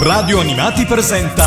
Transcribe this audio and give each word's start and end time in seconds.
Radio 0.00 0.38
Animati 0.38 0.84
presenta 0.84 1.44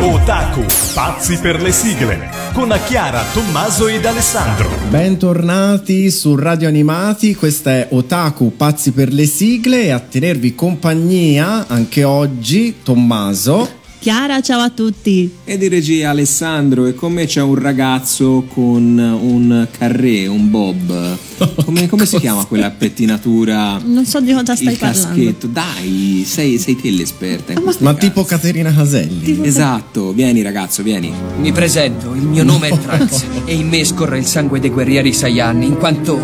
Otaku, 0.00 0.66
pazzi 0.92 1.38
per 1.38 1.62
le 1.62 1.72
sigle, 1.72 2.28
con 2.52 2.78
Chiara, 2.84 3.22
Tommaso 3.32 3.88
ed 3.88 4.04
Alessandro. 4.04 4.68
Bentornati 4.90 6.10
su 6.10 6.36
Radio 6.36 6.68
Animati, 6.68 7.34
questa 7.34 7.70
è 7.70 7.88
Otaku, 7.90 8.54
pazzi 8.54 8.92
per 8.92 9.10
le 9.10 9.24
sigle 9.24 9.84
e 9.84 9.92
a 9.92 9.98
tenervi 9.98 10.54
compagnia 10.54 11.66
anche 11.68 12.04
oggi 12.04 12.82
Tommaso. 12.82 13.84
Chiara, 13.98 14.40
ciao 14.40 14.60
a 14.60 14.70
tutti. 14.70 15.28
E 15.44 15.58
di 15.58 15.66
regia 15.68 16.10
Alessandro 16.10 16.86
e 16.86 16.94
con 16.94 17.12
me 17.12 17.26
c'è 17.26 17.40
un 17.42 17.56
ragazzo 17.56 18.44
con 18.52 18.96
un 18.98 19.66
carré, 19.76 20.26
un 20.28 20.48
bob. 20.50 21.16
Come, 21.66 21.86
come 21.88 22.06
si 22.06 22.18
chiama 22.18 22.44
quella 22.46 22.70
pettinatura? 22.70 23.78
Non 23.84 24.06
so 24.06 24.20
di 24.20 24.32
cosa 24.32 24.54
stai 24.56 24.72
il 24.72 24.78
parlando. 24.78 25.08
caschetto. 25.08 25.46
Dai, 25.48 26.24
sei, 26.26 26.56
sei 26.58 26.76
te 26.80 26.90
l'esperta. 26.90 27.52
in 27.52 27.62
Ma- 27.62 27.74
Ma 27.80 27.94
tipo 27.94 28.24
Caterina 28.24 28.72
Caselli. 28.72 29.20
Tipo- 29.20 29.42
Esatto, 29.42 30.12
vieni 30.12 30.40
ragazzo, 30.40 30.82
vieni. 30.82 31.12
Mi 31.38 31.52
presento, 31.52 32.14
il 32.14 32.22
mio 32.22 32.42
nome 32.44 32.68
è 32.68 32.78
Trunks 32.78 33.24
e 33.44 33.54
in 33.54 33.68
me 33.68 33.84
scorre 33.84 34.18
il 34.18 34.24
sangue 34.24 34.60
dei 34.60 34.70
guerrieri 34.70 35.12
Saiyan, 35.12 35.62
in 35.62 35.76
quanto... 35.76 36.18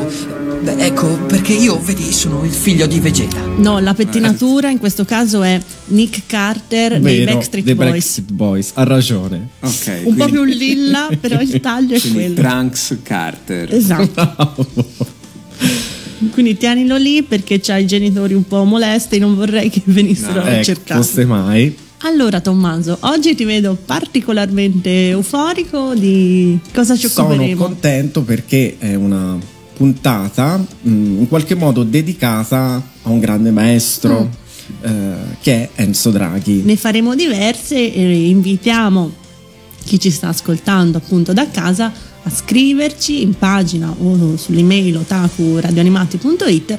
Beh, 0.63 0.77
ecco, 0.85 1.09
perché 1.27 1.55
io, 1.55 1.81
vedi, 1.81 2.13
sono 2.13 2.45
il 2.45 2.53
figlio 2.53 2.87
di 2.87 3.01
Vegeta. 3.01 3.41
No, 3.57 3.81
la 3.81 3.95
pettinatura 3.95 4.71
in 4.71 4.79
questo 4.79 5.05
caso 5.05 5.43
è 5.43 5.61
Nick 5.87 6.23
Carter 6.27 7.01
dei 7.01 7.19
Vero, 7.19 7.33
Backstreet 7.35 7.65
dei 7.65 7.75
Boys. 7.75 7.91
Backstreet 7.91 8.31
Boys, 8.33 8.71
ha 8.75 8.85
ragione. 8.85 9.49
Ok. 9.61 10.01
Un 10.05 10.15
po' 10.15 10.25
quindi- 10.29 10.31
più 10.33 10.45
lilla, 10.45 11.09
però 11.21 11.41
il 11.41 11.61
taglio 11.61 11.97
è 11.97 12.01
quindi 12.01 12.19
quello. 12.19 12.35
Trunks 12.35 12.97
Carter. 13.03 13.75
Esatto. 13.75 14.67
Quindi 16.31 16.57
tienilo 16.57 16.97
lì 16.97 17.25
perché 17.25 17.59
c'ha 17.61 17.79
i 17.79 17.87
genitori 17.87 18.35
un 18.35 18.47
po' 18.47 18.63
molesti, 18.63 19.19
non 19.19 19.35
vorrei 19.35 19.69
che 19.69 19.83
venissero 19.87 20.41
a 20.43 20.49
ecco, 20.49 20.65
cercare. 20.65 21.03
fosse 21.03 21.25
mai. 21.25 21.77
Allora 22.05 22.41
Tommaso, 22.41 22.97
oggi 23.01 23.35
ti 23.35 23.45
vedo 23.45 23.77
particolarmente 23.85 25.09
euforico 25.11 25.95
di 25.95 26.59
cosa 26.73 26.97
ci 26.97 27.09
Sono 27.09 27.29
occuperemo. 27.29 27.57
contento 27.65 28.23
perché 28.23 28.77
è 28.79 28.95
una 28.95 29.37
puntata 29.83 30.59
mh, 30.59 30.91
in 30.93 31.27
qualche 31.29 31.57
modo 31.57 31.83
dedicata 31.83 32.81
a 33.03 33.09
un 33.09 33.19
grande 33.19 33.51
maestro 33.51 34.29
Mm. 34.31 34.85
eh, 34.85 35.15
che 35.41 35.53
è 35.55 35.83
Enzo 35.83 36.11
Draghi. 36.11 36.63
Ne 36.65 36.77
faremo 36.77 37.17
diverse 37.17 37.93
e 37.93 38.29
invitiamo 38.29 39.11
chi 39.85 39.99
ci 39.99 40.11
sta 40.11 40.29
ascoltando 40.29 40.99
appunto 40.99 41.33
da 41.33 41.49
casa 41.51 41.93
a 42.23 42.31
scriverci 42.31 43.23
in 43.23 43.37
pagina 43.37 43.93
o 43.99 44.37
sull'email 44.37 44.99
otakuradioanimati.it 44.99 46.79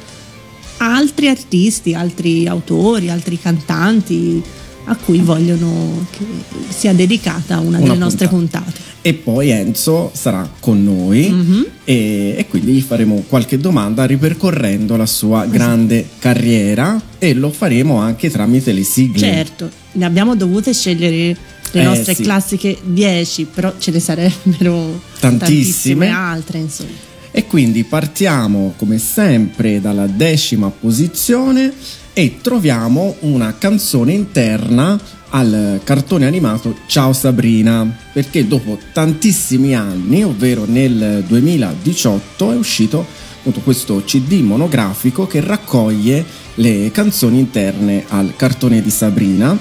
altri 0.78 1.28
artisti, 1.28 1.94
altri 1.94 2.48
autori, 2.48 3.10
altri 3.10 3.38
cantanti 3.38 4.42
a 4.86 4.96
cui 4.96 5.20
vogliono 5.20 6.06
che 6.12 6.26
sia 6.70 6.94
dedicata 6.94 7.60
una, 7.60 7.78
Una 7.78 7.80
delle 7.80 7.98
nostre 7.98 8.28
puntata. 8.28 8.64
puntate. 8.66 8.92
E 9.06 9.14
poi 9.14 9.50
Enzo 9.50 10.12
sarà 10.14 10.50
con 10.60 10.82
noi 10.84 11.30
Mhm. 11.30 11.66
e, 11.84 12.36
e 12.38 12.46
quindi 12.50 12.74
gli 12.74 12.82
faremo 12.82 13.24
qualche 13.28 13.58
domanda 13.58 14.06
ripercorrendo 14.06 14.96
la 14.96 15.06
sua 15.06 15.46
grande 15.46 16.08
carriera 16.20 17.02
e 17.18 17.34
lo 17.34 17.50
faremo 17.52 17.98
anche 17.98 18.30
tramite 18.30 18.72
le 18.72 18.84
sigle. 18.84 19.20
Certo, 19.20 19.70
ne 19.94 20.06
abbiamo 20.06 20.36
dovute 20.36 20.74
scegliere 20.74 21.36
le 21.72 21.82
Eh, 21.82 21.84
nostre 21.84 22.14
sì. 22.16 22.24
classiche 22.24 22.78
10, 22.84 23.46
però 23.54 23.74
ce 23.78 23.92
ne 23.92 24.00
sarebbero 24.00 25.02
Tantissime. 25.20 25.38
tantissime 25.40 26.08
altre, 26.10 26.60
insomma. 26.60 26.90
E 27.36 27.46
quindi 27.48 27.84
partiamo 27.84 28.74
come 28.78 29.00
sempre 29.00 29.82
dalla 29.82 30.06
decima 30.06 30.70
posizione 30.70 31.74
e 32.14 32.38
troviamo 32.42 33.16
una 33.22 33.56
canzone 33.58 34.14
interna 34.14 35.00
al 35.30 35.82
cartone 35.84 36.28
animato 36.28 36.78
Ciao 36.86 37.12
Sabrina, 37.12 37.98
perché 38.14 38.48
dopo 38.48 38.78
tantissimi 38.94 39.76
anni, 39.76 40.24
ovvero 40.24 40.66
nel 40.68 41.24
2018, 41.28 42.52
è 42.52 42.56
uscito 42.56 43.06
appunto 43.40 43.62
questo 43.62 44.04
CD 44.06 44.42
monografico 44.42 45.26
che 45.26 45.42
raccoglie 45.42 46.24
le 46.56 46.92
canzoni 46.92 47.40
interne 47.40 48.06
al 48.08 48.36
cartone 48.36 48.82
di 48.82 48.92
Sabrina. 48.92 49.58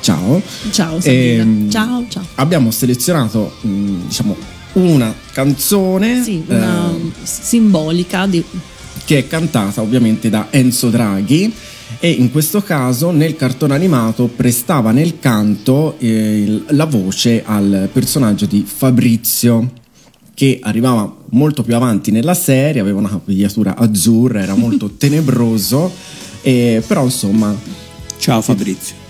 Ciao. 0.00 0.40
Ciao 0.70 0.98
Sabrina. 0.98 1.42
Ehm, 1.42 1.70
ciao, 1.70 2.04
ciao. 2.08 2.26
Abbiamo 2.36 2.70
selezionato, 2.70 3.54
mh, 3.60 4.06
diciamo, 4.06 4.36
una 4.72 5.14
canzone 5.32 6.22
Sì, 6.22 6.42
una 6.46 6.90
eh, 6.90 7.10
simbolica 7.22 8.26
di... 8.26 8.42
che 9.04 9.18
è 9.18 9.26
cantata 9.28 9.82
ovviamente 9.82 10.30
da 10.30 10.46
Enzo 10.50 10.88
Draghi 10.88 11.52
e 12.04 12.10
in 12.10 12.32
questo 12.32 12.62
caso 12.62 13.12
nel 13.12 13.36
cartone 13.36 13.74
animato 13.74 14.26
prestava 14.26 14.90
nel 14.90 15.20
canto 15.20 15.94
eh, 15.98 16.62
la 16.70 16.84
voce 16.84 17.44
al 17.46 17.88
personaggio 17.92 18.46
di 18.46 18.64
Fabrizio 18.66 19.70
che 20.34 20.58
arrivava 20.60 21.14
molto 21.30 21.62
più 21.62 21.76
avanti 21.76 22.10
nella 22.10 22.34
serie, 22.34 22.80
aveva 22.80 22.98
una 22.98 23.08
capigliatura 23.08 23.76
azzurra, 23.76 24.42
era 24.42 24.56
molto 24.56 24.90
tenebroso, 24.98 25.92
e, 26.40 26.82
però 26.84 27.04
insomma, 27.04 27.56
Ciao 28.18 28.40
Fabrizio. 28.40 29.01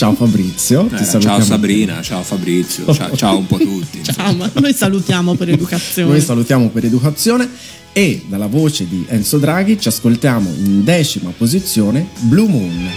Ciao 0.00 0.14
Fabrizio, 0.14 0.86
ti 0.86 1.02
Eh, 1.02 1.20
ciao 1.20 1.42
Sabrina, 1.42 2.00
ciao 2.00 2.22
Fabrizio, 2.22 2.90
ciao, 2.94 3.14
ciao 3.20 3.36
un 3.36 3.46
po' 3.46 3.58
tutti. 3.58 4.02
Ciao, 4.02 4.32
ma 4.32 4.50
noi 4.54 4.72
salutiamo 4.72 5.34
per 5.34 5.50
educazione. 5.52 6.08
Noi 6.08 6.22
salutiamo 6.22 6.68
per 6.70 6.86
educazione 6.86 7.46
e 7.92 8.24
dalla 8.26 8.46
voce 8.46 8.88
di 8.88 9.04
Enzo 9.06 9.36
Draghi 9.36 9.78
ci 9.78 9.88
ascoltiamo 9.88 10.48
in 10.56 10.84
decima 10.84 11.30
posizione 11.36 12.06
Blue 12.20 12.48
Moon. 12.48 12.88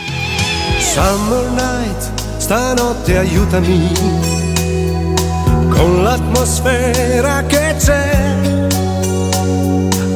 Summer 0.79 1.49
night, 1.49 2.37
stanotte 2.37 3.17
aiutami 3.17 3.91
con 5.71 6.03
l'atmosfera 6.03 7.43
che 7.43 7.75
c'è. 7.79 8.47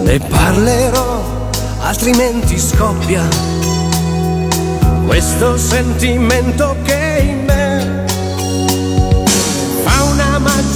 Ne 0.06 0.20
parlerò, 0.20 1.50
altrimenti 1.80 2.58
scoppia 2.58 3.58
questo 5.08 5.58
sentimento 5.58 6.76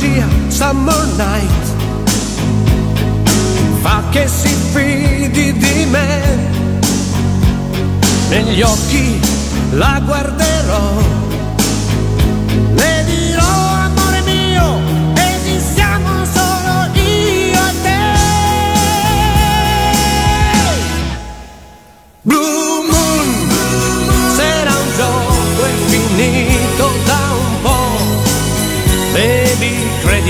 magia. 0.02 0.28
Summer 0.50 1.06
night 1.18 1.66
fa 3.82 4.04
che 4.12 4.28
si 4.28 4.50
fidi 4.74 5.54
di 5.54 5.86
me 5.86 6.50
negli 8.30 8.62
occhi 8.62 9.20
la 9.72 10.02
guarderò. 10.06 10.94
Le 12.74 13.04
dirò, 13.06 13.74
amore 13.86 14.22
mio, 14.22 14.80
esistiamo 15.16 16.26
solo 16.26 16.90
io 16.94 17.68
e 17.68 17.82
te. 17.82 18.00
Blue 22.22 22.61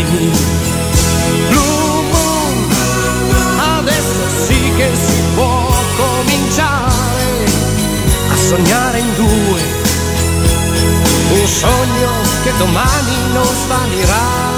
credimi. 0.02 0.32
Blue 1.50 2.04
Moon, 2.12 2.76
adesso 3.78 4.46
sì 4.46 4.72
che 4.76 4.90
si 4.94 5.22
può 5.36 5.70
cominciare 5.98 7.46
a 8.30 8.36
sognare 8.36 9.00
in 9.00 9.16
due. 9.16 9.80
Un 11.40 11.48
sogno 11.48 12.12
che 12.44 12.52
domani 12.58 13.16
non 13.34 13.46
svanirà. 13.46 14.51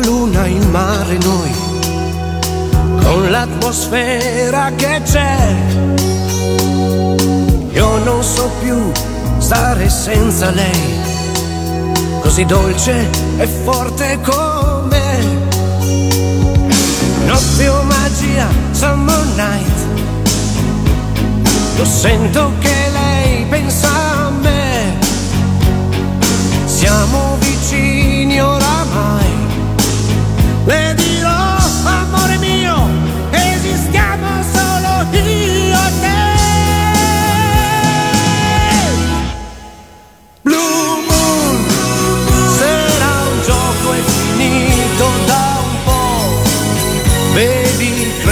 Luna, 0.00 0.46
il 0.46 0.66
mare, 0.68 1.18
noi, 1.18 1.52
con 3.02 3.30
l'atmosfera 3.30 4.70
che 4.76 5.00
c'è. 5.04 5.54
Io 7.72 7.98
non 7.98 8.22
so 8.22 8.50
più 8.60 8.90
stare 9.38 9.88
senza 9.88 10.50
lei, 10.50 11.00
così 12.20 12.44
dolce 12.44 13.08
e 13.38 13.46
forte 13.46 14.18
come. 14.22 15.38
Notte 17.26 17.68
o 17.68 17.82
magia, 17.82 18.48
summer 18.72 19.24
night, 19.36 19.78
Io 21.76 21.84
sento 21.84 22.52
che 22.58 22.74
lei 22.92 23.44
pensa 23.46 23.88
a 23.88 24.30
me. 24.30 24.98
Siamo 26.64 27.29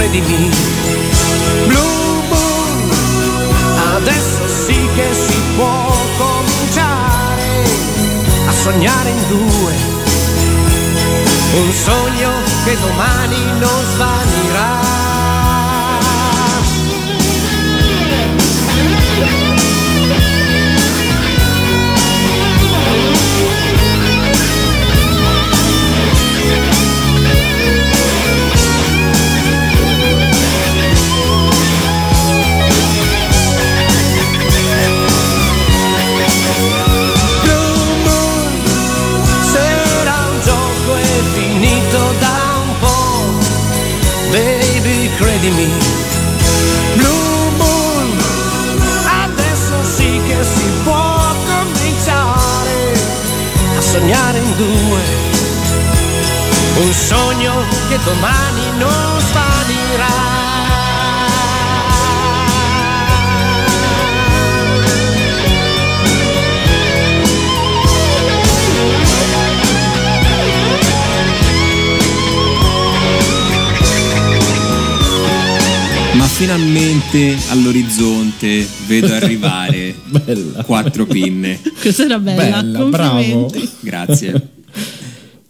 credimi. 0.09 0.49
Blue 1.67 2.23
Moon, 2.29 2.91
adesso 3.95 4.47
sì 4.47 4.89
che 4.95 5.13
si 5.13 5.39
può 5.55 5.95
cominciare 6.17 7.63
a 8.47 8.51
sognare 8.51 9.09
in 9.09 9.27
due. 9.27 9.73
Un 11.61 11.71
sogno 11.71 12.31
che 12.65 12.77
domani 12.79 13.43
non 13.59 13.83
svanirà. 13.93 14.68
All'orizzonte 77.49 78.67
vedo 78.87 79.13
arrivare 79.13 79.95
Bella. 80.05 80.63
quattro 80.63 81.05
pinne. 81.05 81.59
Questa 81.81 82.03
era 82.05 82.19
bella, 82.19 82.61
Bella, 82.63 82.83
bravo. 82.85 83.51
Grazie. 83.81 84.47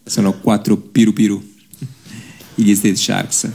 Sono 0.04 0.34
quattro 0.40 0.78
piru 0.78 1.14
piru. 1.14 1.44
Gli 2.56 2.74
Street 2.76 2.96
Sharks. 2.96 3.50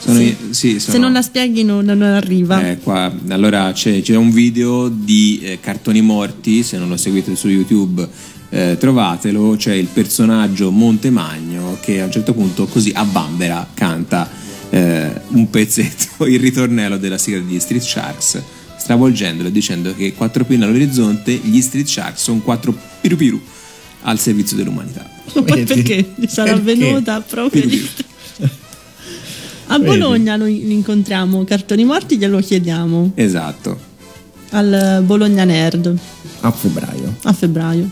Sono, 0.00 0.18
sì, 0.50 0.78
sono- 0.78 0.92
Se 0.92 0.98
non 0.98 1.12
la 1.12 1.22
spieghi 1.22 1.64
non, 1.64 1.84
non 1.84 2.02
arriva. 2.02 2.66
Eh, 2.70 2.78
qua, 2.78 3.12
allora 3.28 3.72
c'è, 3.72 4.00
c'è 4.00 4.14
un 4.16 4.30
video 4.30 4.88
di 4.88 5.40
eh, 5.42 5.58
cartoni 5.60 6.00
morti, 6.00 6.62
se 6.62 6.78
non 6.78 6.88
lo 6.88 6.96
seguite 6.96 7.34
su 7.36 7.48
YouTube 7.48 8.08
eh, 8.50 8.76
trovatelo, 8.78 9.56
c'è 9.58 9.74
il 9.74 9.86
personaggio 9.92 10.70
Montemagno 10.70 11.76
che 11.80 12.00
a 12.00 12.04
un 12.06 12.10
certo 12.12 12.32
punto 12.32 12.66
così 12.66 12.90
a 12.94 13.04
Bambera 13.04 13.68
canta 13.74 14.28
eh, 14.78 15.20
un 15.28 15.50
pezzetto, 15.50 16.26
il 16.26 16.38
ritornello 16.38 16.96
della 16.98 17.18
sigla 17.18 17.40
di 17.40 17.58
Street 17.60 17.82
Sharks, 17.82 18.40
stravolgendolo 18.78 19.48
e 19.48 19.52
dicendo 19.52 19.94
che 19.94 20.14
quattro 20.14 20.44
pinne 20.44 20.64
all'orizzonte, 20.64 21.32
gli 21.32 21.60
Street 21.60 21.86
Sharks 21.86 22.22
sono 22.22 22.40
quattro 22.40 22.76
piru 23.00 23.16
piru 23.16 23.40
al 24.02 24.18
servizio 24.18 24.56
dell'umanità. 24.56 25.08
Ma 25.34 25.42
poi 25.42 25.64
perché 25.64 26.14
sarà 26.26 26.52
Perché? 26.58 26.74
venuta 26.76 27.20
proprio 27.20 27.60
Piru 27.62 27.76
piru. 27.76 27.86
A 29.70 29.78
Bologna 29.78 30.36
noi 30.36 30.72
incontriamo 30.72 31.44
cartoni 31.44 31.84
morti, 31.84 32.16
glielo 32.16 32.38
chiediamo 32.38 33.12
Esatto. 33.14 33.78
al 34.50 35.02
Bologna 35.04 35.44
Nerd 35.44 35.94
A 36.40 36.50
febbraio. 36.50 37.16
a 37.24 37.32
febbraio. 37.34 37.90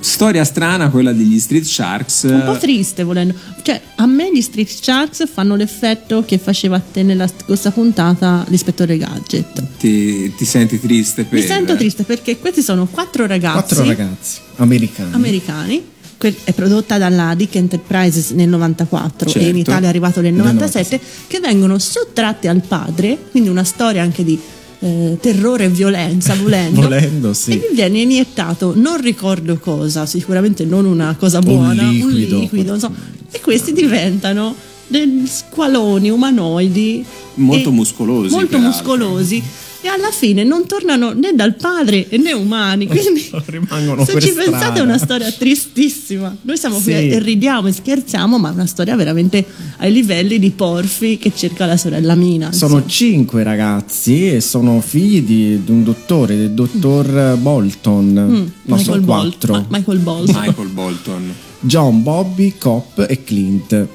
Storia 0.00 0.44
strana 0.44 0.88
quella 0.88 1.12
degli 1.12 1.38
Street 1.38 1.64
Sharks. 1.64 2.22
Un 2.22 2.42
po' 2.44 2.56
triste 2.56 3.04
volendo. 3.04 3.34
Cioè, 3.62 3.80
a 3.96 4.06
me 4.06 4.30
gli 4.32 4.40
Street 4.40 4.68
Sharks 4.68 5.28
fanno 5.30 5.56
l'effetto 5.56 6.24
che 6.24 6.38
faceva 6.38 6.76
a 6.76 6.80
te 6.80 7.02
nella 7.02 7.26
scorsa 7.28 7.70
puntata 7.70 8.44
l'ispettore 8.48 8.96
Gadget. 8.96 9.62
Ti, 9.78 10.34
ti 10.34 10.44
senti 10.44 10.80
triste 10.80 11.24
per... 11.24 11.38
Mi 11.38 11.44
sento 11.46 11.76
triste 11.76 12.04
perché 12.04 12.38
questi 12.38 12.62
sono 12.62 12.86
quattro 12.86 13.26
ragazzi 13.26 13.74
Quattro 13.74 13.84
ragazzi 13.84 14.38
americani. 14.56 15.12
americani. 15.12 15.84
È 16.18 16.52
prodotta 16.52 16.98
dalla 16.98 17.34
Dick 17.34 17.54
Enterprises 17.54 18.30
nel 18.32 18.48
94 18.48 19.28
e 19.28 19.38
in 19.38 19.44
Certo. 19.44 19.58
Italia 19.58 19.86
è 19.86 19.88
arrivato 19.88 20.20
nel 20.20 20.34
Nel 20.34 20.42
97, 20.42 21.00
che 21.26 21.40
vengono 21.40 21.78
sottratti 21.78 22.46
al 22.46 22.60
padre, 22.60 23.16
quindi 23.30 23.48
una 23.48 23.64
storia 23.64 24.02
anche 24.02 24.22
di 24.22 24.38
eh, 24.80 25.18
terrore 25.20 25.64
e 25.64 25.68
violenza, 25.68 26.34
volendo. 26.34 26.82
Volendo, 26.82 27.32
sì. 27.32 27.52
E 27.52 27.56
gli 27.56 27.74
viene 27.74 28.00
iniettato, 28.00 28.72
non 28.76 29.00
ricordo 29.00 29.58
cosa, 29.58 30.06
sicuramente 30.06 30.64
non 30.64 30.84
una 30.84 31.14
cosa 31.18 31.40
buona, 31.40 31.82
un 31.82 31.90
liquido. 31.90 32.40
liquido, 32.40 32.70
non 32.70 32.80
so. 32.80 32.92
e 33.30 33.40
questi 33.40 33.72
diventano 33.72 34.54
degli 34.86 35.26
squaloni 35.26 36.10
umanoidi 36.10 37.04
Molto 37.34 37.70
muscolosi, 37.70 38.34
molto 38.34 38.58
muscolosi 38.58 39.42
e 39.82 39.88
alla 39.88 40.10
fine 40.10 40.44
non 40.44 40.66
tornano 40.66 41.12
né 41.12 41.32
dal 41.34 41.54
padre 41.54 42.06
né 42.10 42.32
umani 42.32 42.86
quindi 42.86 43.30
Rimangono 43.46 44.04
se 44.04 44.12
per 44.12 44.22
ci 44.22 44.32
pensate 44.32 44.56
strada. 44.56 44.80
è 44.80 44.82
una 44.82 44.98
storia 44.98 45.30
tristissima 45.32 46.36
noi 46.42 46.56
siamo 46.56 46.76
qui 46.76 46.92
Sì. 46.92 47.08
e 47.08 47.18
ridiamo 47.18 47.68
e 47.68 47.72
scherziamo 47.72 48.38
ma 48.38 48.50
è 48.50 48.52
una 48.52 48.66
storia 48.66 48.94
veramente 48.96 49.44
ai 49.78 49.92
livelli 49.92 50.38
di 50.38 50.50
Porfi 50.50 51.16
che 51.16 51.32
cerca 51.34 51.64
la 51.66 51.76
sorella 51.76 52.14
Mina 52.14 52.52
Sono 52.52 52.74
insomma. 52.76 52.88
cinque 52.90 53.42
ragazzi 53.42 54.32
e 54.34 54.40
sono 54.40 54.80
figli 54.80 55.22
di, 55.22 55.64
di 55.64 55.70
un 55.70 55.82
dottore, 55.84 56.36
del 56.36 56.50
dottor 56.50 57.36
Bolton. 57.38 58.06
Mm, 58.06 58.34
no, 58.34 58.50
Michael 58.64 58.84
sono 58.84 59.00
Bolt 59.00 59.28
quattro. 59.30 59.52
Ma- 59.54 59.66
Michael 59.78 59.98
Bolt 59.98 60.26
Michael 60.34 60.68
Bolton. 60.68 61.34
John, 61.60 62.02
Bobby, 62.02 62.54
Cop 62.58 63.04
e 63.08 63.22
Clint. 63.24 63.86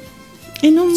E 0.62 0.69
non 0.69 0.88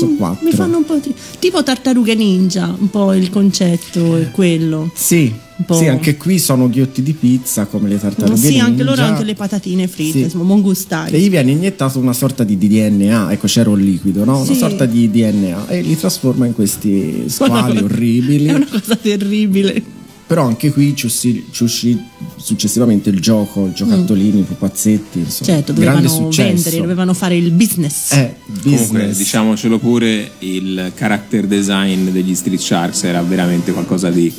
mi 0.42 0.52
fanno 0.52 0.76
un 0.78 0.84
po' 0.84 0.98
tri- 1.00 1.14
tipo 1.38 1.62
tartarughe 1.62 2.14
ninja 2.14 2.74
un 2.78 2.88
po' 2.90 3.12
il 3.12 3.28
concetto 3.30 4.16
è 4.16 4.30
quello 4.30 4.90
Sì, 4.94 5.32
sì, 5.72 5.86
anche 5.88 6.16
qui 6.16 6.38
sono 6.38 6.68
ghiotti 6.70 7.02
di 7.02 7.12
pizza 7.12 7.66
come 7.66 7.88
le 7.88 7.98
tartarughe 7.98 8.36
sì 8.36 8.58
anche 8.58 8.82
loro 8.84 8.96
ninja. 9.00 9.12
anche 9.14 9.24
le 9.24 9.34
patatine 9.34 9.88
fritte 9.88 10.12
Sì. 10.18 10.22
insomma 10.24 10.44
mongustai 10.44 11.12
E 11.12 11.18
gli 11.18 11.28
viene 11.28 11.50
iniettato 11.52 11.98
una 11.98 12.12
sorta 12.12 12.44
di 12.44 12.56
DNA, 12.56 13.32
ecco 13.32 13.46
c'era 13.48 13.70
un 13.70 13.80
liquido, 13.80 14.24
no? 14.24 14.36
Una 14.36 14.44
Sì. 14.46 14.54
sorta 14.56 14.86
di 14.86 15.10
DNA 15.10 15.66
e 15.68 15.82
li 15.82 15.96
trasforma 15.98 16.46
in 16.46 16.54
questi 16.54 17.24
squali 17.26 17.78
È 17.78 17.82
orribili. 17.82 18.48
una 18.48 18.66
cosa 18.70 18.94
terribile. 18.96 19.82
Però 20.28 20.44
anche 20.44 20.70
qui 20.70 20.94
ci 20.94 21.06
uscì, 21.06 21.46
ci 21.50 21.62
uscì 21.62 21.98
successivamente 22.36 23.08
il 23.08 23.18
gioco, 23.18 23.72
giocattolini, 23.72 24.42
pupazzetti, 24.42 25.20
insomma. 25.20 25.52
Certo, 25.52 25.72
dovevano 25.72 26.28
vendere, 26.28 26.76
dovevano 26.76 27.14
fare 27.14 27.34
il 27.34 27.50
business. 27.50 28.12
Eh, 28.12 28.34
Comunque, 28.44 28.70
business. 28.70 29.16
diciamocelo 29.16 29.78
pure, 29.78 30.32
il 30.40 30.92
character 30.94 31.46
design 31.46 32.10
degli 32.10 32.34
Street 32.34 32.60
Sharks 32.60 33.04
era 33.04 33.22
veramente 33.22 33.72
qualcosa 33.72 34.10
di 34.10 34.30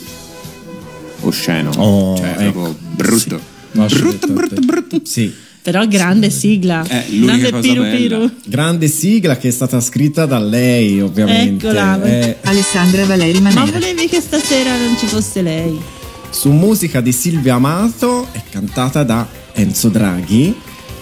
osceno. 1.22 1.72
Oh, 1.78 2.16
cioè, 2.18 2.36
ecco, 2.38 2.52
proprio 2.52 2.76
brutto. 2.92 3.40
sì. 3.88 3.96
Brutto, 3.98 4.28
brutto, 4.28 4.56
te. 4.56 4.62
brutto. 4.62 5.02
Sì. 5.04 5.34
Però 5.62 5.86
grande 5.88 6.30
sigla. 6.30 6.84
Eh, 6.88 7.06
grande 7.20 7.52
piru 7.60 7.84
piru. 7.84 8.32
Grande 8.46 8.88
sigla 8.88 9.38
che 9.38 9.50
è 9.50 9.52
stata 9.52 9.80
scritta 9.82 10.26
da 10.26 10.40
lei, 10.40 11.02
ovviamente. 11.02 11.68
Eccola. 11.68 12.02
Eh, 12.04 12.38
Alessandra 12.44 13.06
Valeri 13.06 13.40
Ma 13.40 13.52
Manera. 13.52 13.78
volevi 13.80 14.08
che 14.08 14.22
stasera 14.22 14.72
non 14.78 14.96
ci 14.98 15.06
fosse 15.06 15.42
lei? 15.42 15.98
su 16.32 16.52
musica 16.52 17.02
di 17.02 17.12
Silvia 17.12 17.56
Amato 17.56 18.28
e 18.34 18.42
cantata 18.52 19.04
da 19.04 19.28
Enzo 19.54 19.90
Draghi. 19.90 20.56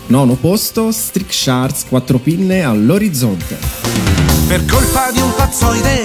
Nono 0.07 0.35
posto, 0.35 0.91
Strict 0.91 1.33
Sharks, 1.33 1.83
quattro 1.89 2.17
pinne 2.17 2.63
all'orizzonte. 2.63 3.57
per 4.47 4.63
colpa 4.65 5.11
di 5.11 5.19
un 5.19 5.33
pazzoide 5.35 6.03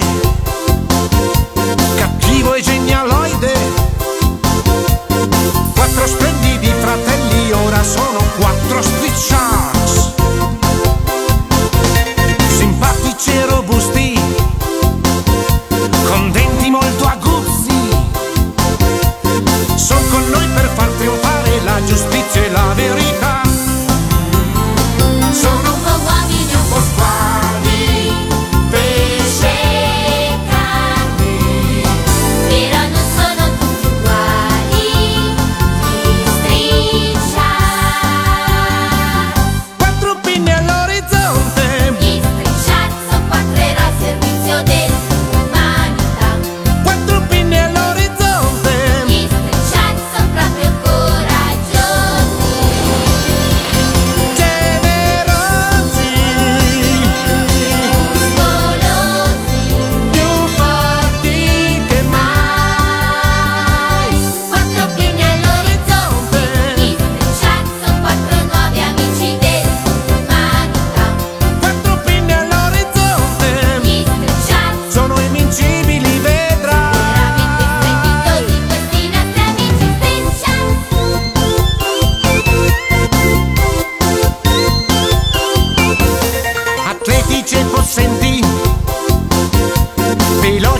cattivo 1.95 2.53
e 2.55 2.61
genialoide 2.61 2.82
sono 7.83 8.19
quattro 8.37 8.81
street 8.81 9.15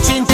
capaci 0.04 0.32
e 0.32 0.33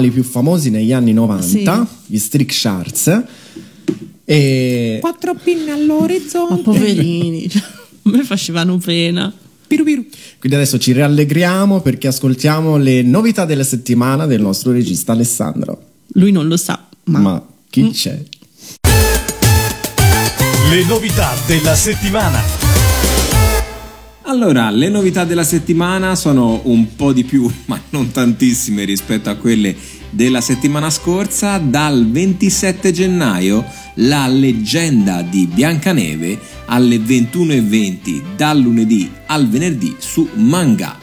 squali 0.00 0.10
più 0.10 0.22
famosi 0.22 0.70
negli 0.70 0.92
anni 0.92 1.12
90, 1.12 1.86
Sì. 2.06 2.12
gli 2.14 2.18
Streak 2.18 2.52
Sharks. 2.52 3.22
E 4.24 4.98
Quattro 5.00 5.34
pinne 5.34 5.72
all'orizzonte. 5.72 6.54
Ma 6.54 6.60
poverini, 6.62 7.48
cioè, 7.48 7.62
me 8.02 8.22
facevano 8.24 8.78
pena. 8.78 9.32
Piru 9.66 9.84
piru. 9.84 10.04
quindi 10.40 10.56
adesso 10.58 10.78
ci 10.78 10.92
rallegriamo 10.92 11.80
perché 11.80 12.08
ascoltiamo 12.08 12.76
le 12.76 13.02
novità 13.02 13.44
della 13.44 13.62
settimana 13.62 14.26
del 14.26 14.40
nostro 14.40 14.72
regista 14.72 15.12
Alessandro. 15.12 15.80
Lui 16.14 16.32
non 16.32 16.48
lo 16.48 16.56
sa, 16.56 16.88
ma, 17.04 17.18
Ma, 17.20 17.46
chi 17.68 17.90
c'è? 17.90 18.18
Le 20.70 20.84
novità 20.86 21.34
della 21.46 21.74
settimana. 21.76 22.42
Allora, 24.22 24.70
le 24.70 24.88
novità 24.88 25.24
della 25.24 25.42
settimana 25.44 26.14
sono 26.14 26.60
un 26.64 26.94
po' 26.94 27.12
di 27.12 27.24
più, 27.24 27.48
ma 27.66 27.80
non 27.90 28.10
tantissime 28.10 28.84
rispetto 28.84 29.28
a 29.30 29.34
quelle 29.34 29.74
della 30.10 30.40
settimana 30.40 30.90
scorsa. 30.90 31.58
Dal 31.58 32.06
27 32.06 32.92
gennaio 32.92 33.64
la 33.94 34.26
leggenda 34.26 35.22
di 35.22 35.46
Biancaneve 35.46 36.38
alle 36.66 36.96
21.20 36.96 38.36
dal 38.36 38.58
lunedì 38.58 39.10
al 39.26 39.48
venerdì 39.48 39.96
su 39.98 40.28
Manga. 40.34 40.96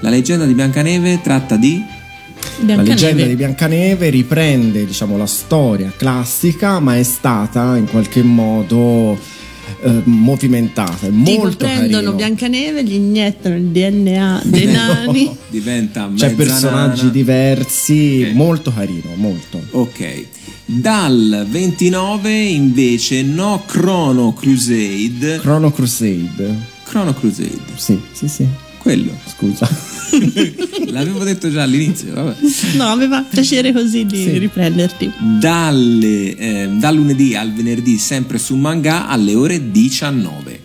La 0.00 0.10
leggenda 0.10 0.44
di 0.44 0.54
Biancaneve 0.54 1.20
tratta 1.22 1.56
di... 1.56 1.82
La 2.58 2.64
Biancaneve. 2.64 2.88
leggenda 2.88 3.24
di 3.24 3.36
Biancaneve 3.36 4.10
riprende, 4.10 4.86
diciamo, 4.86 5.16
la 5.16 5.26
storia 5.26 5.92
classica, 5.96 6.80
ma 6.80 6.96
è 6.96 7.02
stata 7.02 7.76
in 7.76 7.86
qualche 7.86 8.22
modo 8.22 9.18
eh, 9.82 10.00
movimentata. 10.04 11.06
È 11.06 11.10
Tipo 11.10 11.20
molto 11.40 11.56
prendono 11.64 11.88
carino. 11.92 12.12
Biancaneve, 12.12 12.84
gli 12.84 12.94
iniettano 12.94 13.56
il 13.56 13.64
DNA 13.64 14.42
dei 14.46 14.66
nani. 14.66 15.36
diventa 15.48 16.10
C'è 16.14 16.34
personaggi 16.34 17.00
nana. 17.02 17.12
diversi, 17.12 18.26
Ok. 18.28 18.34
molto 18.34 18.72
carino, 18.72 19.10
molto. 19.16 19.60
Ok. 19.72 20.24
Dal 20.64 21.46
29 21.48 22.32
invece 22.32 23.22
no 23.22 23.62
Chrono 23.66 24.32
Crusade. 24.34 25.38
Chrono 25.40 25.70
Crusade. 25.70 26.74
Chrono 26.84 27.14
Crusade. 27.14 27.58
Sì, 27.76 27.98
sì, 28.12 28.28
sì. 28.28 28.46
Quello. 28.86 29.18
Scusa. 29.36 29.68
L'avevo 30.92 31.24
detto 31.24 31.50
già 31.50 31.64
all'inizio. 31.64 32.14
Vabbè. 32.14 32.36
No, 32.76 32.84
aveva 32.84 33.20
piacere 33.28 33.72
così 33.72 34.06
di 34.06 34.22
Sì. 34.22 34.38
riprenderti. 34.38 35.10
Dalle, 35.40 36.36
eh, 36.36 36.68
dal 36.78 36.94
lunedì 36.94 37.34
al 37.34 37.52
venerdì 37.52 37.98
sempre 37.98 38.38
su 38.38 38.54
manga 38.54 39.08
alle 39.08 39.34
ore 39.34 39.72
19. 39.72 40.60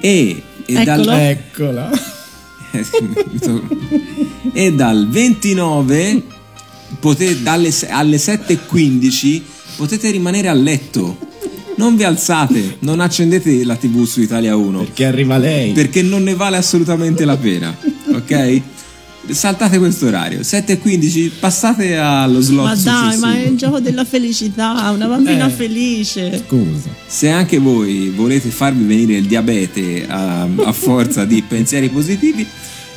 E, 0.00 0.42
e 0.66 0.74
Eccolo. 0.74 1.04
dal, 1.04 1.08
Eccola. 1.20 1.90
E 4.52 4.72
dal 4.72 5.08
29 5.08 6.22
potete, 6.98 7.40
dalle, 7.40 7.72
alle 7.88 8.16
7.15 8.16 9.40
potete 9.76 10.10
rimanere 10.10 10.48
a 10.48 10.54
letto. 10.54 11.16
Non 11.80 11.96
vi 11.96 12.04
alzate, 12.04 12.76
non 12.80 13.00
accendete 13.00 13.64
la 13.64 13.74
TV 13.74 14.04
su 14.04 14.20
Italia 14.20 14.54
1 14.54 14.78
Perché 14.80 15.06
arriva 15.06 15.38
lei. 15.38 15.72
perché 15.72 16.02
non 16.02 16.22
ne 16.22 16.34
vale 16.34 16.58
assolutamente 16.58 17.24
la 17.24 17.36
pena. 17.38 17.74
Ok? 18.12 18.60
Saltate 19.30 19.78
questo 19.78 20.06
orario 20.06 20.40
7.15, 20.40 21.30
passate 21.40 21.96
allo 21.96 22.40
slot 22.40 22.64
Ma 22.66 22.74
dai, 22.74 23.02
successivo. 23.12 23.26
ma 23.26 23.34
è 23.36 23.46
il 23.46 23.56
gioco 23.56 23.80
della 23.80 24.04
felicità, 24.04 24.90
una 24.94 25.06
bambina 25.06 25.46
Eh. 25.46 25.50
felice. 25.50 26.42
Scusa. 26.46 26.88
Se 27.06 27.30
anche 27.30 27.58
voi 27.58 28.10
volete 28.10 28.50
farvi 28.50 28.84
venire 28.84 29.14
il 29.18 29.26
diabete 29.26 30.06
a, 30.06 30.42
a 30.42 30.72
forza 30.72 31.24
di 31.24 31.42
pensieri 31.46 31.88
positivi, 31.88 32.46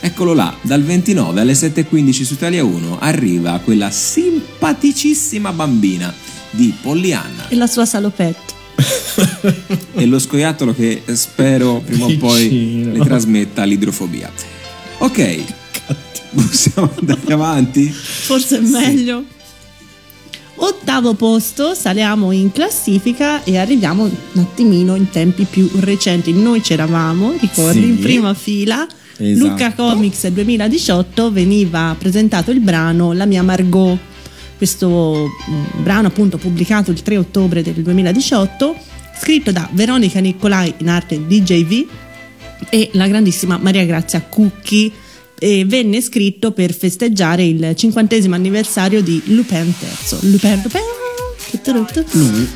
eccolo 0.01 0.33
là, 0.33 0.53
dal 0.61 0.83
29 0.83 1.39
alle 1.39 1.53
7.15 1.53 2.23
su 2.23 2.33
Italia 2.33 2.63
1 2.65 2.99
arriva 2.99 3.59
quella 3.63 3.89
simpaticissima 3.91 5.53
bambina 5.53 6.13
di 6.51 6.73
Pollyanna 6.81 7.47
E 7.49 7.55
la 7.55 7.67
sua 7.67 7.85
salopette. 7.85 8.51
e 9.93 10.05
lo 10.05 10.19
scoiattolo 10.19 10.73
che 10.73 11.03
spero 11.13 11.81
prima 11.85 12.05
o 12.05 12.17
poi 12.17 12.47
Piccino. 12.47 12.93
le 12.93 12.99
trasmetta 12.99 13.63
l'idrofobia. 13.63 14.31
Ok, 14.99 15.43
possiamo 16.33 16.91
andare 16.99 17.33
avanti? 17.33 17.87
Forse 17.89 18.57
è 18.57 18.61
meglio. 18.61 19.23
Ottavo 20.55 21.13
posto, 21.15 21.73
saliamo 21.73 22.31
in 22.31 22.51
classifica 22.51 23.43
e 23.43 23.57
arriviamo 23.57 24.03
un 24.03 24.39
attimino 24.41 24.95
in 24.95 25.09
tempi 25.09 25.45
più 25.49 25.69
recenti. 25.79 26.31
Noi 26.31 26.61
c'eravamo, 26.61 27.33
ricordi, 27.39 27.81
Sì. 27.81 27.87
in 27.87 27.99
prima 27.99 28.33
fila. 28.33 28.87
Esatto. 29.17 29.47
Luca 29.49 29.73
Comics 29.73 30.27
2018 30.27 31.31
veniva 31.31 31.95
presentato 31.97 32.51
il 32.51 32.59
brano 32.61 33.13
La 33.13 33.25
mia 33.25 33.43
Margot. 33.43 33.97
Questo 34.63 35.29
mm, 35.29 35.83
brano 35.83 36.07
appunto 36.07 36.37
pubblicato 36.37 36.89
il 36.89 37.01
3 37.01 37.17
ottobre 37.17 37.61
del 37.61 37.83
2018, 37.83 38.73
scritto 39.19 39.51
da 39.51 39.67
Veronica 39.73 40.21
Nicolai 40.21 40.73
in 40.77 40.87
arte 40.87 41.27
DJV 41.27 41.85
e 42.69 42.89
la 42.93 43.09
grandissima 43.09 43.57
Maria 43.57 43.83
Grazia 43.83 44.21
Cucchi 44.21 44.89
e 45.37 45.65
venne 45.65 45.99
scritto 45.99 46.53
per 46.53 46.73
festeggiare 46.73 47.43
il 47.43 47.73
cinquantesimo 47.75 48.35
anniversario 48.35 49.03
di 49.03 49.21
Lupin 49.25 49.65
III. 49.65 50.31
Lupin, 50.31 50.61
Lupin. 50.61 52.47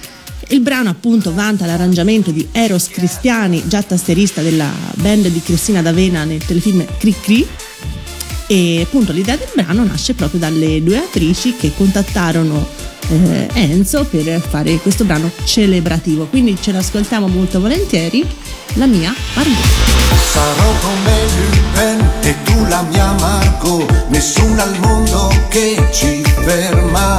Il 0.48 0.62
brano 0.62 0.90
appunto 0.90 1.34
vanta 1.34 1.66
l'arrangiamento 1.66 2.32
di 2.32 2.48
Eros 2.54 2.88
Cristiani, 2.88 3.68
già 3.68 3.84
tastierista 3.84 4.42
della 4.42 4.72
band 4.94 5.28
di 5.28 5.42
Cristina 5.42 5.82
D'Avena 5.82 6.24
nel 6.24 6.46
telefilm 6.46 6.86
Cri 7.00 7.14
Cri. 7.20 7.48
E 8.48 8.82
appunto 8.82 9.12
l'idea 9.12 9.36
del 9.36 9.50
brano 9.54 9.84
nasce 9.84 10.14
proprio 10.14 10.40
dalle 10.40 10.82
due 10.82 10.98
attrici 10.98 11.56
che 11.58 11.74
contattarono 11.76 12.66
eh, 13.10 13.48
Enzo 13.54 14.06
per 14.06 14.42
fare 14.42 14.78
questo 14.78 15.04
brano 15.04 15.30
celebrativo. 15.44 16.26
Quindi 16.26 16.58
ce 16.60 16.72
l'ascoltiamo 16.72 17.28
molto 17.28 17.60
volentieri. 17.60 18.26
La 18.74 18.86
mia 18.86 19.14
Margot. 19.34 19.56
Sarò 20.32 20.72
come 20.82 21.12
Lupin 21.36 22.10
e 22.22 22.36
tu 22.44 22.66
la 22.68 22.84
mia 22.84 23.12
Margot, 23.20 24.06
nessuno 24.10 24.62
al 24.62 24.78
mondo 24.80 25.34
che 25.50 25.88
ci 25.92 26.22
ferma. 26.44 27.18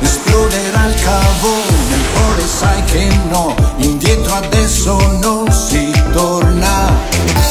Esploderà 0.00 0.86
il 0.86 0.94
cavone, 1.02 1.94
il 1.94 2.04
cuore 2.12 2.42
sai 2.46 2.84
che 2.84 3.08
no, 3.30 3.54
indietro 3.76 4.34
adesso 4.34 4.96
non 5.22 5.50
si 5.52 5.92
torna. 6.12 6.92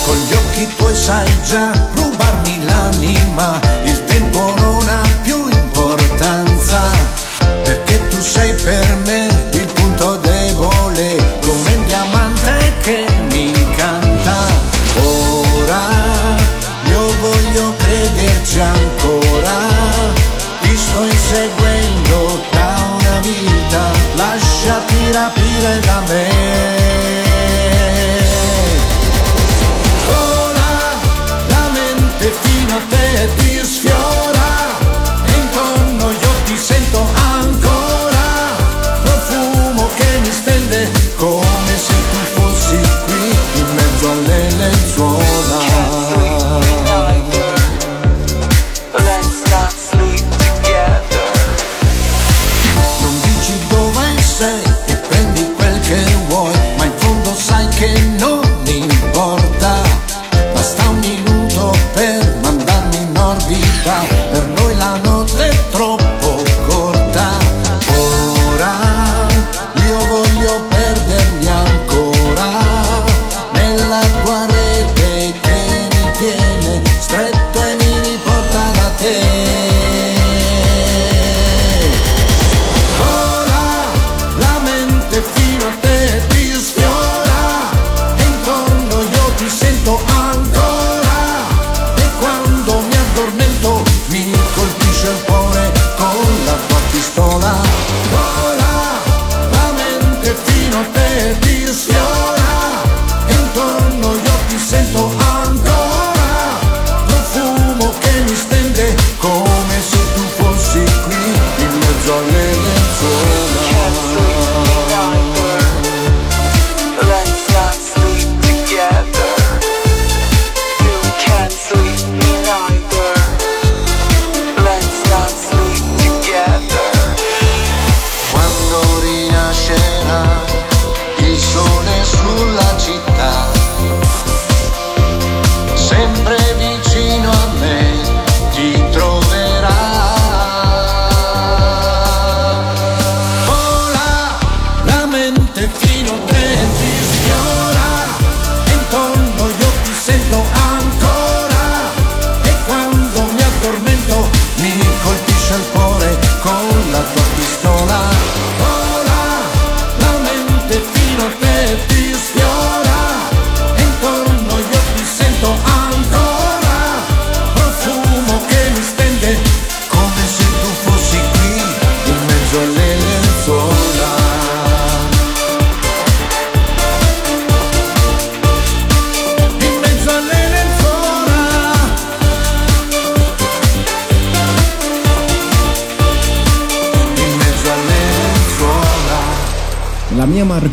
Con 0.05 0.17
gli 0.17 0.33
occhi 0.33 0.67
tuoi 0.75 0.95
sai 0.95 1.27
già 1.47 1.71
rubarmi 1.93 2.58
l'anima, 2.89 3.59
il 3.83 4.03
tempo 4.05 4.53
non 4.57 4.87
ha 4.87 5.01
più 5.21 5.47
importanza, 5.47 6.81
perché 7.63 8.07
tu 8.09 8.19
sei 8.19 8.55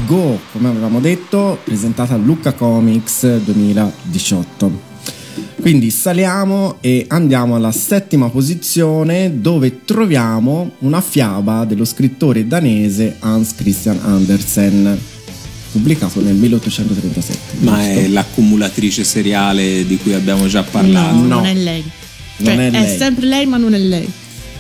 Margot, 0.08 0.38
come 0.52 0.68
avevamo 0.68 1.00
detto, 1.00 1.58
presentata 1.64 2.14
a 2.14 2.16
Lucca 2.16 2.52
Comics 2.52 3.38
2018. 3.38 4.94
Quindi 5.60 5.90
saliamo 5.90 6.76
e 6.80 7.06
andiamo 7.08 7.56
alla 7.56 7.72
settima 7.72 8.28
posizione 8.28 9.40
dove 9.40 9.84
troviamo 9.84 10.74
una 10.80 11.00
fiaba 11.00 11.64
dello 11.64 11.84
scrittore 11.84 12.46
danese 12.46 13.16
Hans 13.18 13.56
Christian 13.56 13.98
Andersen, 14.00 14.96
pubblicato 15.72 16.20
nel 16.20 16.36
1837. 16.36 17.56
Ma 17.64 17.74
giusto? 17.76 17.98
è 17.98 18.06
l'accumulatrice 18.06 19.02
seriale 19.02 19.84
di 19.84 19.96
cui 19.98 20.14
abbiamo 20.14 20.46
già 20.46 20.62
parlato. 20.62 21.16
No, 21.16 21.22
No. 21.22 21.26
non 21.36 21.46
è 21.46 21.54
lei. 21.54 21.82
Non 22.38 22.54
Cioè, 22.54 22.66
è 22.66 22.70
lei. 22.70 22.96
sempre 22.96 23.26
lei, 23.26 23.44
ma 23.46 23.56
non 23.56 23.74
è 23.74 23.78
lei. 23.78 24.08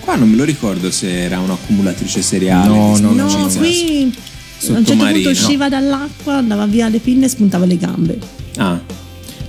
Qua 0.00 0.16
non 0.16 0.28
me 0.28 0.34
lo 0.36 0.42
ricordo 0.44 0.90
se 0.90 1.22
era 1.22 1.38
un'accumulatrice 1.38 2.20
seriale. 2.20 2.66
No, 2.68 2.98
no, 2.98 3.12
no, 3.12 3.22
No, 3.22 3.48
Spinozzi. 3.48 4.12
Qui 4.58 4.68
a 4.68 4.78
un 4.78 4.84
certo 4.84 4.90
punto 4.92 5.04
Sottomarino. 5.04 5.30
usciva 5.30 5.68
dall'acqua, 5.68 6.34
andava 6.34 6.66
via 6.66 6.88
le 6.88 6.98
pinne 6.98 7.26
e 7.26 7.28
spuntava 7.28 7.64
le 7.66 7.76
gambe. 7.76 8.18
Ah, 8.56 8.80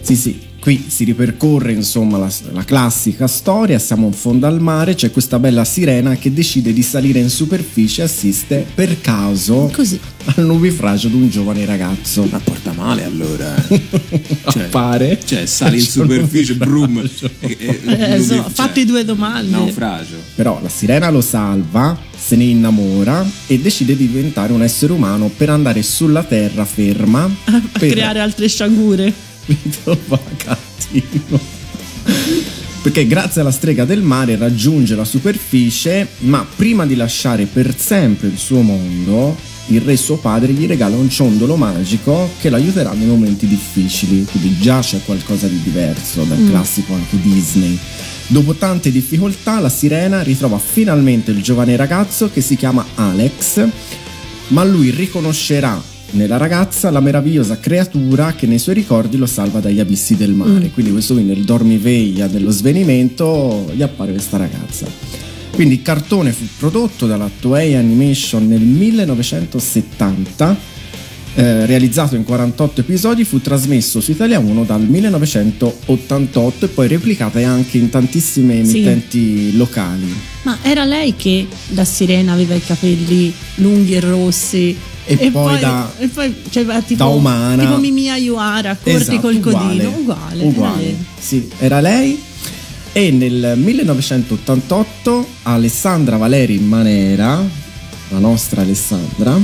Sì, 0.01 0.15
sì, 0.15 0.39
qui 0.67 0.83
si 0.89 1.05
ripercorre 1.05 1.71
insomma 1.71 2.17
la, 2.17 2.29
la 2.51 2.65
classica 2.65 3.25
storia, 3.25 3.79
siamo 3.79 4.07
in 4.07 4.11
fondo 4.11 4.47
al 4.47 4.59
mare, 4.59 4.95
c'è 4.95 5.11
questa 5.11 5.39
bella 5.39 5.63
sirena 5.63 6.15
che 6.17 6.33
decide 6.33 6.73
di 6.73 6.81
salire 6.83 7.19
in 7.19 7.29
superficie 7.29 8.01
e 8.01 8.03
assiste 8.03 8.65
per 8.75 8.99
caso 8.99 9.71
Così. 9.73 9.97
al 10.25 10.45
nubifragio 10.45 11.07
di 11.07 11.15
un 11.15 11.29
giovane 11.29 11.63
ragazzo. 11.63 12.27
ma 12.29 12.39
porta 12.43 12.73
male 12.73 13.05
allora. 13.05 13.55
eh. 13.69 13.81
Appare. 14.43 15.17
Cioè, 15.23 15.45
sali 15.45 15.77
in 15.79 15.85
superficie, 15.85 16.55
brum. 16.55 16.97
e- 17.39 17.57
e- 17.59 17.79
Eh, 17.85 18.07
nubi- 18.17 18.23
so, 18.25 18.33
cioè, 18.35 18.43
fatti 18.51 18.83
due 18.83 19.05
domande. 19.05 19.49
Naufragio. 19.51 20.15
Però 20.35 20.59
la 20.61 20.67
sirena 20.67 21.09
lo 21.09 21.21
salva, 21.21 21.97
se 22.13 22.35
ne 22.35 22.43
innamora 22.43 23.25
e 23.47 23.57
decide 23.61 23.95
di 23.95 24.05
diventare 24.07 24.51
un 24.51 24.61
essere 24.63 24.91
umano 24.91 25.29
per 25.29 25.49
andare 25.49 25.81
sulla 25.81 26.23
terra 26.23 26.65
ferma 26.65 27.23
A 27.45 27.61
per 27.71 27.89
creare 27.89 28.19
altre 28.19 28.49
sciagure. 28.49 29.13
Vito 29.47 29.99
va 30.07 30.19
cattivo. 30.37 31.39
Perché 32.81 33.07
grazie 33.07 33.41
alla 33.41 33.51
strega 33.51 33.83
del 33.85 34.01
mare 34.01 34.37
raggiunge 34.37 34.95
la 34.95 35.03
superficie, 35.03 36.07
ma 36.19 36.45
prima 36.55 36.85
di 36.85 36.95
lasciare 36.95 37.45
per 37.45 37.75
sempre 37.77 38.27
il 38.27 38.37
suo 38.37 38.61
mondo 38.61 39.35
il 39.69 39.81
re 39.81 39.97
suo 39.97 40.15
padre 40.17 40.53
gli 40.53 40.65
regala 40.65 40.95
un 40.95 41.09
ciondolo 41.09 41.57
magico 41.57 42.29
che 42.39 42.49
l'aiuterà 42.49 42.93
nei 42.93 43.07
momenti 43.07 43.47
difficili, 43.47 44.23
quindi 44.23 44.57
già 44.59 44.79
c'è 44.79 45.01
qualcosa 45.03 45.47
di 45.47 45.61
diverso 45.61 46.23
dal 46.23 46.37
Mm. 46.37 46.49
classico 46.49 46.93
anche 46.93 47.19
Disney. 47.21 47.77
Dopo 48.27 48.53
tante 48.55 48.91
difficoltà, 48.91 49.59
la 49.59 49.67
sirena 49.69 50.21
ritrova 50.21 50.57
finalmente 50.57 51.31
il 51.31 51.41
giovane 51.41 51.75
ragazzo 51.75 52.29
che 52.31 52.39
si 52.39 52.55
chiama 52.55 52.85
Alex, 52.95 53.67
ma 54.49 54.63
lui 54.63 54.89
riconoscerà 54.91 55.81
nella 56.11 56.37
ragazza 56.37 56.89
la 56.89 56.99
meravigliosa 56.99 57.59
creatura 57.59 58.33
che 58.33 58.47
nei 58.47 58.59
suoi 58.59 58.75
ricordi 58.75 59.17
lo 59.17 59.25
salva 59.25 59.59
dagli 59.59 59.79
abissi 59.79 60.15
del 60.15 60.31
mare. 60.31 60.67
Mm. 60.67 60.73
Quindi 60.73 60.91
questo 60.91 61.13
qui 61.13 61.23
nel 61.23 61.43
dormiveglia 61.43 62.27
dello 62.27 62.51
svenimento 62.51 63.69
gli 63.73 63.81
appare 63.81 64.11
questa 64.11 64.37
ragazza. 64.37 64.85
Quindi 65.51 65.75
il 65.75 65.81
cartone 65.81 66.31
fu 66.31 66.45
prodotto 66.57 67.07
dalla 67.07 67.29
Toei 67.39 67.75
Animation 67.75 68.47
nel 68.47 68.61
1970, 68.61 70.55
eh, 71.39 71.67
realizzato 71.67 72.15
in 72.15 72.23
48 72.23 72.81
episodi, 72.81 73.23
fu 73.23 73.39
trasmesso 73.39 74.01
su 74.01 74.09
Italia 74.09 74.39
1 74.39 74.63
dal 74.63 74.81
1988 74.81 76.65
e 76.65 76.67
poi 76.69 76.87
replicato 76.87 77.37
anche 77.43 77.77
in 77.77 77.89
tantissime 77.89 78.65
Sì. 78.65 78.77
emittenti 78.77 79.55
locali. 79.55 80.11
Ma 80.43 80.57
era 80.63 80.83
lei 80.83 81.15
che 81.15 81.45
da 81.67 81.85
sirena 81.85 82.33
aveva 82.33 82.55
i 82.55 82.61
capelli 82.65 83.31
lunghi 83.55 83.93
e 83.93 83.99
rossi. 83.99 84.75
E 85.05 85.29
poi 85.31 85.59
da- 85.59 85.89
e 85.99 86.07
poi, 86.07 86.33
cioè, 86.49 86.65
tipo, 86.85 86.95
da 87.03 87.05
umana. 87.05 87.63
Tipo 87.65 87.77
Mimia 87.77 88.15
Iuara, 88.17 88.75
corti 88.75 88.89
Esatto, 88.99 89.19
col 89.21 89.35
uguale. 89.35 89.83
codino. 89.83 89.89
Uguale. 89.99 90.39
era 90.41 90.47
Uguale. 90.49 90.81
lei. 90.83 90.95
Sì, 91.19 91.49
era 91.59 91.79
lei. 91.79 92.19
E 92.93 93.11
nel 93.11 93.53
1988 93.57 95.27
Alessandra 95.43 96.17
Valeri 96.17 96.57
Manera, 96.59 97.41
la 98.09 98.17
nostra 98.19 98.61
Alessandra, 98.61 99.39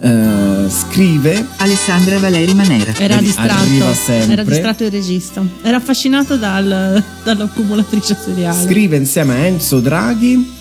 eh, 0.00 0.66
scrive 0.68 1.46
Alessandra 1.58 2.18
Valeri 2.18 2.54
Manera. 2.54 2.92
Era 2.98 3.16
distratto. 3.16 3.64
Era 4.08 4.42
distratto 4.42 4.84
il 4.84 4.90
regista. 4.90 5.42
Era 5.62 5.76
affascinato 5.76 6.36
dal- 6.36 7.02
dall'accumulatrice 7.22 8.16
seriale. 8.22 8.62
Scrive 8.66 8.96
insieme 8.96 9.34
a 9.34 9.38
Enzo 9.46 9.80
Draghi 9.80 10.52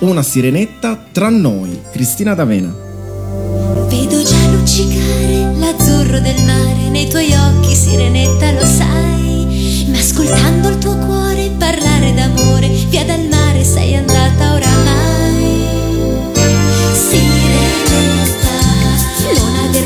una 0.00 0.22
sirenetta 0.22 1.00
tra 1.12 1.28
noi, 1.28 1.80
Cristina 1.92 2.34
D'Avena. 2.34 2.74
Vedo 3.88 4.22
già 4.22 4.46
luccicare 4.50 5.54
l'azzurro 5.58 6.18
del 6.20 6.42
mare 6.44 6.88
nei 6.90 7.08
tuoi 7.08 7.32
occhi, 7.34 7.74
sirenetta, 7.74 8.50
lo 8.52 8.64
sai. 8.64 9.86
Ma 9.90 9.98
ascoltando 9.98 10.68
il 10.70 10.78
tuo 10.78 10.96
cuore 10.96 11.50
parlare 11.56 12.12
d'amore, 12.14 12.68
via 12.88 13.04
dal 13.04 13.28
mare 13.28 13.62
sei 13.64 13.94
andata 13.96 14.54
oramai. 14.54 15.66
Sirenetta, 16.92 18.21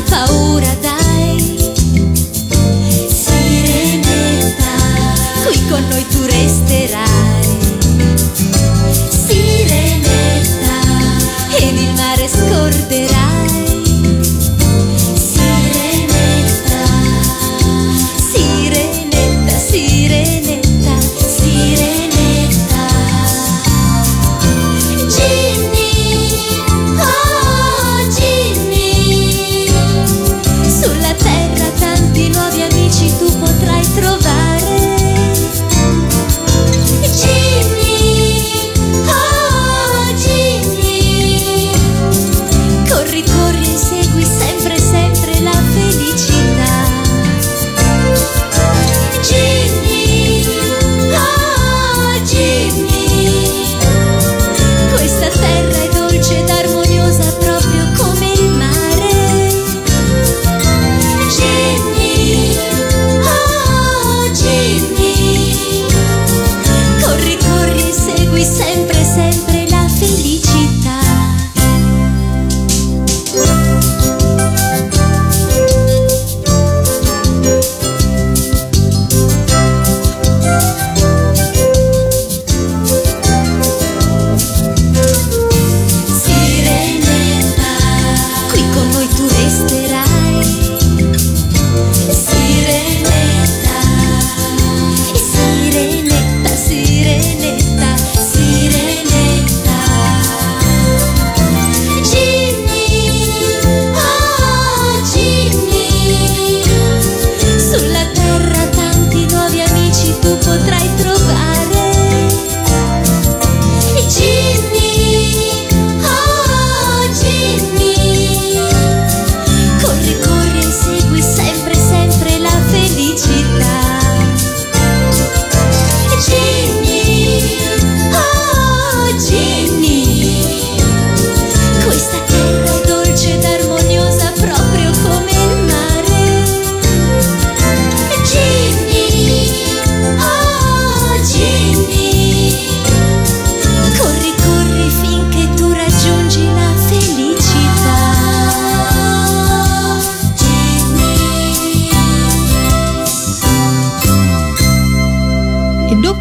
paura, 0.01 0.73
dai. 0.81 1.73
Sirenetta, 3.07 4.73
qui 5.45 5.67
con 5.67 5.87
noi 5.89 6.06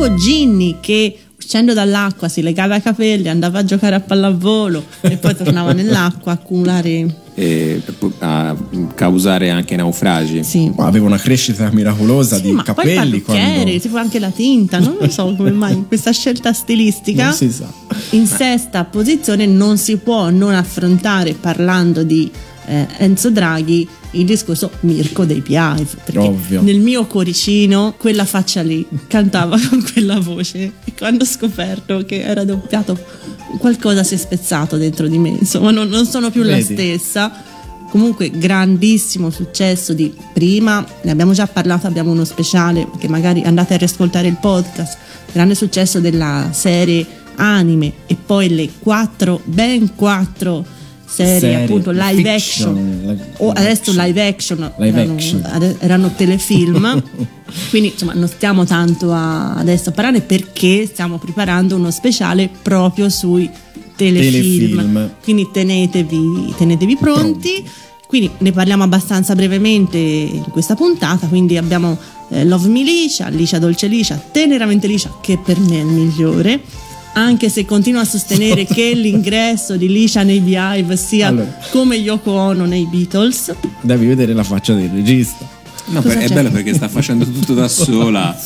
Dopo 0.06 0.18
Ginny 0.20 0.76
che 0.80 1.18
uscendo 1.36 1.74
dall'acqua 1.74 2.28
si 2.28 2.40
legava 2.40 2.76
i 2.76 2.82
capelli, 2.82 3.28
andava 3.28 3.58
a 3.58 3.64
giocare 3.64 3.96
a 3.96 4.00
pallavolo 4.00 4.84
e 5.00 5.16
poi 5.16 5.34
tornava 5.34 5.72
nell'acqua 5.72 6.30
a 6.30 6.34
accumulare. 6.34 7.24
e 7.34 7.82
a 8.20 8.56
causare 8.94 9.50
anche 9.50 9.74
naufragi. 9.74 10.44
Sì. 10.44 10.72
Ma 10.76 10.86
aveva 10.86 11.06
una 11.06 11.18
crescita 11.18 11.70
miracolosa 11.72 12.36
Sì, 12.36 12.42
di 12.42 12.52
ma 12.52 12.62
poi 12.62 12.74
capelli 12.74 13.20
parrucchiere, 13.20 13.62
quando 13.64 13.80
tipo 13.80 13.96
anche 13.96 14.18
la 14.20 14.30
tinta, 14.30 14.78
non 14.78 14.96
lo 15.00 15.10
so 15.10 15.34
come 15.36 15.50
mai 15.50 15.84
questa 15.88 16.12
scelta 16.12 16.52
stilistica. 16.52 17.24
non 17.24 17.34
si 17.34 17.50
sa. 17.50 17.68
In 18.10 18.26
sesta 18.28 18.84
posizione 18.84 19.46
non 19.46 19.76
si 19.76 19.96
può 19.96 20.30
non 20.30 20.54
affrontare 20.54 21.34
parlando 21.34 22.04
di 22.04 22.30
eh, 22.66 22.86
Enzo 22.98 23.30
Draghi 23.30 23.88
il 24.12 24.24
discorso 24.24 24.70
Mirko 24.80 25.24
dei 25.24 25.40
Piave 25.40 25.86
perché 26.04 26.18
Ovvio. 26.18 26.62
nel 26.62 26.78
mio 26.78 27.06
cuoricino 27.06 27.94
quella 27.96 28.24
faccia 28.24 28.62
lì 28.62 28.86
cantava 29.06 29.56
con 29.68 29.84
quella 29.92 30.18
voce 30.18 30.72
e 30.84 30.92
quando 30.96 31.24
ho 31.24 31.26
scoperto 31.26 32.04
che 32.04 32.22
era 32.22 32.44
doppiato 32.44 32.98
qualcosa 33.58 34.02
si 34.02 34.14
è 34.14 34.16
spezzato 34.16 34.76
dentro 34.76 35.06
di 35.06 35.18
me 35.18 35.30
insomma 35.30 35.70
non, 35.70 35.88
non 35.88 36.06
sono 36.06 36.30
più 36.30 36.42
la 36.42 36.56
Vedi? 36.56 36.74
stessa 36.74 37.32
comunque 37.90 38.30
grandissimo 38.30 39.30
successo 39.30 39.92
di 39.92 40.12
prima 40.32 40.84
ne 41.02 41.10
abbiamo 41.10 41.32
già 41.32 41.46
parlato 41.46 41.86
abbiamo 41.86 42.10
uno 42.10 42.24
speciale 42.24 42.88
che 42.98 43.08
magari 43.08 43.42
andate 43.42 43.74
a 43.74 43.78
riascoltare 43.78 44.28
il 44.28 44.38
podcast 44.40 44.98
grande 45.32 45.54
successo 45.54 46.00
della 46.00 46.48
serie 46.52 47.06
anime 47.36 47.92
e 48.06 48.16
poi 48.16 48.48
le 48.54 48.70
quattro 48.78 49.40
ben 49.44 49.94
quattro 49.94 50.64
serie, 51.06 51.38
Serie, 51.40 51.64
appunto 51.64 51.90
live 51.92 52.32
fiction, 52.32 52.68
action. 52.76 53.00
live- 53.06 53.24
o 53.38 53.50
adesso 53.50 53.92
live 53.94 54.26
action, 54.26 54.72
Live 54.78 54.98
erano, 55.00 55.14
action. 55.14 55.76
erano 55.78 56.12
telefilm. 56.16 57.02
Quindi 57.70 57.88
insomma 57.92 58.12
non 58.14 58.28
stiamo 58.28 58.64
tanto 58.64 59.12
a- 59.12 59.54
adesso 59.54 59.90
a 59.90 59.92
parlare 59.92 60.20
perché 60.20 60.86
stiamo 60.86 61.18
preparando 61.18 61.76
uno 61.76 61.90
speciale 61.90 62.50
proprio 62.62 63.08
sui 63.08 63.48
telefilm, 63.96 64.76
Telefilm. 64.76 65.10
quindi 65.22 65.48
tenetevi, 65.52 66.54
tenetevi 66.56 66.96
pronti. 66.96 67.64
Quindi 68.06 68.30
ne 68.38 68.52
parliamo 68.52 68.84
abbastanza 68.84 69.34
brevemente 69.34 69.96
in 69.98 70.44
questa 70.52 70.76
puntata, 70.76 71.26
quindi 71.26 71.56
abbiamo 71.56 71.98
eh, 72.28 72.44
Love 72.44 72.68
Me 72.68 72.84
Liscia, 72.84 73.28
Liscia 73.28 73.58
Dolce 73.58 73.88
Liscia, 73.88 74.14
Teneramente 74.30 74.86
Liscia, 74.86 75.12
che 75.20 75.38
per 75.44 75.58
me 75.58 75.78
è 75.78 75.80
il 75.80 75.86
migliore, 75.86 76.60
anche 77.18 77.48
se 77.48 77.64
continuo 77.64 78.00
a 78.00 78.04
sostenere 78.04 78.64
che 78.68 78.92
l'ingresso 78.94 79.76
di 79.76 79.88
Liscia 79.88 80.22
nei 80.22 80.40
Beehive 80.40 80.96
sia 80.96 81.28
Allora. 81.28 81.58
come 81.70 81.96
Yoko 81.96 82.30
Ono 82.32 82.64
nei 82.66 82.86
Beatles. 82.86 83.54
Devi 83.80 84.06
vedere 84.06 84.32
la 84.34 84.42
faccia 84.44 84.74
del 84.74 84.90
regista. 84.90 85.54
No, 85.88 86.00
per- 86.02 86.18
è 86.18 86.28
bello 86.28 86.50
perché 86.50 86.74
sta 86.74 86.88
facendo 86.88 87.24
tutto 87.24 87.54
da 87.54 87.68
sola. 87.68 88.36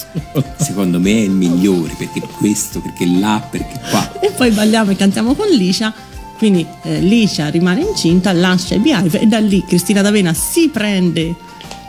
Secondo 0.58 1.00
me 1.00 1.10
è 1.12 1.20
il 1.22 1.30
migliore 1.30 1.94
perché 1.96 2.20
questo, 2.20 2.80
perché 2.80 3.06
là, 3.06 3.42
perché 3.50 3.80
qua. 3.90 4.20
E 4.20 4.30
poi 4.36 4.50
balliamo 4.50 4.90
e 4.90 4.96
cantiamo 4.96 5.34
con 5.34 5.48
Liscia. 5.48 5.92
Quindi 6.38 6.64
eh, 6.84 7.00
Liscia 7.00 7.48
rimane 7.48 7.80
incinta, 7.82 8.32
lascia 8.32 8.74
i 8.74 8.78
Beehive 8.78 9.20
e 9.20 9.26
da 9.26 9.38
lì 9.40 9.64
Cristina 9.66 10.00
D'Avena 10.02 10.32
si 10.34 10.68
prende 10.68 11.34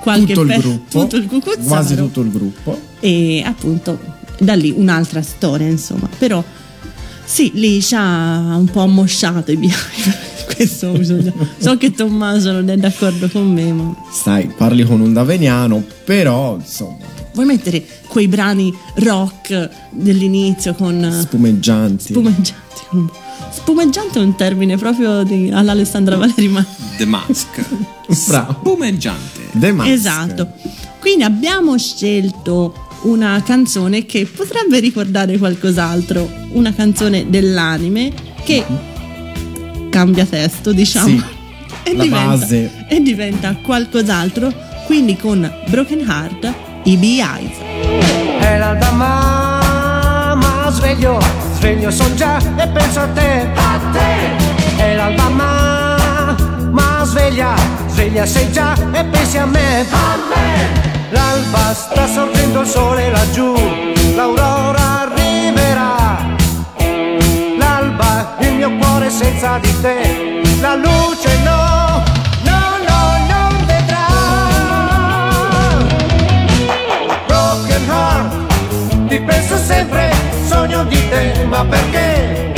qualche 0.02 0.34
Tutto 0.34 0.42
il 0.42 0.48
pe- 0.48 0.58
gruppo, 0.60 1.00
tutto 1.00 1.16
il 1.16 1.58
quasi 1.66 1.96
tutto 1.96 2.22
il 2.22 2.32
gruppo. 2.32 2.80
e 3.00 3.44
appunto 3.46 4.00
da 4.40 4.56
lì 4.56 4.74
un'altra 4.76 5.22
storia 5.22 5.68
insomma 5.68 6.10
però 6.18 6.44
sì 7.32 7.52
Liscia 7.54 8.00
ha 8.02 8.58
un 8.58 8.66
po' 8.66 8.82
ammosciato 8.82 9.52
i 9.52 9.56
Beehive 9.56 10.30
questo 10.54 10.92
bisogna 10.92 11.32
so 11.58 11.78
che 11.78 11.92
Tommaso 11.92 12.52
non 12.52 12.70
è 12.70 12.76
d'accordo 12.76 13.30
con 13.30 13.52
me 13.52 13.72
ma 13.72 13.96
Sai, 14.12 14.48
parli 14.48 14.84
con 14.84 15.00
un 15.00 15.14
daveniano, 15.14 15.82
però 16.04 16.56
insomma, 16.58 16.98
vuoi 17.34 17.46
mettere 17.46 17.86
quei 18.08 18.28
brani 18.28 18.74
rock 18.96 19.70
dell'inizio 19.92 20.74
con 20.74 21.20
spumeggianti. 21.22 22.12
spumeggianti 22.12 22.60
spumeggiante 23.52 24.20
è 24.20 24.22
un 24.22 24.36
termine 24.36 24.78
proprio 24.78 25.24
di, 25.24 25.50
all'Alessandra 25.52 26.18
Valeri 26.18 26.48
ma 26.50 26.66
The 26.98 27.06
Mask. 27.06 27.66
Bravo. 28.28 28.58
Spumeggiante. 28.60 29.40
The 29.54 29.72
Mask. 29.72 29.90
Esatto. 29.90 30.52
Quindi 31.00 31.24
abbiamo 31.24 31.78
scelto 31.78 32.90
una 33.04 33.42
canzone 33.44 34.06
che 34.06 34.26
potrebbe 34.26 34.80
ricordare 34.80 35.38
qualcos'altro, 35.38 36.30
una 36.52 36.74
canzone 36.74 37.30
dell'anime 37.30 38.12
che 38.44 38.64
cambia 39.90 40.26
testo, 40.26 40.72
diciamo. 40.72 41.08
Sì, 41.08 41.24
e, 41.84 41.96
la 41.96 42.04
diventa, 42.04 42.28
base. 42.28 42.86
e 42.88 43.02
diventa 43.02 43.56
qualcos'altro. 43.62 44.70
Quindi 44.86 45.16
con 45.16 45.50
Broken 45.70 46.00
Heart, 46.00 46.54
i 46.84 46.98
Beehive. 46.98 47.54
È 48.40 48.58
l'alba 48.58 48.92
ma, 48.92 50.36
ma 50.36 50.72
sveglio, 50.72 51.20
sveglio 51.56 51.92
son 51.92 52.16
già 52.16 52.38
e 52.58 52.68
penso 52.68 53.00
a 53.00 53.08
te, 53.08 53.48
a 53.54 53.80
te. 53.92 54.82
È 54.82 54.96
l'alba 54.96 55.30
ma, 55.30 56.36
ma 56.72 57.04
sveglia, 57.06 57.56
sveglia 57.92 58.26
sei 58.26 58.52
già 58.52 58.74
e 58.92 59.04
pensi 59.06 59.38
a 59.38 59.46
me, 59.46 59.86
a 59.90 60.18
me. 60.30 61.10
L'alba 61.10 61.74
sta 61.74 62.08
sorgendo 62.08 62.62
il 62.62 62.68
sole 62.68 63.12
laggiù, 63.12 63.54
l'aurora 64.16 65.02
arriverà. 65.02 66.36
L'alba, 67.58 68.36
il 68.40 68.54
mio 68.54 68.72
cuore 68.78 69.10
senza 69.10 69.58
di 69.60 69.82
te, 69.82 70.42
la 70.62 70.76
luce 70.76 71.38
no, 71.44 72.04
no, 72.44 72.62
no, 72.88 73.02
non 73.28 73.66
vedrà. 73.66 74.08
Broken 77.28 77.90
heart, 77.90 79.08
ti 79.08 79.20
penso 79.20 79.58
sempre, 79.58 80.12
sogno 80.48 80.84
di 80.86 81.10
te, 81.10 81.46
ma 81.46 81.66
perché? 81.66 82.51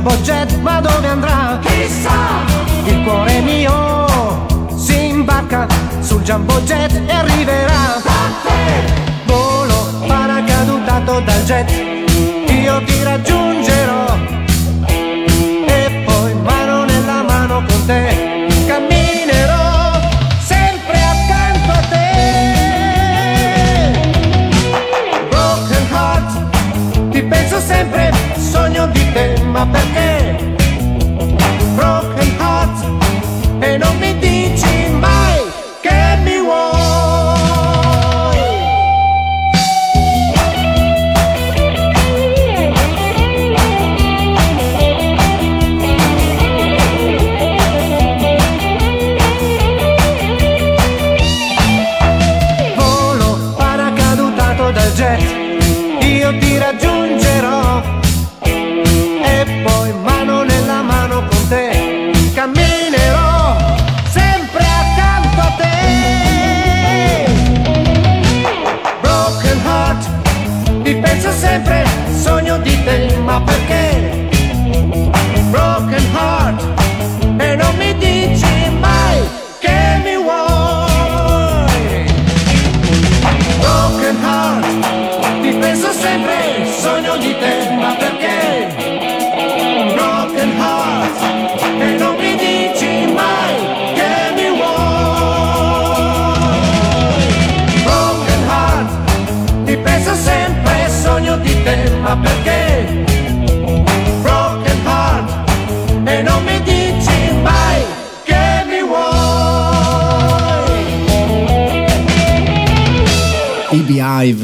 Jumbo 0.00 0.16
jet, 0.22 0.50
ma 0.62 0.80
dove 0.80 1.06
andrà? 1.06 1.58
Chissà! 1.60 2.44
Il 2.84 3.02
cuore 3.02 3.40
mio 3.40 4.46
si 4.74 5.08
imbarca 5.08 5.66
sul 6.00 6.22
jumbo 6.22 6.58
jet 6.62 6.92
e 7.06 7.12
arriverà. 7.12 8.00
Volo 9.26 9.88
paracadutato 10.06 11.20
dal 11.20 11.42
jet, 11.44 11.70
io 12.48 12.82
ti 12.84 13.02
raggiungerò. 13.02 13.49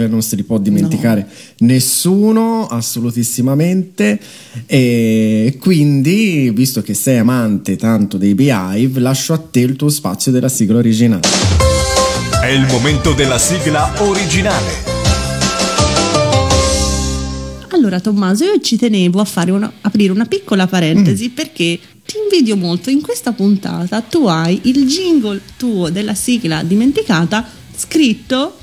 Beehive 0.07 0.09
non 0.09 0.23
se 0.23 0.37
li 0.37 0.43
può 0.45 0.59
dimenticare 0.59 1.27
nessuno, 1.59 2.67
assolutissimamente. 2.67 4.19
E 4.67 5.57
quindi, 5.61 6.51
visto 6.55 6.83
che 6.83 6.95
sei 6.95 7.19
amante 7.19 7.77
tanto 7.77 8.17
dei 8.17 8.35
Beehive, 8.35 9.01
lascio 9.01 9.33
a 9.33 9.39
te 9.39 9.61
il 9.61 9.77
tuo 9.77 9.89
spazio 9.89 10.33
della 10.33 10.49
sigla 10.49 10.79
originale. 10.79 11.29
È 12.41 12.49
il 12.49 12.67
momento 12.67 13.13
della 13.13 13.39
sigla 13.39 13.93
originale. 13.99 14.95
Allora 17.71 18.01
Tommaso, 18.01 18.45
io 18.45 18.61
ci 18.61 18.77
tenevo 18.77 19.21
a 19.21 19.25
fare 19.25 19.51
una- 19.51 19.71
aprire 19.83 20.11
una 20.13 20.25
piccola 20.25 20.67
parentesi 20.67 21.29
perché 21.29 21.79
ti 22.07 22.15
invidio 22.23 22.57
molto. 22.57 22.89
In 22.91 23.03
questa 23.03 23.33
puntata 23.33 24.01
tu 24.01 24.27
hai 24.27 24.61
il 24.65 24.87
jingle 24.87 25.41
tuo 25.57 25.91
della 25.91 26.15
sigla 26.15 26.63
dimenticata 26.63 27.47
scritto 27.77 28.57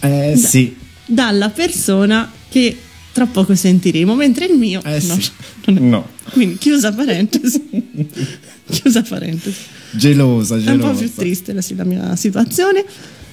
Eh 0.00 0.36
sì, 0.36 0.76
dalla 1.06 1.50
persona 1.50 2.30
che 2.48 2.76
tra 3.12 3.26
poco 3.26 3.54
sentiremo, 3.54 4.14
mentre 4.14 4.46
il 4.46 4.56
mio 4.56 4.80
Eh 4.84 5.00
no, 5.06 5.18
sì. 5.20 5.30
No. 5.80 6.08
Quindi 6.30 6.58
chiusa 6.58 6.92
parentesi. 6.92 7.62
chiusa 8.70 9.02
parentesi. 9.02 9.58
Gelosa, 9.92 10.54
È 10.54 10.58
un 10.58 10.64
gelosa. 10.64 10.90
po' 10.92 10.98
più 10.98 11.12
triste 11.14 11.52
la, 11.52 11.62
la 11.76 11.84
mia 11.84 12.16
situazione, 12.16 12.84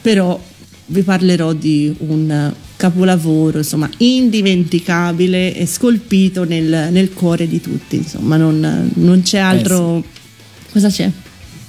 però 0.01 0.41
vi 0.87 1.01
parlerò 1.01 1.53
di 1.53 1.93
un 1.99 2.53
capolavoro, 2.75 3.59
insomma, 3.59 3.89
indimenticabile 3.97 5.55
e 5.55 5.65
scolpito 5.65 6.43
nel, 6.43 6.89
nel 6.91 7.13
cuore 7.13 7.47
di 7.47 7.59
tutti, 7.61 7.97
insomma, 7.97 8.37
non, 8.37 8.91
non 8.95 9.21
c'è 9.21 9.39
altro... 9.39 10.03
Cosa 10.71 10.89
c'è? 10.89 11.09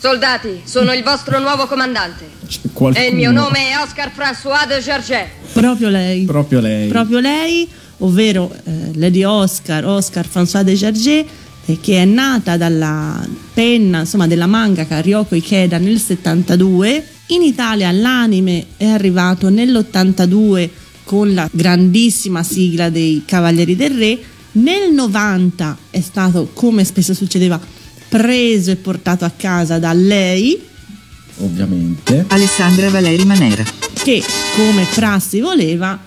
Soldati, 0.00 0.60
sono 0.64 0.92
il 0.92 1.02
vostro 1.02 1.40
nuovo 1.40 1.66
comandante. 1.66 2.28
Qualcuno- 2.72 3.04
E 3.04 3.08
il 3.10 3.16
mio 3.16 3.32
nome 3.32 3.70
è 3.70 3.82
Oscar 3.82 4.12
François 4.16 4.66
de 4.68 4.80
Gerget. 4.80 5.26
Proprio 5.52 5.88
lei. 5.88 6.24
Proprio 6.24 6.60
lei. 6.60 6.88
Proprio 6.88 7.18
lei, 7.18 7.68
ovvero 7.98 8.54
eh, 8.64 8.92
Lady 8.94 9.24
Oscar, 9.24 9.84
Oscar 9.84 10.24
François 10.32 10.62
de 10.62 10.74
Gerget, 10.74 11.26
eh, 11.66 11.80
che 11.80 12.00
è 12.00 12.04
nata 12.04 12.56
dalla 12.56 13.26
penna, 13.52 14.00
insomma, 14.00 14.28
della 14.28 14.46
mangaka 14.46 15.00
Ryoko 15.00 15.34
Ikeda 15.34 15.78
nel 15.78 15.98
72. 15.98 17.04
In 17.30 17.42
Italia 17.42 17.90
l'anime 17.90 18.66
è 18.76 18.86
arrivato 18.86 19.48
nell'82 19.50 20.68
con 21.02 21.34
la 21.34 21.48
grandissima 21.50 22.44
sigla 22.44 22.88
dei 22.88 23.22
Cavalieri 23.26 23.74
del 23.74 23.90
Re. 23.90 24.18
Nel 24.52 24.92
90 24.92 25.76
è 25.90 26.00
stato, 26.00 26.50
come 26.54 26.84
spesso 26.84 27.12
succedeva, 27.14 27.60
preso 28.08 28.70
e 28.70 28.76
portato 28.76 29.24
a 29.24 29.32
casa 29.36 29.78
da 29.78 29.92
lei, 29.92 30.60
Ovviamente. 31.40 32.24
Alessandra 32.28 32.90
Valeri 32.90 33.24
Manera. 33.24 33.62
che 34.02 34.22
come 34.56 34.86
prassi 34.94 35.40
voleva 35.40 35.98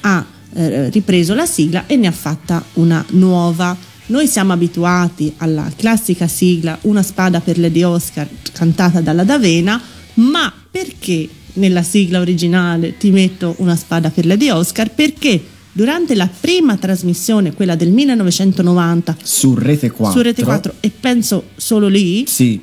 ha 0.00 0.26
eh, 0.54 0.90
ripreso 0.90 1.34
la 1.34 1.46
sigla 1.46 1.86
e 1.86 1.96
ne 1.96 2.08
ha 2.08 2.12
fatta 2.12 2.64
una 2.74 3.04
nuova. 3.10 3.76
Noi 4.06 4.26
siamo 4.26 4.52
abituati 4.52 5.32
alla 5.38 5.70
classica 5.76 6.26
sigla 6.26 6.76
Una 6.82 7.02
spada 7.02 7.40
per 7.40 7.58
Lady 7.58 7.82
Oscar 7.82 8.28
cantata 8.52 9.00
dalla 9.00 9.24
D'Avena, 9.24 9.80
ma 10.14 10.52
perché 10.70 11.28
nella 11.54 11.82
sigla 11.82 12.20
originale 12.20 12.96
ti 12.96 13.10
metto 13.10 13.54
una 13.58 13.76
spada 13.76 14.10
per 14.10 14.26
Lady 14.26 14.50
Oscar? 14.50 14.90
Perché 14.90 15.42
durante 15.72 16.14
la 16.14 16.28
prima 16.28 16.76
trasmissione, 16.76 17.54
quella 17.54 17.74
del 17.76 17.90
1990 17.90 19.16
Su 19.22 19.54
Rete 19.54 19.90
4. 19.90 20.16
su 20.18 20.22
Rete 20.24 20.42
4 20.42 20.74
e 20.80 20.90
penso 20.90 21.44
solo 21.56 21.88
lì, 21.88 22.24
Sì, 22.26 22.60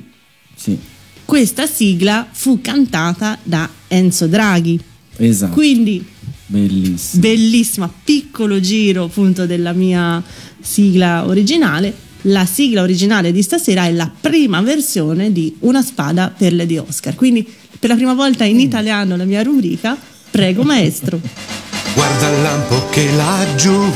sì, 0.54 0.78
questa 1.24 1.66
sigla 1.66 2.26
fu 2.30 2.60
cantata 2.60 3.38
da 3.42 3.68
Enzo 3.88 4.26
Draghi. 4.26 4.80
esatto. 5.16 5.52
Quindi 5.52 6.04
Bellissimo. 6.46 7.20
bellissima, 7.22 7.92
piccolo 8.04 8.58
giro 8.60 9.04
appunto 9.04 9.46
della 9.46 9.72
mia 9.72 10.22
sigla 10.60 11.26
originale. 11.26 11.94
La 12.24 12.44
sigla 12.44 12.82
originale 12.82 13.32
di 13.32 13.40
stasera 13.42 13.86
è 13.86 13.92
la 13.92 14.10
prima 14.20 14.60
versione 14.60 15.32
di 15.32 15.56
Una 15.60 15.80
spada 15.80 16.34
per 16.36 16.52
Lady 16.52 16.76
Oscar. 16.76 17.14
Quindi 17.14 17.46
per 17.78 17.88
la 17.88 17.96
prima 17.96 18.12
volta 18.12 18.44
in 18.44 18.60
italiano 18.60 19.16
la 19.16 19.24
mia 19.24 19.42
rubrica, 19.42 19.96
prego 20.30 20.62
maestro. 20.64 21.18
Guarda 21.94 22.28
il 22.28 22.42
lampo 22.42 22.86
che 22.90 23.10
laggiù 23.12 23.92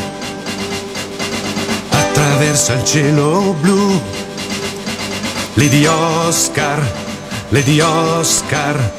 attraversa 1.91 2.75
il 2.75 2.85
cielo 2.85 3.55
blu. 3.61 4.01
Lady 5.55 5.87
Oscar, 5.87 6.93
Lady 7.51 7.81
Oscar, 7.81 8.93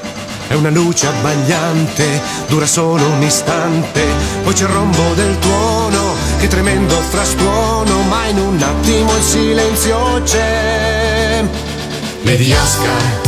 è 0.48 0.54
una 0.54 0.70
luce 0.70 1.08
abbagliante, 1.08 2.22
dura 2.48 2.66
solo 2.66 3.06
un 3.08 3.22
istante. 3.22 4.06
Poi 4.44 4.54
c'è 4.54 4.64
il 4.64 4.70
rombo 4.70 5.14
del 5.16 5.38
tuono, 5.40 6.14
che 6.40 6.48
tremendo 6.48 6.96
frastuono, 6.96 8.02
ma 8.04 8.28
in 8.28 8.38
un 8.38 8.62
attimo 8.62 9.16
il 9.16 9.24
silenzio 9.24 10.22
c'è. 10.24 11.44
Lady 12.24 12.54
Oscar, 12.54 13.22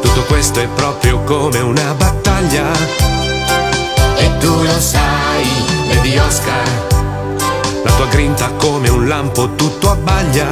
tutto 0.00 0.22
questo 0.24 0.60
è 0.60 0.66
proprio 0.68 1.20
come 1.24 1.58
una 1.58 1.94
battaglia. 1.94 3.07
Tu 4.40 4.62
lo 4.62 4.80
sai, 4.80 5.46
Lady 5.88 6.16
Oscar. 6.18 6.68
La 7.84 7.90
tua 7.92 8.06
grinta 8.06 8.50
come 8.58 8.88
un 8.88 9.08
lampo 9.08 9.54
tutto 9.54 9.90
abbaglia. 9.90 10.46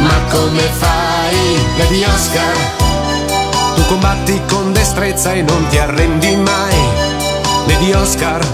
Ma 0.00 0.18
come 0.30 0.62
fai, 0.62 1.58
Lady 1.78 2.04
Oscar? 2.04 2.56
Tu 3.74 3.86
combatti 3.86 4.40
con 4.48 4.72
destrezza 4.72 5.32
e 5.32 5.42
non 5.42 5.66
ti 5.68 5.78
arrendi 5.78 6.36
mai. 6.36 6.76
Lady 7.66 7.92
Oscar, 7.92 8.44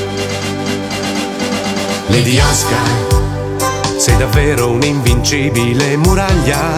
Lady 2.07 2.37
Oscar, 2.39 2.96
davvero 4.17 4.69
un'invincibile 4.71 5.95
muraglia. 5.97 6.73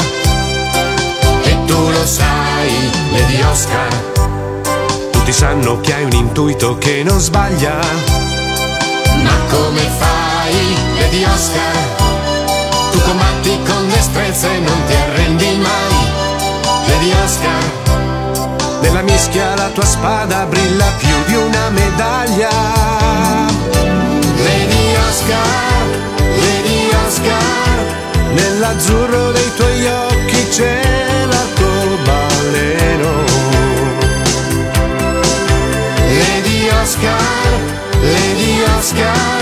E 1.44 1.58
tu 1.66 1.90
lo 1.90 2.06
sai, 2.06 2.92
Lady 3.12 3.42
Oscar. 3.42 3.94
Tutti 5.12 5.32
sanno 5.32 5.80
che 5.80 5.94
hai 5.94 6.04
un 6.04 6.12
intuito 6.12 6.78
che 6.78 7.02
non 7.04 7.20
sbaglia. 7.20 7.80
Ma 9.24 9.38
come 9.50 9.82
fai, 9.98 10.76
Lady 11.00 11.24
Oscar? 11.24 11.78
Tu 12.92 13.00
combatti 13.02 13.60
con 13.66 13.90
destrezza 13.90 14.52
e 14.52 14.60
non 14.60 14.84
ti 14.88 14.94
arrendi 14.94 15.58
mai. 15.58 16.08
Lady 16.88 17.12
Oscar, 17.24 17.64
nella 18.82 19.02
mischia 19.02 19.56
la 19.56 19.70
tua 19.70 19.86
spada 19.86 20.46
brilla 20.46 20.92
più 20.98 21.16
di 21.28 21.36
una 21.36 21.70
medaglia. 21.70 22.50
Lady 24.44 24.96
Oscar, 25.08 26.19
Oscar, 27.10 27.78
nell'azzurro 28.34 29.32
dei 29.32 29.52
tuoi 29.56 29.88
occhi 29.88 30.48
c'è 30.50 31.26
l'arcobaleno. 31.28 33.24
Lady 36.06 36.70
Oscar, 36.70 37.60
Lady 38.00 38.62
Oscar, 38.78 39.42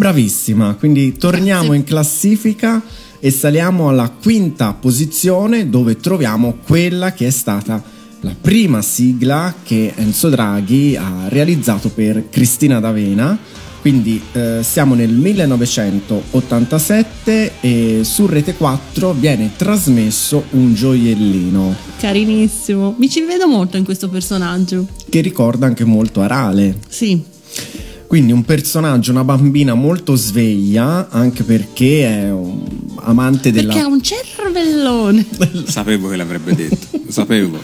Bravissima, 0.00 0.76
quindi 0.78 1.18
torniamo 1.18 1.64
Grazie. 1.64 1.76
in 1.76 1.84
classifica 1.84 2.82
e 3.20 3.30
saliamo 3.30 3.90
alla 3.90 4.08
quinta 4.08 4.72
posizione 4.72 5.68
dove 5.68 5.98
troviamo 5.98 6.56
quella 6.66 7.12
che 7.12 7.26
è 7.26 7.30
stata 7.30 7.82
la 8.20 8.34
prima 8.40 8.80
sigla 8.80 9.52
che 9.62 9.92
Enzo 9.94 10.30
Draghi 10.30 10.96
ha 10.96 11.28
realizzato 11.28 11.90
per 11.90 12.30
Cristina 12.30 12.80
D'Avena. 12.80 13.38
Quindi 13.82 14.18
eh, 14.32 14.60
siamo 14.62 14.94
nel 14.94 15.12
1987 15.12 17.52
e 17.60 18.00
su 18.02 18.24
Rete 18.24 18.54
4 18.54 19.12
viene 19.12 19.50
trasmesso 19.54 20.44
un 20.52 20.72
gioiellino 20.72 21.76
Carinissimo. 21.98 22.94
Mi 22.96 23.10
ci 23.10 23.20
vedo 23.20 23.46
molto 23.46 23.76
in 23.76 23.84
questo 23.84 24.08
personaggio. 24.08 24.86
che 25.10 25.20
ricorda 25.20 25.66
anche 25.66 25.84
molto 25.84 26.22
Arale. 26.22 26.78
Sì. 26.88 27.36
Quindi 28.10 28.32
un 28.32 28.44
personaggio, 28.44 29.12
una 29.12 29.22
bambina 29.22 29.74
molto 29.74 30.16
sveglia, 30.16 31.10
anche 31.10 31.44
perché 31.44 32.24
è 32.24 32.32
un 32.32 32.66
amante 32.96 33.52
della... 33.52 33.72
Perché 33.72 33.86
ha 33.86 33.88
un 33.88 34.02
cervellone. 34.02 35.24
Sapevo 35.66 36.08
che 36.08 36.16
l'avrebbe 36.16 36.56
detto, 36.56 36.88
lo 36.90 37.12
sapevo. 37.12 37.60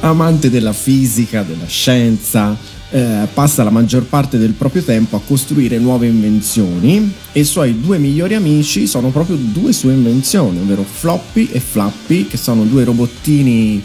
amante 0.00 0.48
della 0.48 0.72
fisica, 0.72 1.42
della 1.42 1.66
scienza, 1.66 2.56
eh, 2.88 3.28
passa 3.34 3.62
la 3.62 3.68
maggior 3.68 4.04
parte 4.04 4.38
del 4.38 4.52
proprio 4.52 4.82
tempo 4.82 5.16
a 5.16 5.20
costruire 5.20 5.78
nuove 5.78 6.06
invenzioni 6.06 7.12
e 7.32 7.40
i 7.40 7.44
suoi 7.44 7.78
due 7.82 7.98
migliori 7.98 8.32
amici 8.32 8.86
sono 8.86 9.10
proprio 9.10 9.36
due 9.36 9.74
sue 9.74 9.92
invenzioni, 9.92 10.58
ovvero 10.58 10.84
Floppy 10.84 11.50
e 11.52 11.60
Flappy, 11.60 12.28
che 12.28 12.38
sono 12.38 12.64
due 12.64 12.82
robottini 12.84 13.82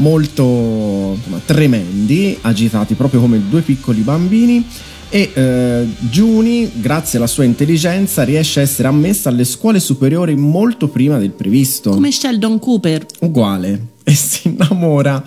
molto 0.00 1.14
insomma, 1.16 1.40
tremendi, 1.44 2.36
agitati 2.40 2.94
proprio 2.94 3.20
come 3.20 3.40
due 3.48 3.62
piccoli 3.62 4.00
bambini. 4.00 4.64
E 5.12 5.30
eh, 5.34 5.86
Juni, 6.10 6.70
grazie 6.74 7.18
alla 7.18 7.26
sua 7.26 7.44
intelligenza, 7.44 8.22
riesce 8.22 8.60
a 8.60 8.62
essere 8.62 8.86
ammessa 8.88 9.28
alle 9.28 9.44
scuole 9.44 9.80
superiori 9.80 10.36
molto 10.36 10.88
prima 10.88 11.18
del 11.18 11.30
previsto. 11.30 11.90
Come 11.90 12.12
Sheldon 12.12 12.58
Cooper. 12.58 13.06
uguale 13.20 13.86
e 14.04 14.14
si 14.14 14.48
innamora 14.48 15.22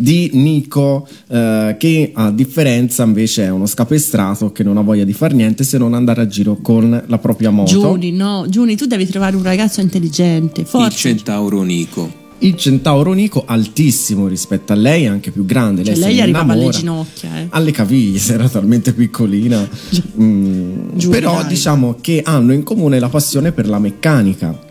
di 0.00 0.30
Nico 0.34 1.06
eh, 1.28 1.74
che 1.76 2.12
a 2.14 2.30
differenza 2.30 3.02
invece 3.02 3.46
è 3.46 3.50
uno 3.50 3.66
scapestrato 3.66 4.52
che 4.52 4.62
non 4.62 4.76
ha 4.76 4.80
voglia 4.80 5.02
di 5.02 5.12
far 5.12 5.34
niente 5.34 5.64
se 5.64 5.76
non 5.76 5.92
andare 5.92 6.20
a 6.22 6.26
giro 6.28 6.58
con 6.62 7.02
la 7.04 7.18
propria 7.18 7.50
moto 7.50 7.72
Giuni, 7.72 8.12
no. 8.12 8.46
Giuni, 8.48 8.76
tu 8.76 8.86
devi 8.86 9.06
trovare 9.06 9.34
un 9.34 9.42
ragazzo 9.42 9.80
intelligente, 9.80 10.60
Il 10.60 10.66
forte. 10.66 10.94
centauro 10.94 11.62
Nico. 11.62 12.26
Il 12.40 12.56
centauro 12.56 13.12
Nico 13.14 13.42
altissimo 13.46 14.26
rispetto 14.28 14.72
a 14.72 14.76
lei 14.76 15.06
anche 15.06 15.30
più 15.30 15.44
grande 15.44 15.82
lei, 15.82 15.94
Cioè, 15.94 16.04
lei 16.04 16.14
ne 16.16 16.22
arrivava 16.22 16.52
alle 16.52 16.62
innamora. 16.62 16.78
ginocchia, 16.78 17.38
eh. 17.38 17.46
alle 17.50 17.70
caviglie 17.72 18.18
se 18.20 18.34
era 18.34 18.48
talmente 18.48 18.92
piccolina 18.92 19.68
Mm, 20.20 20.98
però 21.10 21.44
diciamo 21.44 21.96
che 22.00 22.22
hanno 22.24 22.52
in 22.52 22.62
comune 22.64 22.98
la 22.98 23.08
passione 23.08 23.52
per 23.52 23.68
la 23.68 23.78
meccanica 23.78 24.66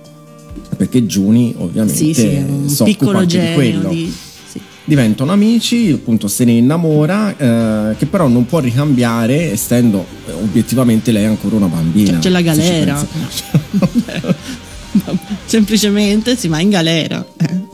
perché 0.75 1.05
Giuni 1.05 1.53
ovviamente 1.57 1.95
Sì, 1.97 2.13
sì, 2.13 2.35
occupa 2.35 2.83
piccolo 2.83 3.17
anche 3.19 3.25
di 3.25 3.31
genio 3.33 3.53
quello 3.55 3.89
di... 3.89 4.13
sì. 4.51 4.61
diventano 4.83 5.31
amici, 5.31 5.89
appunto 5.91 6.27
se 6.27 6.43
ne 6.43 6.51
innamora, 6.51 7.35
eh, 7.35 7.95
che 7.97 8.05
però 8.05 8.27
non 8.27 8.45
può 8.45 8.59
ricambiare, 8.59 9.51
essendo 9.51 10.05
eh, 10.27 10.33
obiettivamente 10.33 11.11
lei 11.11 11.25
ancora 11.25 11.55
una 11.55 11.67
bambina. 11.67 12.11
Cioè, 12.11 12.19
c'è 12.19 12.29
la 12.29 12.41
galera. 12.41 13.07
pensi. 13.11 14.35
Semplicemente 15.47 16.35
si 16.35 16.47
va 16.47 16.59
in 16.59 16.69
galera. 16.69 17.25
eh. 17.37 17.65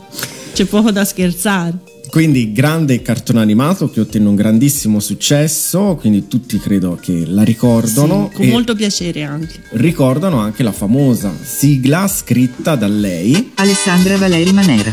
C'è 0.54 0.64
poco 0.66 0.90
da 0.92 1.04
scherzare. 1.04 1.76
quindi 2.10 2.52
grande 2.52 3.02
cartone 3.02 3.40
animato 3.40 3.90
che 3.90 3.98
ottenne 4.00 4.28
un 4.28 4.36
grandissimo 4.36 5.00
successo, 5.00 5.96
quindi 5.98 6.28
tutti 6.28 6.60
credo 6.60 6.96
che 7.00 7.24
la 7.26 7.42
ricordano 7.42 8.28
Sì, 8.30 8.36
con 8.36 8.46
e 8.46 8.50
molto 8.50 8.76
piacere 8.76 9.24
anche. 9.24 9.60
ricordano 9.72 10.38
anche 10.38 10.62
la 10.62 10.70
famosa 10.70 11.34
sigla 11.42 12.06
scritta 12.06 12.76
da 12.76 12.86
lei, 12.86 13.50
Alessandra 13.56 14.16
Valeri 14.16 14.52
Manera. 14.52 14.92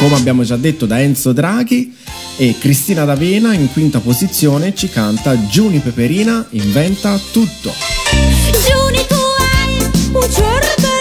come 0.00 0.16
abbiamo 0.16 0.42
già 0.42 0.56
detto 0.56 0.84
da 0.86 1.00
Enzo 1.00 1.32
Draghi 1.32 1.94
e 2.38 2.56
Cristina 2.58 3.04
D'Avena 3.04 3.54
in 3.54 3.70
quinta 3.72 4.00
posizione 4.00 4.74
ci 4.74 4.88
canta 4.88 5.46
Giuni 5.46 5.78
Peperina 5.78 6.44
inventa 6.50 7.20
tutto. 7.30 7.72
Giuni 8.50 9.06
tu 9.06 9.14
hai 9.38 9.84
un 10.12 10.22
cervellone, 10.32 10.99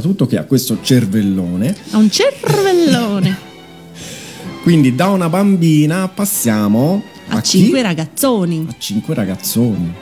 tutto 0.00 0.26
che 0.26 0.36
ha 0.38 0.44
questo 0.44 0.78
cervellone. 0.82 1.74
Ha 1.90 1.96
un 1.98 2.10
cervellone. 2.10 3.38
Quindi 4.62 4.94
da 4.94 5.08
una 5.08 5.28
bambina 5.28 6.08
passiamo 6.08 7.02
a, 7.28 7.36
A 7.36 7.40
chi? 7.40 7.58
cinque 7.60 7.82
ragazzoni. 7.82 8.66
A 8.68 8.74
cinque 8.78 9.14
ragazzoni. 9.14 9.92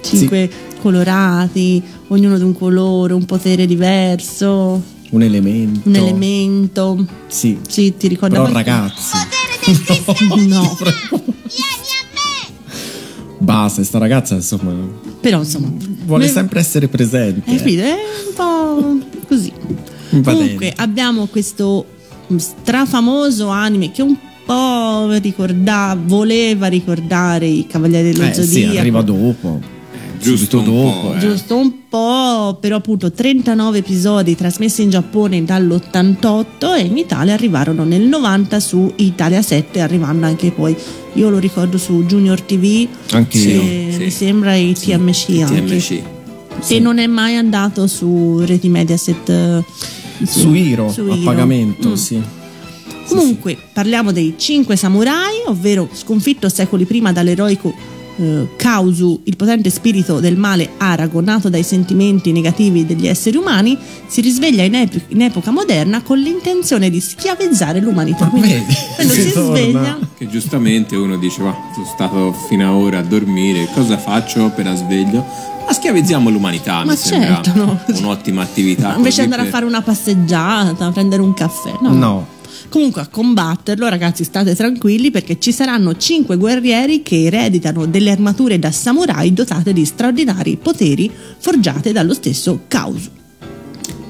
Cinque 0.00 0.48
colorati, 0.80 1.82
ognuno 2.08 2.38
di 2.38 2.44
un 2.44 2.54
colore, 2.56 3.12
un 3.12 3.24
potere 3.26 3.66
diverso, 3.66 4.80
Un 5.10 5.22
elemento. 5.22 5.88
un 5.88 5.96
elemento. 5.96 7.06
Sì. 7.26 7.58
Sì, 7.68 7.96
ti 7.96 8.06
ricorda 8.08 8.40
Però 8.40 8.50
qualche- 8.50 8.70
ragazzi, 8.70 9.16
No, 10.48 10.76
basta, 13.38 13.82
sta 13.84 13.98
ragazza 13.98 14.34
insomma 14.34 14.72
però 15.20 15.38
insomma. 15.38 15.70
vuole 16.04 16.24
noi- 16.24 16.32
sempre 16.32 16.60
essere 16.60 16.88
presente. 16.88 17.50
Eh, 17.50 17.56
capito? 17.56 17.82
È 17.82 17.94
un 18.28 18.34
po' 18.34 19.06
così. 19.26 19.52
Invadente. 20.10 20.42
Comunque 20.44 20.72
abbiamo 20.76 21.26
questo 21.26 21.84
strafamoso 22.36 23.48
anime 23.48 23.90
che 23.90 24.02
un 24.02 24.16
po' 24.44 25.12
ricorda, 25.20 25.96
voleva 26.00 26.66
ricordare 26.68 27.46
i 27.46 27.66
Cavalieri 27.66 28.12
dello 28.12 28.24
Eh 28.24 28.34
sì, 28.34 28.44
Zodiaco. 28.44 28.78
arriva 28.78 29.02
dopo. 29.02 29.60
Giusto 30.18 30.58
Subito 30.58 30.58
un 30.58 30.64
dopo. 30.64 31.00
po', 31.08 31.14
eh. 31.14 31.18
Giusto 31.18 31.56
un 31.56 31.72
po', 31.88 32.58
però 32.60 32.76
appunto 32.76 33.10
39 33.12 33.78
episodi 33.78 34.34
trasmessi 34.36 34.82
in 34.82 34.90
Giappone 34.90 35.44
dall'88 35.44 36.76
e 36.76 36.80
in 36.82 36.96
Italia 36.96 37.34
arrivarono 37.34 37.84
nel 37.84 38.02
90 38.02 38.60
su 38.60 38.92
Italia 38.96 39.42
7, 39.42 39.80
arrivando 39.80 40.26
anche 40.26 40.50
poi, 40.50 40.76
io 41.14 41.30
lo 41.30 41.38
ricordo 41.38 41.78
su 41.78 42.04
Junior 42.04 42.40
TV, 42.42 42.86
Anche 43.12 43.38
io. 43.38 43.60
sì. 43.92 43.96
mi 43.98 44.10
sembra 44.10 44.54
i 44.54 44.72
TMC 44.74 45.40
anche. 45.42 45.64
TMC. 45.64 46.02
E 46.68 46.80
non 46.80 46.98
è 46.98 47.06
mai 47.06 47.36
andato 47.36 47.86
su 47.86 48.40
Reti 48.44 48.68
Mediaset. 48.68 49.28
eh, 49.28 49.62
Su 50.26 50.52
Hiro, 50.52 50.90
su 50.90 51.02
a 51.08 51.16
pagamento, 51.22 51.90
Mm. 51.90 51.94
sì. 51.94 52.20
Comunque, 53.06 53.56
parliamo 53.72 54.12
dei 54.12 54.34
cinque 54.36 54.76
samurai, 54.76 55.34
ovvero 55.46 55.88
sconfitto 55.92 56.48
secoli 56.50 56.84
prima 56.84 57.10
dall'eroico 57.12 57.72
eh, 58.18 58.48
Kausu, 58.56 59.20
il 59.24 59.36
potente 59.36 59.70
spirito 59.70 60.20
del 60.20 60.36
male 60.36 60.70
Arago, 60.78 61.20
nato 61.20 61.48
dai 61.48 61.62
sentimenti 61.62 62.32
negativi 62.32 62.84
degli 62.84 63.06
esseri 63.06 63.36
umani, 63.36 63.76
si 64.06 64.20
risveglia 64.20 64.62
in, 64.64 64.74
epi- 64.74 65.02
in 65.08 65.22
epoca 65.22 65.50
moderna 65.50 66.02
con 66.02 66.18
l'intenzione 66.18 66.90
di 66.90 67.00
schiavizzare 67.00 67.80
l'umanità. 67.80 68.26
Quindi, 68.26 68.48
vedi, 68.48 68.74
quando 68.96 69.12
si 69.14 69.20
si, 69.22 69.32
torna. 69.32 69.50
sveglia, 69.56 69.98
Che 70.16 70.28
giustamente 70.28 70.96
uno 70.96 71.16
dice, 71.16 71.42
ma 71.42 71.54
sono 71.74 71.86
stato 71.86 72.32
fino 72.48 72.68
ad 72.68 72.74
ora 72.74 72.98
a 72.98 73.02
dormire, 73.02 73.68
cosa 73.72 73.96
faccio 73.98 74.44
appena 74.44 74.74
sveglio? 74.74 75.24
Ma 75.66 75.72
schiavizziamo 75.74 76.30
l'umanità, 76.30 76.82
Ma 76.84 76.92
mi 76.92 76.96
sembra 76.96 77.40
certo, 77.42 77.52
no. 77.62 77.78
un'ottima 77.98 78.40
attività. 78.42 78.94
invece 78.96 79.02
così 79.04 79.14
di 79.16 79.20
andare 79.24 79.40
a 79.42 79.44
per- 79.44 79.52
fare 79.52 79.64
una 79.66 79.82
passeggiata, 79.82 80.90
prendere 80.92 81.20
un 81.22 81.34
caffè, 81.34 81.72
no. 81.82 81.92
No. 81.92 82.26
Comunque 82.68 83.00
a 83.00 83.06
combatterlo, 83.06 83.88
ragazzi, 83.88 84.24
state 84.24 84.54
tranquilli 84.54 85.10
perché 85.10 85.38
ci 85.38 85.52
saranno 85.52 85.96
cinque 85.96 86.36
guerrieri 86.36 87.02
che 87.02 87.24
ereditano 87.24 87.86
delle 87.86 88.10
armature 88.10 88.58
da 88.58 88.70
samurai 88.70 89.32
dotate 89.32 89.72
di 89.72 89.84
straordinari 89.86 90.58
poteri 90.60 91.10
forgiate 91.38 91.92
dallo 91.92 92.12
stesso 92.12 92.64
Kausu. 92.68 93.10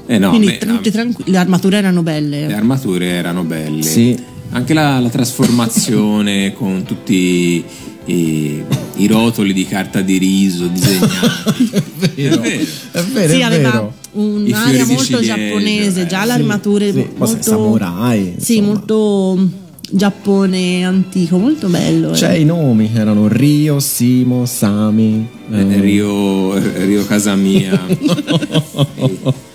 Eh 0.07 0.17
no, 0.17 0.29
Quindi 0.29 0.47
beh, 0.47 0.65
tutti 0.65 0.91
tranquilli, 0.91 1.31
le 1.31 1.37
armature 1.37 1.77
erano 1.77 2.01
belle. 2.03 2.47
le 2.47 2.53
armature 2.55 3.05
erano 3.07 3.43
belle. 3.43 3.83
Sì. 3.83 4.17
Anche 4.51 4.73
la, 4.73 4.99
la 4.99 5.09
trasformazione 5.09 6.51
con 6.57 6.83
tutti 6.83 7.63
i, 8.05 8.63
i 8.95 9.07
rotoli 9.07 9.53
di 9.53 9.65
carta 9.65 10.01
di 10.01 10.17
riso 10.17 10.67
disegnati. 10.67 11.69
È 11.71 11.83
vero. 12.15 12.41
È 12.41 13.01
vero, 13.03 13.33
sì, 13.33 13.39
è 13.39 13.43
aveva 13.43 13.69
vero. 13.69 13.93
Un'area 14.11 14.85
molto 14.85 15.19
giapponese, 15.19 16.01
eh, 16.01 16.05
già 16.07 16.21
sì. 16.21 16.27
le 16.27 16.33
armature 16.33 16.91
Sì, 16.91 17.05
molto 17.15 17.41
samurai, 17.43 18.35
Sì, 18.39 18.57
insomma. 18.57 18.73
molto 18.73 19.49
Giappone 19.91 20.85
antico, 20.85 21.37
molto 21.37 21.67
bello. 21.67 22.11
eh. 22.11 22.15
Cioè 22.15 22.33
i 22.33 22.45
nomi 22.45 22.91
erano 22.93 23.27
Rio, 23.27 23.79
Simo, 23.79 24.45
Sami. 24.45 25.27
eh, 25.51 25.79
Rio, 25.79 26.53
Rio 26.85 27.05
casa 27.05 27.35
mia. 27.35 27.79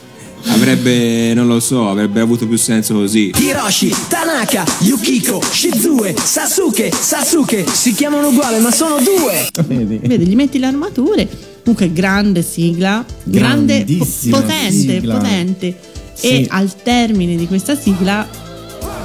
Avrebbe, 0.47 1.33
non 1.35 1.47
lo 1.47 1.59
so, 1.59 1.89
avrebbe 1.89 2.21
avuto 2.21 2.47
più 2.47 2.59
senso 2.59 2.95
così. 2.95 3.33
Hiroshi, 3.39 3.95
Tanaka, 4.09 4.65
Yukiko, 4.81 5.41
Shizue, 5.43 6.15
Sasuke, 6.23 6.93
Sasuke 6.93 7.65
si 7.73 7.93
chiamano 7.95 8.29
uguali 8.29 8.61
ma 8.61 8.71
sono 8.71 8.97
due. 8.99 9.49
Vedi? 9.67 9.99
Vedi, 10.03 10.27
gli 10.27 10.35
metti 10.35 10.59
le 10.59 10.67
armature. 10.67 11.29
Comunque, 11.65 11.93
grande 11.93 12.43
sigla, 12.43 13.05
grande, 13.25 13.85
potente, 14.31 14.71
sigla. 14.71 15.17
potente. 15.17 15.77
Sì. 16.13 16.27
E 16.29 16.47
al 16.51 16.71
termine 16.83 17.37
di 17.37 17.47
questa 17.47 17.75
sigla 17.75 18.29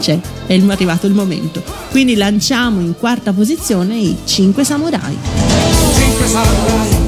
c'è, 0.02 0.20
è 0.46 0.54
il- 0.54 0.70
arrivato 0.70 1.08
il 1.08 1.14
momento. 1.14 1.64
Quindi 1.90 2.16
lanciamo 2.16 2.82
in 2.82 2.96
quarta 3.00 3.32
posizione 3.32 3.96
i 3.98 4.16
5 4.26 4.64
samurai. 4.66 5.18
Cinque 5.98 6.28
samurai 6.28 6.99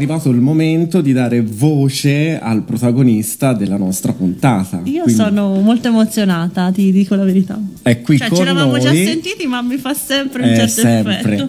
arrivato 0.00 0.30
il 0.30 0.40
momento 0.40 1.02
di 1.02 1.12
dare 1.12 1.42
voce 1.42 2.38
al 2.40 2.62
protagonista 2.62 3.52
della 3.52 3.76
nostra 3.76 4.12
puntata. 4.12 4.80
Io 4.84 5.02
Quindi 5.02 5.12
sono 5.22 5.54
molto 5.60 5.88
emozionata, 5.88 6.70
ti 6.72 6.90
dico 6.90 7.14
la 7.16 7.24
verità. 7.24 7.58
È 7.82 8.00
qui 8.00 8.16
cioè, 8.16 8.28
con 8.28 8.38
ce 8.38 8.44
l'avevamo 8.44 8.72
noi. 8.72 8.80
già 8.80 8.92
sentiti, 8.94 9.46
ma 9.46 9.60
mi 9.60 9.76
fa 9.76 9.92
sempre 9.92 10.42
un 10.42 10.48
Eh, 10.48 10.54
certo 10.56 10.80
sempre. 10.80 11.18
effetto. 11.18 11.48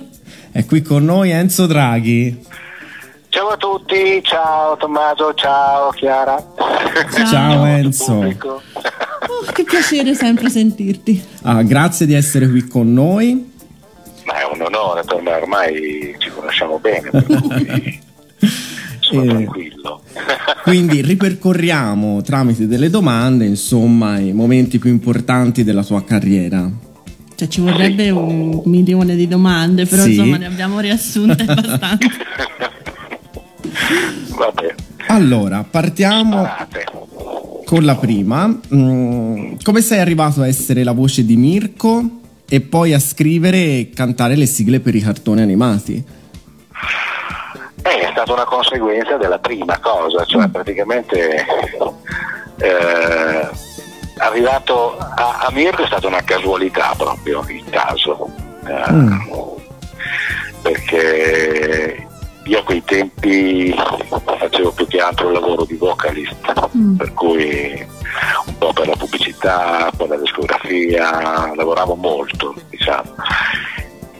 È 0.52 0.66
qui 0.66 0.82
con 0.82 1.06
noi 1.06 1.30
Enzo 1.32 1.66
Draghi. 1.66 2.38
Ciao 3.30 3.47
a 3.47 3.56
tutti, 3.56 3.95
ciao 4.24 4.76
Tommaso, 4.76 5.34
ciao 5.34 5.89
Chiara. 5.91 6.36
Ciao, 7.30 7.64
Enzo. 7.64 8.14
pubblico. 8.16 8.62
Oh, 8.76 9.52
che 9.54 9.64
piacere 9.64 10.14
sempre 10.14 10.49
sentirti. 10.49 11.24
Ah, 11.43 11.62
grazie 11.64 12.06
di 12.06 12.14
essere 12.14 12.49
qui 12.49 12.68
con 12.68 12.91
noi. 12.93 13.49
Ma 14.26 14.34
è 14.41 14.43
un 14.54 14.62
onore 14.62 15.04
per 15.06 15.22
me, 15.22 15.32
ormai 15.32 16.16
ci 16.20 16.30
conosciamo 16.30 16.78
bene, 16.80 17.10
sono 19.12 19.24
Eh, 19.24 19.28
tranquillo. 19.28 20.01
Quindi 20.64 21.01
ripercorriamo 21.01 22.22
tramite 22.22 22.68
delle 22.68 22.89
domande, 22.89 23.45
insomma, 23.45 24.20
i 24.20 24.32
momenti 24.32 24.80
più 24.80 24.89
importanti 24.89 25.64
della 25.64 25.84
tua 25.84 26.03
carriera. 26.03 26.70
Cioè, 27.36 27.47
ci 27.47 27.62
vorrebbe 27.62 28.09
un 28.12 28.62
milione 28.66 29.16
di 29.16 29.28
domande, 29.28 29.86
però 29.88 30.03
Sì. 30.03 30.12
insomma 30.12 30.38
ne 30.38 30.45
abbiamo 30.45 30.80
riassunte 30.80 31.43
abbastanza. 31.43 31.97
Vabbè, 34.38 34.76
Allora, 35.07 35.64
partiamo 35.64 36.47
con 37.66 37.84
la 37.84 37.95
prima. 37.95 38.59
Mm, 38.74 39.53
come 39.64 39.82
sei 39.82 39.99
arrivato 39.99 40.41
a 40.41 40.47
essere 40.47 40.84
la 40.84 40.91
voce 40.91 41.26
di 41.26 41.36
Mirko 41.38 42.20
e 42.47 42.62
poi 42.62 42.93
a 42.93 42.99
scrivere 42.99 43.57
e 43.57 43.89
cantare 43.93 44.36
le 44.36 44.45
sigle 44.45 44.80
per 44.80 44.93
i 44.95 44.99
cartoni 45.01 45.41
animati? 45.41 46.03
È 48.12 48.14
stata 48.14 48.34
una 48.34 48.43
conseguenza 48.43 49.16
della 49.16 49.39
prima 49.39 49.80
cosa, 49.80 50.26
cioè 50.26 50.49
praticamente 50.49 51.45
eh, 52.57 53.49
arrivato 54.18 54.97
a, 54.97 55.45
a 55.47 55.49
Mirko 55.53 55.84
è 55.84 55.88
stata 55.88 56.07
una 56.07 56.22
casualità 56.22 56.93
proprio 56.97 57.41
il 57.47 57.64
caso. 57.70 58.30
Eh, 58.68 59.20
perché 60.62 62.05
io 62.43 62.59
a 62.59 62.64
quei 62.64 62.84
tempi 62.84 63.74
facevo 64.38 64.72
più 64.72 64.86
che 64.88 64.99
altro 64.99 65.28
il 65.28 65.34
lavoro 65.36 65.64
di 65.64 65.76
vocalist, 65.76 66.36
per 66.97 67.14
cui 67.14 67.88
un 68.45 68.57
po' 68.57 68.74
per 68.74 68.89
la 68.89 68.95
pubblicità, 68.97 69.88
un 69.89 69.97
po' 69.97 70.05
la 70.05 70.18
discografia, 70.18 71.53
lavoravo 71.55 71.95
molto, 71.95 72.53
diciamo. 72.68 73.16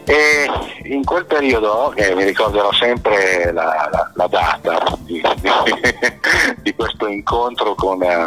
E 0.04 0.46
in 0.84 1.04
quel 1.04 1.24
periodo, 1.26 1.92
che 1.94 2.14
mi 2.14 2.24
ricorderò 2.24 2.72
sempre 2.72 3.52
la, 3.52 3.88
la- 3.90 4.10
la 4.14 4.26
data 4.26 4.96
di, 5.00 5.20
di- 5.40 5.50
di 6.62 6.74
questo 6.74 7.06
incontro 7.06 7.74
con 7.74 8.02
eh, 8.02 8.24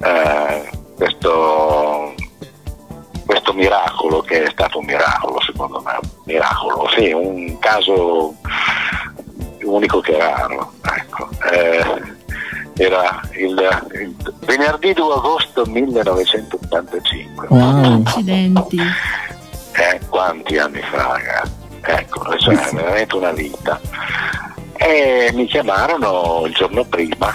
eh, 0.00 0.70
questo, 0.96 2.14
questo 3.26 3.52
miracolo, 3.52 4.22
che 4.22 4.44
è 4.44 4.50
stato 4.50 4.78
un 4.78 4.86
miracolo 4.86 5.40
secondo 5.42 5.80
me, 5.84 5.92
un 6.00 6.08
miracolo, 6.24 6.88
sì, 6.96 7.12
un 7.12 7.58
caso 7.58 8.34
unico 9.62 10.00
che 10.00 10.16
raro. 10.16 10.72
Ecco. 10.82 11.28
Eh, 11.52 12.14
era 12.78 13.20
il, 13.38 13.84
il 14.00 14.14
venerdì 14.40 14.92
2 14.92 15.14
agosto 15.14 15.64
1985. 15.66 17.46
Wow. 17.48 18.02
Accidenti. 18.04 18.78
Eh, 19.78 20.00
quanti 20.08 20.56
anni 20.58 20.80
fa, 20.80 21.12
ragazzi? 21.12 21.52
Ecco, 21.82 22.36
cioè, 22.38 22.56
veramente 22.72 23.14
una 23.14 23.32
vita. 23.32 23.78
E 24.76 25.30
mi 25.34 25.46
chiamarono 25.46 26.44
il 26.46 26.54
giorno 26.54 26.84
prima 26.84 27.30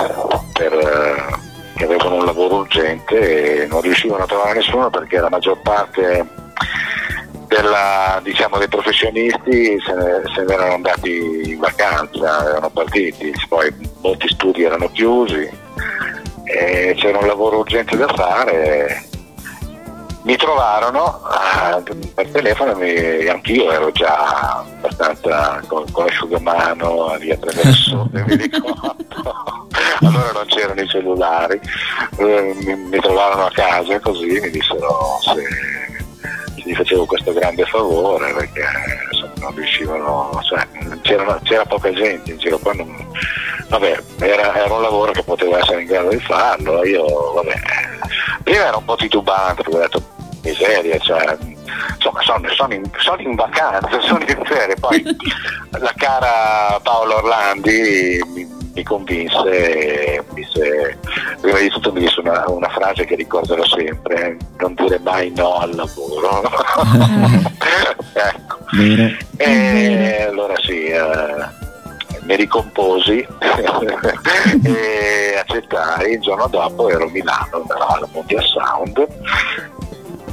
per, 0.51 0.73
eh, 0.73 1.35
che 1.75 1.83
avevano 1.83 2.15
un 2.15 2.25
lavoro 2.25 2.57
urgente 2.57 3.63
e 3.63 3.67
non 3.67 3.81
riuscivano 3.81 4.23
a 4.23 4.27
trovare 4.27 4.55
nessuno 4.55 4.89
perché 4.89 5.19
la 5.19 5.29
maggior 5.29 5.59
parte 5.61 6.27
della, 7.47 8.19
diciamo, 8.23 8.57
dei 8.57 8.67
professionisti 8.67 9.79
se 9.79 9.93
ne, 9.93 10.21
se 10.33 10.43
ne 10.43 10.53
erano 10.53 10.73
andati 10.73 11.51
in 11.51 11.59
vacanza, 11.59 12.49
erano 12.49 12.69
partiti, 12.69 13.33
poi 13.47 13.73
molti 14.01 14.27
studi 14.29 14.63
erano 14.63 14.89
chiusi 14.91 15.49
e 16.43 16.95
c'era 16.97 17.19
un 17.19 17.27
lavoro 17.27 17.59
urgente 17.59 17.95
da 17.97 18.07
fare 18.07 19.09
mi 20.23 20.35
trovarono 20.35 21.21
ah, 21.23 21.81
per 22.13 22.27
telefono 22.29 22.77
e 22.79 23.27
anch'io 23.29 23.71
ero 23.71 23.91
già 23.91 24.59
abbastanza 24.59 25.61
con, 25.67 25.83
con 25.91 26.05
l'asciugamano 26.05 27.15
via 27.19 27.33
attraverso 27.33 28.07
mi 28.13 28.35
ricordo 28.35 28.95
allora 30.01 30.31
non 30.31 30.45
c'erano 30.47 30.81
i 30.81 30.87
cellulari. 30.87 31.59
Eh, 32.17 32.53
mi, 32.63 32.75
mi 32.75 32.99
trovarono 32.99 33.45
a 33.45 33.51
casa 33.51 33.99
così 33.99 34.39
mi 34.39 34.49
dissero 34.49 35.17
se, 35.21 35.43
gli 36.63 36.73
facevo 36.75 37.05
questo 37.05 37.33
grande 37.33 37.65
favore 37.65 38.33
perché 38.33 38.63
insomma, 39.11 39.33
non 39.37 39.55
riuscivano 39.55 40.39
cioè, 40.43 40.67
c'erano- 41.01 41.39
c'era 41.43 41.65
poca 41.65 41.91
gente 41.93 42.31
in 42.31 42.37
giro 42.37 42.57
poi 42.59 42.77
non- 42.77 43.07
vabbè 43.69 44.03
era, 44.19 44.55
era 44.55 44.73
un 44.73 44.81
lavoro 44.81 45.11
che 45.13 45.23
potevo 45.23 45.57
essere 45.57 45.81
in 45.81 45.87
grado 45.87 46.09
di 46.09 46.19
farlo 46.19 46.83
io 46.85 47.33
vabbè 47.33 47.89
prima 48.51 48.65
ero 48.65 48.79
un 48.79 48.85
po' 48.85 48.97
titubante 48.97 49.63
perché 49.63 49.77
ho 49.77 49.79
detto 49.79 50.03
miseria 50.43 50.97
cioè 50.99 51.37
insomma 51.95 52.21
sono, 52.21 52.49
sono 52.49 52.73
in, 52.73 52.83
sono 52.97 53.21
in 53.21 53.35
vacanza 53.35 53.99
sono 54.03 54.25
in 54.27 54.41
ferie. 54.43 54.75
Poi 54.75 55.03
la 55.79 55.93
cara 55.95 56.77
Paola 56.83 57.15
Orlandi 57.15 58.21
mi, 58.33 58.45
mi 58.73 58.83
convinse 58.83 60.25
mi 60.33 60.43
disse 60.43 60.99
prima 61.39 61.59
di 61.59 61.69
tutto 61.69 61.93
mi 61.93 62.01
disse 62.01 62.19
una, 62.19 62.43
una 62.47 62.67
frase 62.67 63.05
che 63.05 63.15
ricorderò 63.15 63.63
sempre 63.63 64.35
non 64.57 64.73
dire 64.73 64.99
mai 64.99 65.31
no 65.33 65.59
al 65.59 65.73
lavoro. 65.73 66.41
Ecco. 68.13 68.57
E 69.37 70.25
allora 70.27 70.53
sì, 70.61 70.83
eh, 70.85 71.60
mi 72.31 72.35
ricomposi 72.37 73.19
e 74.63 75.35
accettai. 75.37 76.13
Il 76.13 76.21
giorno 76.21 76.47
dopo 76.47 76.89
ero 76.89 77.05
a 77.05 77.09
Milano, 77.09 77.65
alla 77.67 78.07
Mondial 78.13 78.43
Sound 78.43 79.07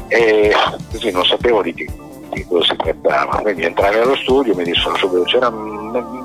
e 0.08 0.54
così 0.90 1.10
non 1.10 1.24
sapevo 1.24 1.60
di, 1.62 1.74
che- 1.74 1.90
di 2.32 2.46
cosa 2.46 2.66
si 2.66 2.76
trattava. 2.76 3.40
Quindi 3.40 3.64
entrai 3.64 3.96
nello 3.96 4.16
studio 4.16 4.54
mi 4.54 4.62
dissero 4.64 4.96
subito, 4.96 5.24
c'era 5.24 5.50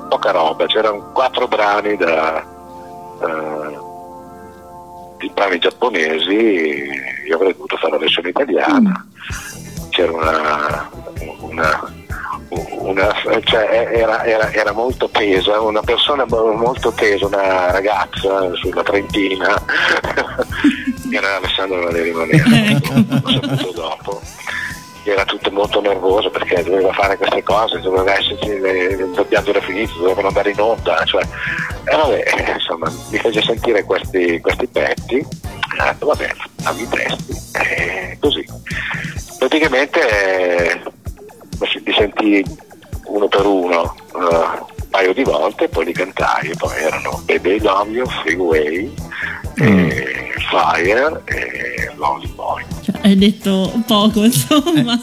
poca 0.08 0.30
roba, 0.30 0.66
c'erano 0.66 1.10
quattro 1.12 1.48
brani 1.48 1.96
da... 1.96 2.40
eh, 2.40 3.78
di 5.18 5.30
brani 5.34 5.58
giapponesi, 5.58 6.88
io 7.26 7.34
avrei 7.34 7.52
dovuto 7.52 7.76
fare 7.78 7.92
la 7.92 7.98
versione 7.98 8.28
italiana, 8.28 9.06
c'era 9.90 10.12
una, 10.12 10.90
una, 11.40 11.92
una- 12.78 13.14
cioè 13.44 13.88
era, 13.92 14.24
era- 14.24 14.52
era 14.52 14.72
molto 14.72 15.08
tesa, 15.10 15.60
una 15.60 15.80
persona 15.82 16.24
mo- 16.28 16.52
molto 16.52 16.92
tesa, 16.92 17.26
una 17.26 17.70
ragazza 17.70 18.52
sulla 18.54 18.82
Trentina, 18.82 19.54
era 21.12 21.36
Alessandro 21.36 21.82
Valeri 21.84 22.10
Manera, 22.12 22.44
l'ho 22.48 23.20
saputo 23.40 23.72
dopo. 23.72 24.20
Era 25.06 25.26
tutto 25.26 25.50
molto 25.50 25.82
nervoso 25.82 26.30
perché 26.30 26.62
doveva 26.62 26.90
fare 26.94 27.18
queste 27.18 27.42
cose, 27.42 27.78
doveva 27.80 28.16
esserci, 28.18 28.48
il 28.48 29.10
doppiaggio 29.14 29.50
era 29.50 29.60
finito, 29.60 29.98
dovevano 29.98 30.28
andare 30.28 30.50
in 30.50 30.58
onda, 30.58 31.04
cioè, 31.04 31.22
e 31.84 31.94
vabbè, 31.94 32.52
insomma, 32.54 32.90
mi 33.10 33.18
fece 33.18 33.42
sentire 33.42 33.84
questi, 33.84 34.40
questi 34.40 34.66
pezzi, 34.66 35.16
ho 35.16 35.84
detto 35.84 36.06
vabbè, 36.06 36.30
fammi 36.62 36.82
i 36.84 36.88
testi, 36.88 37.34
e 37.52 38.16
così. 38.18 38.46
Praticamente 39.38 40.00
eh, 40.70 40.80
li 41.58 41.92
sentì 41.96 42.44
uno 43.06 43.28
per 43.28 43.46
uno 43.46 43.94
eh, 44.14 44.18
un 44.18 44.88
paio 44.90 45.12
di 45.12 45.22
volte, 45.24 45.68
poi 45.68 45.86
li 45.86 45.92
cantai, 45.92 46.50
e 46.50 46.54
poi 46.56 46.76
erano 46.78 47.20
Baby 47.24 47.60
Love 47.60 47.90
You, 47.90 48.06
Freeway, 48.06 48.92
e 49.56 50.32
Fire 50.48 51.22
e 51.26 51.92
Lonely 51.96 52.28
Boy. 52.34 52.64
Cioè, 52.82 53.00
hai 53.02 53.16
detto 53.16 53.72
poco, 53.86 54.22
insomma. 54.24 55.00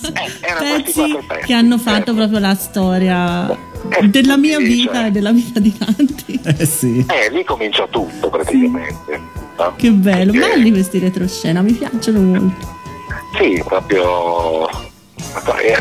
pezzi 0.59 1.17
che 1.45 1.53
hanno 1.53 1.77
fatto 1.77 2.13
proprio 2.13 2.39
la 2.39 2.55
storia 2.55 3.57
della 4.03 4.37
mia 4.37 4.59
vita 4.59 5.07
e 5.07 5.11
della 5.11 5.31
vita 5.31 5.59
di 5.59 5.77
tanti. 5.77 6.39
Eh 6.43 6.65
sì. 6.65 7.05
Eh, 7.07 7.29
lì 7.31 7.43
cominciò 7.43 7.87
tutto 7.89 8.29
praticamente. 8.29 9.19
no? 9.57 9.73
Che 9.75 9.91
bello, 9.91 10.31
Perché- 10.31 10.47
belli 10.47 10.71
questi 10.71 10.99
retroscena, 10.99 11.61
mi 11.61 11.73
piacciono 11.73 12.19
molto. 12.21 12.79
Sì, 13.37 13.61
proprio 13.65 14.69
eh, 14.69 14.90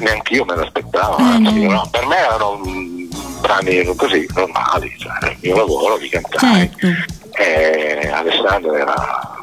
neanche 0.00 0.34
io 0.34 0.44
me 0.44 0.56
l'aspettavo, 0.56 1.18
Eh, 1.18 1.22
anzi, 1.22 1.66
no. 1.66 1.88
per 1.90 2.06
me 2.06 2.16
erano 2.16 2.60
mm, 2.66 3.10
brani 3.40 3.94
così 3.96 4.26
normali, 4.34 4.94
cioè 4.98 5.30
il 5.30 5.36
mio 5.42 5.56
lavoro 5.56 5.96
li 5.96 6.08
cantai. 6.08 6.70
Certo. 6.78 6.86
E 7.42 8.10
Alessandro 8.12 8.74
era 8.74 9.38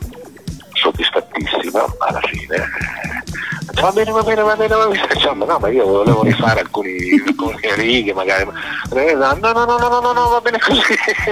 soddisfattissimo 0.74 1.96
alla 2.00 2.22
fine. 2.22 2.56
Eh, 2.56 3.82
va 3.82 3.92
bene, 3.92 4.12
va 4.12 4.22
bene, 4.24 4.42
va 4.42 4.56
bene, 4.56 4.76
va 4.76 4.88
bene. 4.88 5.08
Insomma, 5.14 5.46
no, 5.46 5.58
ma 5.60 5.70
io 5.70 5.86
volevo 5.86 6.24
rifare 6.24 6.60
alcuni, 6.62 6.96
alcune 7.26 7.76
righe, 7.76 8.14
magari. 8.14 8.50
Eh, 8.94 9.14
No, 9.14 9.34
no, 9.42 9.52
no, 9.52 9.66
no, 9.66 9.78
no, 9.78 10.00
no, 10.00 10.12
no, 10.14 10.30
va 10.30 10.42
bene 10.42 10.60
così. 10.60 10.82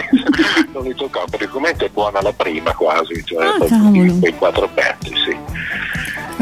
non 0.73 0.83
mi 0.83 0.93
toccò, 0.95 1.23
praticamente 1.29 1.85
è 1.85 1.89
buona 1.89 2.21
la 2.21 2.33
prima 2.33 2.73
quasi, 2.73 3.23
cioè 3.25 3.45
Ah, 3.45 4.19
quei 4.19 4.35
quattro 4.37 4.67
pezzi, 4.73 5.13
sì. 5.15 5.37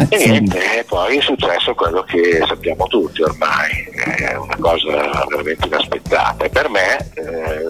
Eh, 0.09 0.15
E 0.15 0.19
sì. 0.19 0.29
niente, 0.29 0.79
e 0.79 0.83
poi 0.83 1.17
è 1.17 1.21
successo 1.21 1.73
quello 1.73 2.03
che 2.03 2.43
sappiamo 2.47 2.85
tutti 2.87 3.21
ormai, 3.21 3.71
è 3.93 4.35
una 4.35 4.57
cosa 4.59 5.25
veramente 5.29 5.67
inaspettata. 5.67 6.45
E 6.45 6.49
per 6.49 6.69
me, 6.69 6.97
eh, 7.15 7.67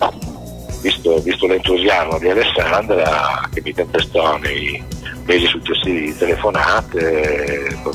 visto, 0.82 1.18
visto 1.20 1.48
l'entusiasmo 1.48 2.18
di 2.20 2.30
Alessandra, 2.30 3.50
che 3.54 3.62
mi 3.64 3.74
tempestò 3.74 4.38
nei 4.38 4.84
mesi 5.26 5.46
successivi 5.48 6.02
di 6.08 6.18
telefonate 6.18 7.80
con, 7.82 7.94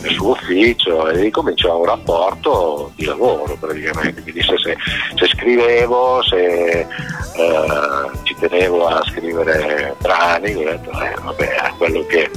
nel 0.00 0.12
suo 0.12 0.30
ufficio 0.30 1.08
e 1.08 1.20
ricominciò 1.20 1.78
un 1.78 1.84
rapporto 1.84 2.92
di 2.96 3.04
lavoro 3.04 3.54
praticamente. 3.60 4.22
Mi 4.24 4.32
disse 4.32 4.56
se, 4.58 4.76
se 5.14 5.26
scrivevo, 5.26 6.22
se 6.22 6.80
eh, 6.80 6.86
ci 8.22 8.34
tenevo 8.38 8.86
a 8.86 9.02
scrivere 9.08 9.94
brani, 10.00 10.54
ho 10.54 10.64
detto, 10.64 10.90
eh, 10.90 11.14
vabbè, 11.22 11.72
quello 11.76 12.06
che 12.06 12.30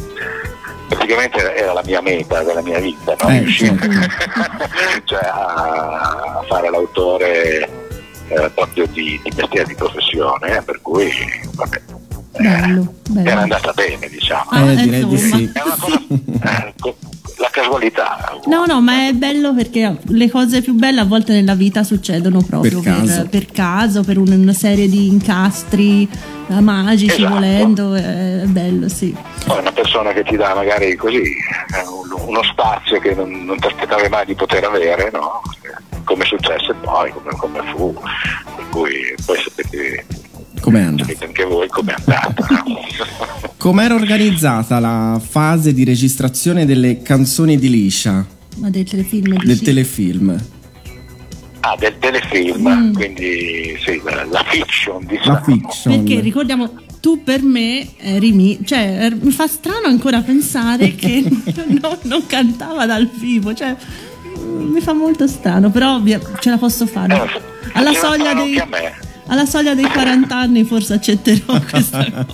praticamente 0.95 1.55
era 1.55 1.73
la 1.73 1.81
mia 1.85 2.01
meta 2.01 2.43
della 2.43 2.61
mia 2.61 2.79
vita, 2.79 3.15
no? 3.21 3.29
Eh, 3.29 3.39
riuscire 3.39 3.77
certo. 3.79 4.69
cioè 5.05 5.21
a, 5.23 6.43
fare 6.47 6.69
l'autore 6.69 7.69
eh, 8.27 8.49
proprio 8.53 8.85
di, 8.87 9.19
di 9.23 9.31
mestiere 9.35 9.65
di 9.67 9.75
professione, 9.75 10.57
eh, 10.57 10.61
per 10.61 10.79
cui 10.81 11.11
vabbè, 11.53 11.81
Bello, 12.35 12.93
bello. 13.09 13.29
era 13.29 13.41
andata 13.41 13.71
bene, 13.73 14.07
diciamo. 14.09 14.49
Ah, 14.49 14.71
Eh, 14.71 14.75
direi 14.75 15.05
di 15.05 15.13
insomma. 15.13 15.37
sì. 15.37 15.51
È 15.53 15.61
una 15.61 15.77
cosa, 15.79 16.01
eh, 16.67 16.73
co- 16.79 16.97
la 17.43 17.49
casualità. 17.51 18.39
No, 18.45 18.63
no, 18.65 18.79
ma 18.81 19.07
è 19.07 19.11
bello 19.13 19.53
perché 19.53 19.97
le 20.01 20.29
cose 20.31 20.61
più 20.61 20.73
belle 20.75 21.01
a 21.01 21.05
volte 21.05 21.33
nella 21.33 21.55
vita 21.55 21.83
succedono 21.83 22.41
proprio 22.41 22.79
Per 22.79 22.93
per, 22.93 23.05
caso. 23.05 23.27
per 23.29 23.45
caso, 23.51 24.01
per 24.03 24.17
un- 24.17 24.31
una 24.31 24.53
serie 24.53 24.87
di 24.87 25.07
incastri 25.07 26.07
eh, 26.47 26.59
magici, 26.61 27.15
Esatto. 27.21 27.33
volendo, 27.33 27.93
è 27.95 28.43
bello, 28.45 28.87
sì. 28.87 29.13
Poi 29.45 29.59
una 29.59 29.71
persona 29.73 30.13
che 30.13 30.23
ti 30.23 30.37
dà 30.37 30.53
magari 30.55 30.95
così 30.95 31.17
eh, 31.21 31.87
un- 31.87 32.27
uno 32.27 32.43
spazio 32.43 32.99
che 32.99 33.13
non, 33.13 33.29
non 33.43 33.59
ti 33.59 33.67
aspettavi 33.67 34.07
mai 34.07 34.25
di 34.25 34.35
poter 34.35 34.63
avere, 34.63 35.09
no? 35.11 35.41
Come 36.05 36.23
successe 36.25 36.73
poi, 36.81 37.11
come, 37.11 37.31
come 37.37 37.59
fu, 37.75 37.93
per 38.55 38.65
cui 38.69 39.13
poi 39.25 39.37
sapete, 39.37 40.05
Com'è 40.63 40.79
andata? 40.81 41.03
sapete 41.03 41.25
anche 41.25 41.43
voi 41.43 41.67
com'è 41.67 41.93
andata. 41.97 42.63
Com'era 43.57 43.95
organizzata 43.95 44.79
la 44.79 45.21
fase 45.25 45.73
di 45.73 45.83
registrazione 45.83 46.65
delle 46.65 47.01
canzoni 47.01 47.57
di 47.57 47.69
Liscia, 47.69 48.25
Ma 48.57 48.69
del 48.69 48.83
telefilm 48.85 49.43
del 49.43 49.59
telefilm? 49.61 50.41
Ah, 51.61 51.75
del 51.77 51.97
telefilm, 51.99 52.67
Mm. 52.67 52.93
quindi 52.93 53.77
sì, 53.85 54.01
la, 54.03 54.25
la 54.25 54.43
fiction, 54.49 55.05
diciamo. 55.05 55.33
La 55.33 55.41
fiction. 55.43 55.95
Perché 56.03 56.19
ricordiamo, 56.21 56.71
tu 56.99 57.23
per 57.23 57.41
me 57.41 57.87
eri 57.97 58.31
mi, 58.33 58.59
cioè 58.65 58.79
er- 59.05 59.17
mi 59.21 59.31
fa 59.31 59.47
strano 59.47 59.87
ancora 59.87 60.21
pensare 60.21 60.93
che 60.95 61.23
non, 61.81 61.97
non 62.03 62.25
cantava 62.25 62.85
dal 62.85 63.09
vivo, 63.17 63.53
cioè 63.53 63.75
mi 64.45 64.79
fa 64.81 64.93
molto 64.93 65.25
strano, 65.27 65.69
però 65.71 66.01
ce 66.39 66.49
la 66.49 66.57
posso 66.57 66.85
fare. 66.85 67.15
Eh, 67.15 67.41
Alla 67.73 67.93
soglia 67.93 68.33
dei, 68.33 68.55
me. 68.69 69.11
Alla 69.27 69.45
soglia 69.45 69.73
dei 69.75 69.85
40 69.89 70.35
anni 70.35 70.63
forse 70.63 70.93
accetterò 70.95 71.59
questa 71.69 72.05
cosa. 72.11 72.25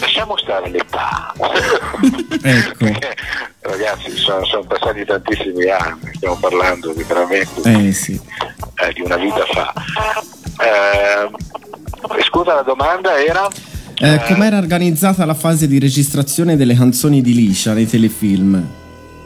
Lasciamo 0.00 0.36
stare 0.36 0.70
l'età. 0.70 1.32
Ecco. 2.42 2.86
Ragazzi, 3.62 4.16
sono, 4.16 4.44
sono 4.46 4.64
passati 4.64 5.04
tantissimi 5.04 5.68
anni, 5.68 6.10
stiamo 6.14 6.36
parlando 6.36 6.92
di 6.94 7.02
veramente 7.04 7.60
Eh 7.88 7.92
sì. 7.92 8.18
eh, 8.76 8.92
di 8.94 9.02
una 9.02 9.16
vita 9.16 9.44
fa. 9.52 9.72
Eh, 10.60 12.22
scusa, 12.24 12.54
la 12.54 12.62
domanda 12.62 13.22
era? 13.22 13.46
Eh, 14.02 14.20
com'era 14.26 14.56
organizzata 14.58 15.24
la 15.26 15.34
fase 15.34 15.68
di 15.68 15.78
registrazione 15.78 16.56
delle 16.56 16.74
canzoni 16.74 17.20
di 17.20 17.34
Liscia 17.34 17.74
nei 17.74 17.86
telefilm? 17.86 18.66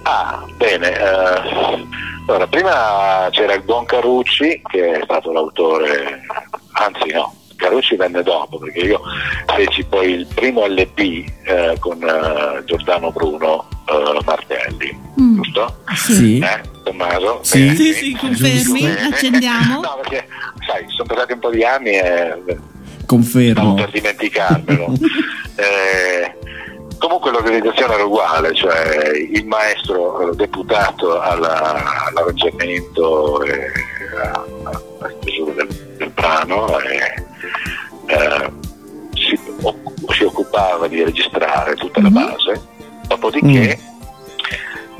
Ah, 0.06 0.44
bene. 0.56 0.90
eh, 0.92 1.86
allora, 2.26 2.46
prima 2.46 3.28
c'era 3.30 3.54
il 3.54 3.62
buon 3.62 3.84
Carucci, 3.84 4.60
che 4.70 4.92
è 4.92 5.00
stato 5.04 5.32
l'autore, 5.32 6.20
anzi 6.72 7.12
no, 7.12 7.34
Carucci 7.56 7.96
venne 7.96 8.22
dopo, 8.22 8.58
perché 8.58 8.80
io 8.80 9.00
feci 9.54 9.84
poi 9.84 10.10
il 10.12 10.26
primo 10.34 10.66
LP 10.66 10.98
eh, 11.44 11.76
con 11.80 12.02
eh, 12.02 12.64
Giordano 12.64 13.10
Bruno 13.12 13.66
eh, 13.88 14.18
Martelli, 14.24 15.02
Mm. 15.20 15.36
giusto? 15.42 15.76
Sì. 15.94 16.38
Eh, 16.40 16.60
Tommaso? 16.82 17.38
Sì. 17.42 17.60
Bene, 17.66 17.76
Sì, 17.76 17.92
sì, 17.92 18.16
confermi, 18.16 18.80
Bene. 18.80 19.00
accendiamo. 19.12 19.80
No, 19.80 19.98
perché, 20.02 20.26
sai, 20.66 20.84
sono 20.88 21.06
passati 21.06 21.32
un 21.34 21.38
po' 21.38 21.50
di 21.50 21.62
anni 21.64 21.90
e 21.90 22.34
stavo 22.42 22.60
Confermo. 23.06 23.74
per 23.74 23.90
dimenticarmelo. 23.90 24.92
Eh, 25.56 26.34
comunque 27.06 27.30
l'organizzazione 27.32 27.94
era 27.94 28.04
uguale, 28.04 28.54
cioè 28.54 29.10
il 29.14 29.46
maestro 29.46 30.30
eh, 30.30 30.36
deputato 30.36 31.20
alla- 31.20 32.06
all'arrangiamento 32.06 33.42
e 33.42 33.70
a- 34.22 34.44
alla 34.64 35.12
stesura 35.20 35.52
del, 35.52 35.68
del 35.98 36.08
brano 36.10 36.78
e, 36.80 37.24
eh, 38.06 38.50
si, 39.14 39.38
oc- 39.62 40.12
si 40.14 40.24
occupava 40.24 40.86
di 40.88 41.02
registrare 41.04 41.74
tutta 41.74 42.00
la 42.00 42.08
base, 42.10 42.62
dopodiché 43.06 43.78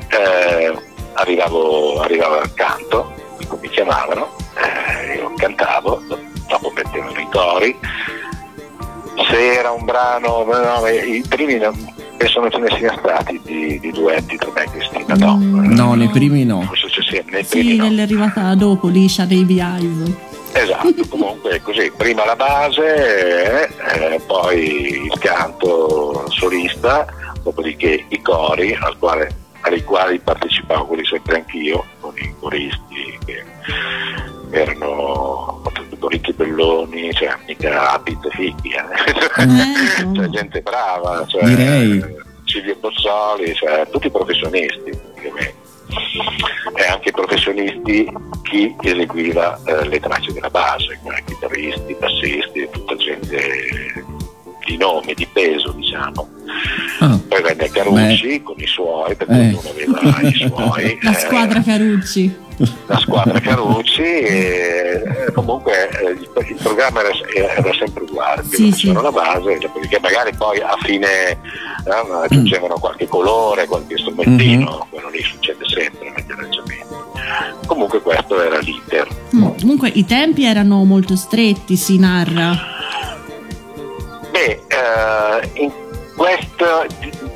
eh, 0.09 0.77
arrivavo, 1.13 2.01
arrivavo 2.01 2.39
al 2.39 2.53
canto, 2.53 3.13
mi 3.61 3.69
chiamavano, 3.69 4.29
eh, 4.55 5.15
io 5.17 5.33
cantavo, 5.37 6.01
dopo 6.47 6.71
mettevano 6.75 7.19
i 7.19 7.27
cori, 7.31 7.79
se 9.29 9.53
era 9.57 9.71
un 9.71 9.85
brano, 9.85 10.43
no, 10.43 10.79
no, 10.81 10.87
i 10.87 11.23
primi 11.27 11.57
penso 12.17 12.39
non 12.39 12.51
ce 12.51 12.57
ne 12.59 12.69
siano 12.77 12.97
stati 12.99 13.39
di, 13.43 13.79
di 13.79 13.91
duetti 13.91 14.35
tra 14.37 14.51
me 14.53 14.63
e 14.63 14.69
Cristina, 14.71 15.15
no. 15.15 15.37
No, 15.39 15.93
nei 15.95 16.07
primi 16.09 16.43
no. 16.45 16.61
Forse 16.61 16.89
ci 16.89 17.01
sia- 17.09 17.23
nei 17.29 17.43
primi 17.43 17.71
Sì, 17.71 17.75
no. 17.77 17.83
nell'è 17.85 18.01
arrivata 18.03 18.53
dopo, 18.55 18.87
Liscia 18.87 19.25
dei 19.25 19.43
Beehive. 19.43 20.33
Esatto, 20.53 20.93
comunque 21.09 21.61
così, 21.61 21.91
prima 21.95 22.25
la 22.25 22.35
base, 22.35 23.67
eh, 23.67 24.19
poi 24.25 25.03
il 25.05 25.17
canto 25.19 26.25
solista, 26.29 27.05
dopodiché 27.43 28.05
i 28.07 28.21
cori 28.21 28.73
al 28.79 28.97
quale- 28.97 29.43
ai 29.61 29.83
quali 29.83 30.19
partecipavo 30.19 30.85
quasi 30.85 31.05
sempre 31.05 31.35
anch'io, 31.37 31.83
con 31.99 32.13
i 32.17 32.33
coristi 32.39 33.19
che 33.25 33.43
erano 34.51 35.61
soprattutto 36.05 36.07
ricchi 36.07 36.33
belloni, 36.33 37.13
cioè 37.13 37.35
mica 37.45 37.91
abit 37.91 38.29
fighi, 38.29 38.69
eh. 38.69 40.13
cioè 40.15 40.29
gente 40.29 40.61
brava, 40.61 41.25
cioè, 41.27 41.43
Direi. 41.43 42.23
Silvio 42.45 42.75
Bozzoli, 42.79 43.53
cioè 43.55 43.87
tutti 43.89 44.09
professionisti 44.09 44.91
praticamente 44.91 45.63
e 46.75 46.85
anche 46.87 47.11
professionisti 47.11 48.11
chi 48.43 48.75
eseguiva 48.81 49.59
eh, 49.65 49.87
le 49.87 49.99
tracce 49.99 50.33
della 50.33 50.49
base, 50.49 50.99
come 51.01 51.23
chitarristi, 51.25 51.95
bassisti, 51.99 52.67
tutta 52.71 52.95
gente 52.95 54.05
di 54.65 54.77
nome, 54.77 55.13
di 55.13 55.27
peso 55.31 55.71
diciamo. 55.71 56.27
Ah, 56.99 57.19
Poi 57.27 57.41
venne 57.41 57.69
Carucci 57.69 58.41
con 58.43 58.55
i 58.57 58.67
suoi, 58.67 59.15
perché 59.15 59.33
Eh. 59.33 59.47
ognuno 59.47 59.69
aveva 59.69 60.27
i 60.27 60.33
suoi. 60.33 60.99
La 61.03 61.11
eh, 61.11 61.19
squadra 61.19 61.61
Carucci. 61.61 62.43
la 62.87 62.97
squadra 62.99 63.37
Carucci 63.41 64.01
e 64.01 65.03
eh, 65.27 65.31
comunque 65.33 65.89
eh, 65.89 66.09
il, 66.11 66.29
il 66.47 66.55
programma 66.61 67.01
era, 67.01 67.11
era 67.53 67.73
sempre 67.73 68.03
uguale, 68.03 68.43
Sì, 68.43 68.55
sì. 68.55 68.71
facevano 68.71 69.01
la 69.01 69.11
base, 69.11 69.57
dopodiché 69.59 69.99
magari 70.01 70.33
poi 70.37 70.59
a 70.61 70.77
fine 70.81 71.31
eh, 71.31 71.37
aggiungevano 72.23 72.75
qualche 72.79 73.07
colore, 73.09 73.65
qualche 73.67 73.97
strumentino, 73.97 74.87
quello 74.89 75.09
lì 75.09 75.21
succede 75.21 75.65
sempre 75.67 76.11
negli 76.15 76.31
arrangiamenti. 76.31 76.93
Comunque 77.67 78.01
questo 78.01 78.41
era 78.41 78.59
l'iter. 78.59 79.07
Mm, 79.35 79.47
Comunque 79.59 79.89
i 79.93 80.05
tempi 80.05 80.45
erano 80.45 80.83
molto 80.85 81.15
stretti, 81.17 81.75
si 81.75 81.97
narra. 81.99 82.73
Beh, 84.35 84.59
eh, 84.67 85.49
in, 85.61 85.71
questo, 86.13 86.85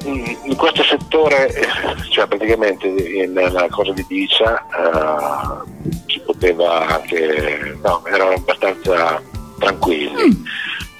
in 0.03 0.55
questo 0.57 0.83
settore, 0.83 1.47
eh, 1.47 1.65
cioè 2.11 2.27
praticamente 2.27 2.89
nella 3.25 3.67
cosa 3.69 3.93
di 3.93 4.05
Dicia, 4.05 4.65
eh, 4.67 5.91
si 6.07 6.19
poteva 6.25 6.87
anche, 6.87 7.77
no, 7.81 8.05
erano 8.05 8.31
abbastanza 8.31 9.21
tranquilli. 9.59 10.43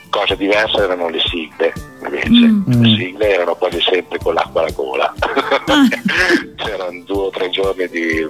Cose 0.10 0.38
diverse 0.38 0.78
erano 0.78 1.10
le 1.10 1.20
sigle, 1.20 1.74
invece. 2.02 2.47
Mm. 2.47 2.82
Le 2.82 2.95
sigle 2.95 3.34
erano 3.34 3.56
quasi 3.56 3.82
sempre 3.82 4.20
con 4.20 4.36
l'acqua 4.36 4.62
alla 4.62 4.72
gola. 4.72 5.14
C'erano 6.56 7.04
due 7.06 7.24
o 7.24 7.30
tre 7.30 7.50
giorni 7.50 7.89
di 7.89 8.26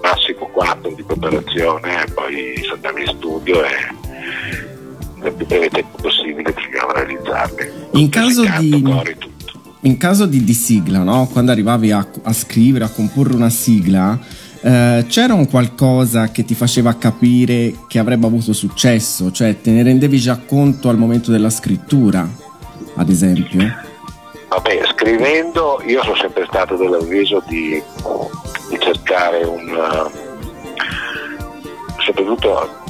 massimo 0.00 0.48
quattro 0.52 0.92
di 0.92 1.02
preparazione, 1.02 2.04
e 2.04 2.12
poi 2.12 2.60
si 2.62 2.70
andava 2.70 3.00
in 3.00 3.08
studio 3.08 3.64
e 3.64 4.02
nel 5.22 5.32
più 5.32 5.46
breve 5.46 5.68
tempo 5.68 5.98
possibile 6.00 6.52
di 6.52 6.62
realizzarli. 6.94 7.72
In 7.92 8.08
caso 8.08 8.44
di- 8.58 8.82
cori, 8.82 9.16
in 9.82 9.96
caso 9.96 10.26
di, 10.26 10.44
di 10.44 10.54
sigla, 10.54 11.02
no? 11.02 11.28
quando 11.32 11.50
arrivavi 11.50 11.90
a, 11.90 12.06
a 12.22 12.32
scrivere, 12.32 12.84
a 12.84 12.88
comporre 12.88 13.34
una 13.34 13.50
sigla, 13.50 14.18
eh, 14.60 15.04
c'era 15.08 15.34
un 15.34 15.48
qualcosa 15.48 16.30
che 16.30 16.44
ti 16.44 16.54
faceva 16.54 16.94
capire 16.94 17.74
che 17.88 17.98
avrebbe 17.98 18.26
avuto 18.26 18.52
successo, 18.52 19.32
cioè 19.32 19.60
te 19.60 19.72
ne 19.72 19.82
rendevi 19.82 20.18
già 20.18 20.38
conto 20.38 20.88
al 20.88 20.98
momento 20.98 21.30
della 21.30 21.50
scrittura, 21.50 22.28
ad 22.94 23.08
esempio? 23.08 23.90
Vabbè, 24.48 24.82
scrivendo 24.92 25.82
io 25.86 26.02
sono 26.02 26.16
sempre 26.16 26.46
stato 26.48 26.76
dell'avviso 26.76 27.42
di, 27.48 27.82
di 28.68 28.78
cercare 28.78 29.42
un... 29.44 29.68
eh, 29.68 30.30
soprattutto 32.04 32.81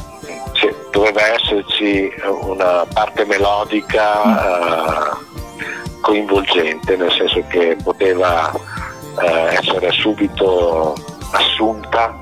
doveva 0.93 1.27
esserci 1.35 2.13
una 2.43 2.87
parte 2.93 3.25
melodica 3.25 4.23
eh, 4.23 5.17
coinvolgente, 6.03 6.97
nel 6.97 7.11
senso 7.11 7.43
che 7.49 7.77
poteva 7.83 8.53
eh, 9.21 9.59
essere 9.59 9.91
subito 9.91 10.95
assunta 11.33 12.15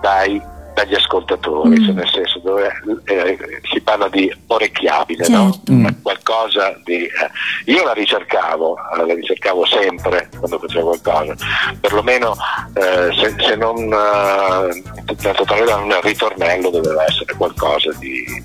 dai- 0.00 0.42
dagli 0.74 0.94
ascoltatori, 0.94 1.80
Mm. 1.80 1.84
cioè 1.84 1.94
nel 1.94 2.08
senso 2.10 2.38
dove 2.40 2.70
eh, 3.04 3.38
si 3.72 3.80
parla 3.80 4.08
di 4.08 4.32
orecchiabile, 4.48 5.24
Certo. 5.24 5.60
no? 5.66 5.96
qualcosa 6.02 6.76
di... 6.84 7.04
eh, 7.04 7.30
io 7.66 7.84
la 7.84 7.92
ricercavo, 7.92 8.76
eh, 8.76 9.06
la 9.06 9.14
ricercavo 9.14 9.64
sempre 9.66 10.28
quando 10.36 10.58
facevo 10.58 10.98
qualcosa, 10.98 11.34
perlomeno 11.80 12.34
eh, 12.74 13.14
se, 13.16 13.34
se 13.38 13.54
non 13.56 13.76
eh, 13.78 14.82
nel 15.22 15.34
totale 15.36 15.64
nel 15.86 16.00
ritornello 16.02 16.70
doveva 16.70 17.04
essere 17.04 17.34
qualcosa 17.36 17.90
di... 17.98 18.42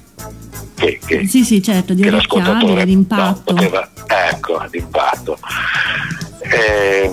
Che, 0.75 0.99
che, 1.05 1.27
Sì, 1.27 1.43
sì, 1.43 1.61
certo, 1.61 1.93
di 1.93 2.03
orecchiabile, 2.03 2.11
l'ascoltatore 2.11 2.85
di 2.85 2.91
impatto. 2.93 3.51
no, 3.51 3.57
poteva, 3.57 3.89
ecco, 4.07 4.65
d'impatto. 4.69 5.37
Eh, 6.41 7.11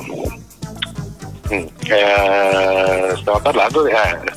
mm, 1.53 1.67
eh, 1.89 3.15
stavo 3.17 3.41
parlando 3.41 3.83
di... 3.83 3.91
eh, 3.91 4.36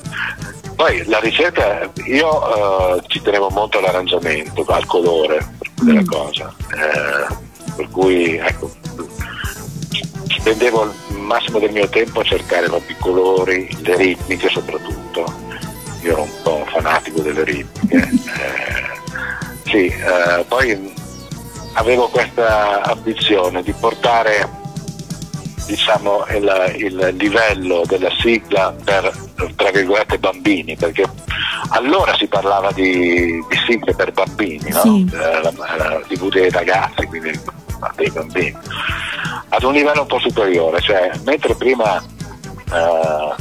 poi 0.79 1.03
la 1.07 1.19
ricerca, 1.19 1.91
io 2.05 2.95
eh, 2.95 3.03
ci 3.07 3.21
tenevo 3.21 3.49
molto 3.49 3.79
all'arrangiamento, 3.79 4.63
al 4.65 4.85
colore 4.85 5.45
della 5.81 6.05
cosa, 6.05 6.55
eh, 6.71 7.35
per 7.75 7.89
cui 7.89 8.37
ecco, 8.37 8.71
spendevo 10.39 10.83
il 11.09 11.17
massimo 11.17 11.59
del 11.59 11.73
mio 11.73 11.89
tempo 11.89 12.21
a 12.21 12.23
cercare 12.23 12.67
proprio 12.67 12.95
i 12.95 13.01
colori, 13.01 13.67
le 13.81 13.97
ritmiche 13.97 14.47
soprattutto. 14.47 15.25
Io 16.03 16.13
ero 16.13 16.21
un 16.21 16.41
po' 16.43 16.65
fanatico 16.71 17.19
delle 17.19 17.43
ritmiche. 17.43 17.97
eh, 18.39 19.69
sì, 19.69 19.87
eh, 19.87 20.45
poi 20.47 20.93
avevo 21.73 22.07
questa 22.07 22.83
ambizione 22.83 23.61
di 23.63 23.73
portare 23.73 24.58
diciamo, 25.69 26.25
il, 26.31 26.73
il 26.77 27.15
livello 27.17 27.83
della 27.85 28.09
sigla 28.19 28.75
per 28.83 29.11
tra 29.55 29.69
virgolette 29.69 30.17
bambini, 30.17 30.75
perché 30.75 31.07
allora 31.69 32.15
si 32.15 32.27
parlava 32.27 32.71
di, 32.71 33.43
di 33.47 33.57
sigle 33.67 33.93
per 33.93 34.11
bambini, 34.11 34.69
no? 34.69 34.81
Sì. 34.81 35.09
Eh, 35.13 36.05
TV 36.07 36.29
dei 36.29 36.49
ragazzi, 36.49 37.05
quindi 37.05 37.39
dei 37.95 38.09
bambini, 38.09 38.57
ad 39.49 39.63
un 39.63 39.73
livello 39.73 40.01
un 40.01 40.07
po' 40.07 40.19
superiore, 40.19 40.81
cioè 40.81 41.11
mentre 41.23 41.55
prima 41.55 42.03
eh, 42.73 43.35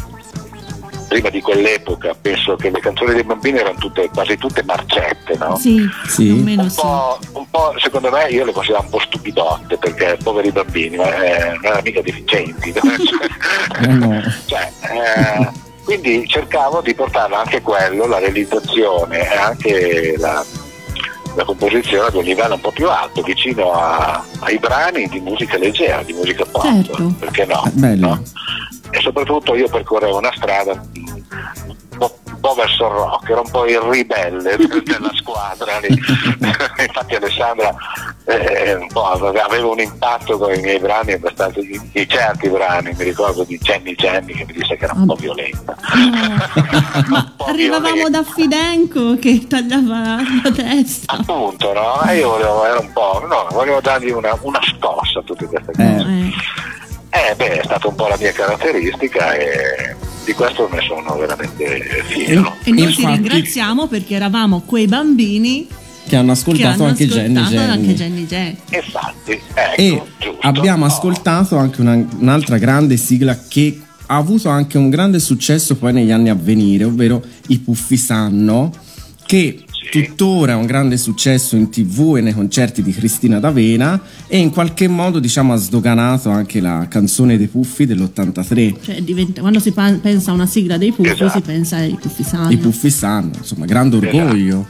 prima 1.09 1.31
di 1.31 1.41
quell'epoca 1.41 2.15
penso 2.21 2.55
che 2.57 2.71
le 2.71 2.81
canzoni 2.81 3.15
dei 3.15 3.25
bambini 3.25 3.59
erano 3.59 3.79
tutte, 3.79 4.09
quasi 4.13 4.37
tutte 4.37 4.63
marcette, 4.63 5.37
no? 5.39 5.57
Sì, 5.57 5.83
Sì. 6.07 6.25
più 6.27 6.35
o 6.35 6.43
meno 6.43 6.63
un, 6.63 6.71
sì. 6.71 6.81
po', 6.81 7.19
un 7.33 7.51
po', 7.51 7.75
secondo 7.79 8.11
me 8.11 8.29
io 8.29 8.45
le 8.45 8.53
considero 8.53 8.83
un 8.83 8.91
po' 8.91 9.01
stupidotte 9.01 9.77
perché 9.79 10.19
poveri 10.23 10.51
bambini 10.53 10.97
ma, 10.97 11.05
eh, 11.23 11.45
non 11.55 11.65
erano 11.65 11.81
mica 11.83 12.03
deficienti 12.03 12.73
Eh, 13.83 13.87
no. 13.87 14.21
Cioè, 14.47 14.71
eh, 14.83 15.49
quindi 15.85 16.27
cercavo 16.29 16.81
di 16.83 16.95
portarlo 16.95 17.37
anche 17.37 17.63
quello, 17.63 18.07
la 18.07 18.19
realizzazione 18.19 19.21
e 19.31 19.37
anche 19.37 20.15
la, 20.19 20.45
la 21.35 21.45
composizione 21.45 22.09
ad 22.09 22.15
un 22.15 22.25
livello 22.25 22.55
un 22.55 22.61
po' 22.61 22.73
più 22.73 22.89
alto, 22.91 23.23
vicino 23.23 23.73
a- 23.73 24.23
ai 24.41 24.59
brani 24.59 25.07
di 25.09 25.21
musica 25.21 25.57
leggera, 25.57 26.03
di 26.03 26.13
musica 26.13 26.45
pop, 26.45 26.63
Certo. 26.65 27.15
perché 27.19 27.47
no? 27.47 27.65
Eh, 27.67 27.71
bello. 27.73 28.07
no? 28.09 28.23
E 28.91 29.01
soprattutto 29.01 29.55
io 29.55 29.69
percorrevo 29.69 30.19
una 30.19 30.33
strada 30.35 30.73
un 30.73 31.99
po', 31.99 32.19
po' 32.41 32.55
verso 32.55 32.87
il 32.87 32.93
rock, 32.93 33.29
ero 33.29 33.43
un 33.43 33.51
po' 33.51 33.67
il 33.67 33.79
ribelle 33.81 34.57
della 34.85 35.11
squadra. 35.15 35.79
Infatti 35.85 37.15
Alessandra 37.15 37.75
eh, 38.25 38.75
un 38.75 38.89
aveva 38.95 39.67
un 39.67 39.81
impatto 39.81 40.39
con 40.39 40.55
i 40.55 40.61
miei 40.61 40.79
brani 40.79 41.13
abbastanza 41.13 41.61
di, 41.61 41.81
di 41.93 42.09
certi 42.09 42.49
brani, 42.49 42.95
mi 42.97 43.05
ricordo 43.05 43.45
di 43.45 43.59
Jenny 43.59 43.95
Jenny 43.95 44.35
che 44.35 44.45
mi 44.47 44.53
disse 44.53 44.77
che 44.77 44.85
era 44.85 44.95
un 44.95 45.07
po' 45.07 45.15
violenta. 45.15 45.77
Ma 47.09 47.35
arrivavamo 47.47 48.09
da 48.11 48.23
Fidenco 48.23 49.19
che 49.19 49.47
tagliava 49.47 50.17
la 50.43 50.51
testa. 50.55 51.15
Appunto, 51.15 51.73
no? 51.73 52.13
Io 52.13 52.31
volevo, 52.31 52.65
era 52.65 52.79
un 52.79 52.93
po', 52.93 53.25
no, 53.27 53.47
volevo 53.51 53.81
dargli 53.81 54.11
una, 54.11 54.37
una 54.43 54.61
scossa 54.63 55.21
a 55.21 55.23
tutte 55.23 55.47
queste 55.47 55.73
cose. 55.73 55.85
Eh, 55.85 56.33
Eh 57.11 57.35
beh, 57.37 57.61
è 57.61 57.65
stata 57.65 57.89
un 57.89 57.95
po' 57.95 58.07
la 58.09 58.17
mia 58.19 58.33
caratteristica 58.33 59.33
e 59.35 59.97
di 60.25 60.33
questo 60.35 60.69
ne 60.71 60.81
sono 60.87 61.17
veramente 61.17 62.03
fiero. 62.07 62.55
E 62.65 62.71
noi 62.71 62.93
ti 62.95 63.07
ringraziamo 63.07 63.87
perché 63.87 64.15
eravamo 64.15 64.61
quei 64.67 64.87
bambini 64.87 65.67
Che 66.07 66.17
hanno 66.17 66.33
che 66.35 66.39
ascoltato 66.39 66.69
hanno 66.83 66.85
anche 66.91 67.07
Jenny 67.07 67.39
ascoltato 67.39 67.71
anche 67.71 67.95
Jenny. 67.95 68.27
Jenny 68.27 68.27
Jenny. 68.27 68.57
Infatti, 68.85 69.31
ecco, 69.55 69.81
E 69.81 70.03
giusto. 70.19 70.39
abbiamo 70.43 70.85
No. 70.87 70.93
ascoltato 70.93 71.57
anche 71.57 71.81
una- 71.81 72.07
un'altra 72.19 72.59
grande 72.59 72.97
sigla 72.99 73.39
che 73.49 73.81
ha 74.11 74.17
avuto 74.17 74.49
anche 74.51 74.77
un 74.79 74.91
grande 74.91 75.19
successo 75.19 75.77
poi 75.77 75.93
negli 75.95 76.11
anni 76.11 76.29
a 76.29 76.35
venire, 76.39 76.85
ovvero 76.85 77.23
I 77.49 77.59
Puffi 77.59 77.97
Sanno, 77.97 78.71
che 79.27 79.65
tuttora 79.91 80.53
è 80.53 80.55
un 80.55 80.67
grande 80.67 80.97
successo 80.97 81.57
in 81.57 81.71
tv 81.71 82.17
e 82.17 82.21
nei 82.21 82.35
concerti 82.35 82.83
di 82.83 82.93
Cristina 82.93 83.39
D'Avena 83.39 84.01
e 84.27 84.39
in 84.39 84.51
qualche 84.51 84.87
modo 84.89 85.19
diciamo 85.19 85.53
ha 85.53 85.57
sdoganato 85.57 86.29
anche 86.31 86.61
la 86.61 86.87
canzone 86.89 87.37
dei 87.39 87.47
Puffi 87.47 87.87
dell'83. 87.87 88.75
Cioè, 88.83 89.03
diventa- 89.03 89.41
quando 89.41 89.61
si 89.61 89.73
pa- 89.73 89.93
pensa 90.01 90.31
a 90.31 90.35
una 90.35 90.47
sigla 90.47 90.77
dei 90.77 90.93
Puffi 90.93 91.11
Esatto. 91.11 91.31
si 91.31 91.41
pensa 91.41 91.77
ai 91.77 91.97
Puffi 92.01 92.23
Sanno. 92.23 92.51
I 92.51 92.57
Puffi 92.59 92.91
Sanno, 92.91 93.31
insomma, 93.39 93.65
grande 93.65 93.97
orgoglio. 93.97 94.67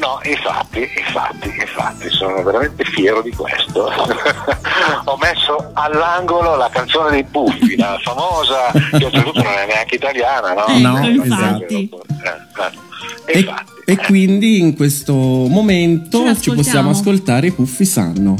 No, 0.00 0.18
infatti, 0.24 0.80
infatti, 0.98 1.48
infatti, 1.48 2.10
sono 2.10 2.42
veramente 2.42 2.84
fiero 2.84 3.22
di 3.22 3.30
questo. 3.30 3.86
Ho 5.04 5.16
messo 5.18 5.70
all'angolo 5.74 6.56
la 6.56 6.68
canzone 6.70 7.10
dei 7.10 7.24
Puffi, 7.24 7.76
la 7.76 7.98
famosa, 8.02 8.70
che 8.72 9.04
oltretutto 9.04 9.42
non 9.42 9.52
è 9.52 9.66
neanche 9.66 9.94
italiana, 9.94 10.52
no? 10.52 10.66
Ecco, 10.66 10.78
No, 10.88 11.06
infatti. 11.06 11.90
Eh, 11.90 13.32
eh. 13.32 13.38
E, 13.38 13.54
e 13.86 13.96
quindi 13.98 14.58
in 14.60 14.74
questo 14.74 15.14
momento 15.14 16.34
ci 16.40 16.52
possiamo 16.52 16.90
ascoltare 16.90 17.46
i 17.48 17.52
Puffi 17.52 17.84
Sanno. 17.84 18.34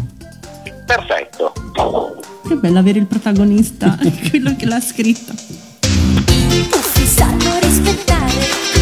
perfetto. 0.87 1.53
Che 2.47 2.55
bello 2.57 2.79
avere 2.79 2.99
il 2.99 3.07
protagonista, 3.07 3.97
quello 4.29 4.55
che 4.57 4.67
l'ha 4.67 4.81
scritta. 4.81 5.33
Puffi 6.71 7.07
sanno 7.07 7.59
rispettare 7.61 8.74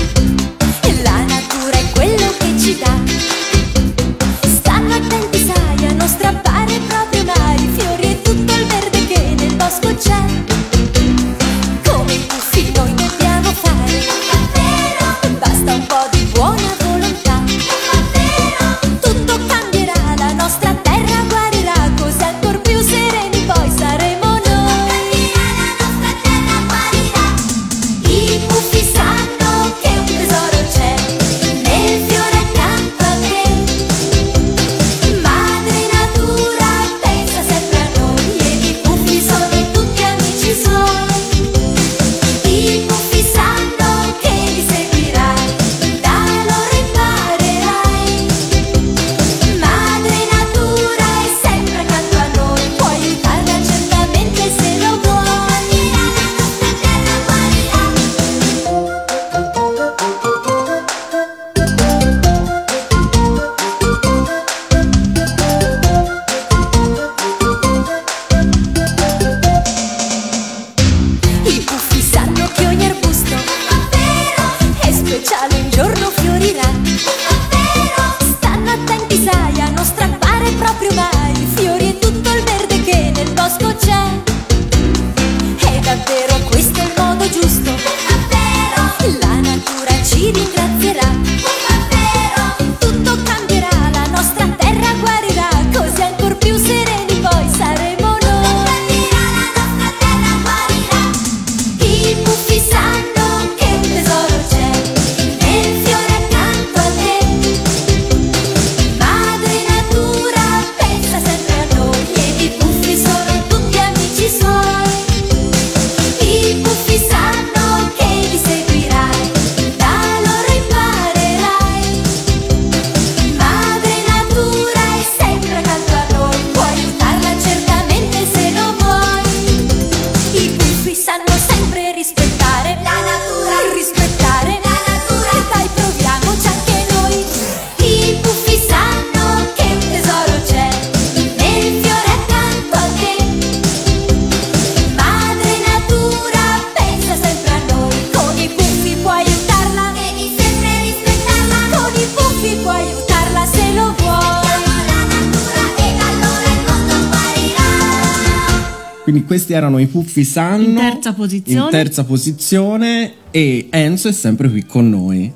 Quindi 159.12 159.28
questi 159.28 159.52
erano 159.52 159.78
i 159.78 159.88
Puffi 159.88 160.24
Sanno 160.24 160.64
In 160.68 160.74
terza 160.74 161.12
posizione. 161.12 161.64
in 161.64 161.70
terza 161.70 162.04
posizione 162.04 163.12
e 163.30 163.66
Enzo 163.68 164.08
è 164.08 164.12
sempre 164.12 164.48
qui 164.48 164.64
con 164.64 164.88
noi. 164.88 165.30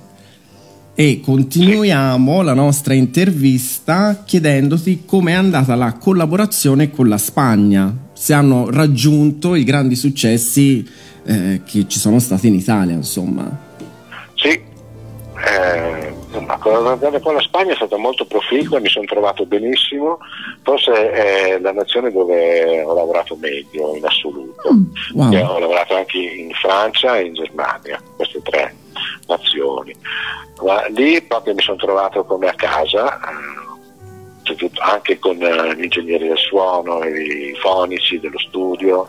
E 0.95 1.21
continuiamo 1.23 2.41
la 2.41 2.55
nostra 2.55 2.95
intervista 2.95 4.23
chiedendoti 4.25 5.03
com'è 5.05 5.33
andata 5.33 5.75
la 5.75 5.93
collaborazione 5.93 6.91
con 6.91 7.07
la 7.07 7.19
Spagna, 7.19 7.95
se 8.15 8.33
hanno 8.33 8.71
raggiunto 8.71 9.55
i 9.55 9.65
grandi 9.65 9.95
successi 9.95 10.89
eh, 11.27 11.61
che 11.67 11.87
ci 11.87 11.99
sono 11.99 12.19
stati 12.19 12.47
in 12.47 12.55
Italia, 12.55 12.95
insomma. 12.95 13.61
Sì, 14.37 14.49
eh, 14.49 16.06
insomma, 16.47 16.53
la 16.55 16.59
collaborazione 16.59 17.21
con 17.21 17.35
la 17.35 17.41
Spagna 17.41 17.73
è 17.73 17.77
stata 17.77 17.97
molto 17.97 18.25
proficua, 18.27 18.79
mi 18.81 18.89
sono 18.89 19.05
trovato 19.07 19.45
benissimo, 19.47 20.19
forse 20.63 21.11
è 21.11 21.59
la 21.59 21.73
nazione 21.73 22.11
dove 22.13 22.83
ho 22.83 22.95
lavorato 22.95 23.37
meglio 23.37 23.95
in 23.97 24.05
assoluto. 24.05 24.69
wow. 25.15 25.31
Che 25.31 25.41
Ho 25.43 25.59
lavorato 25.59 25.97
anche 25.97 26.19
in 26.19 26.51
Francia 26.53 27.17
e 27.19 27.25
in 27.27 27.35
Germania, 27.35 28.01
queste 28.17 28.41
tre 28.43 28.75
nazioni. 29.27 29.95
Ma 30.63 30.87
lì 30.87 31.21
proprio 31.23 31.55
mi 31.55 31.63
sono 31.63 31.77
trovato 31.77 32.25
come 32.25 32.49
a 32.49 32.55
casa, 32.55 33.19
eh, 33.21 34.71
anche 34.81 35.19
con 35.19 35.43
eh, 35.43 35.75
gli 35.77 35.83
ingegneri 35.83 36.29
del 36.29 36.39
suono, 36.39 37.03
i 37.05 37.55
fonici 37.61 38.21
dello 38.21 38.39
studio 38.39 39.07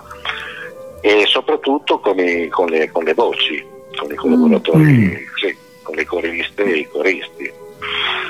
e 1.02 1.26
soprattutto 1.28 2.00
con, 2.00 2.18
i- 2.20 2.48
con 2.48 2.68
le, 2.68 2.90
con 2.92 3.04
le 3.04 3.14
voci, 3.14 3.64
con 3.96 4.12
i 4.12 4.16
collaboratori, 4.16 5.16
sì, 5.36 5.56
con 5.88 5.96
le 5.96 6.06
coriste 6.06 6.64
e 6.66 6.80
i 6.80 6.88
coristi 6.90 7.50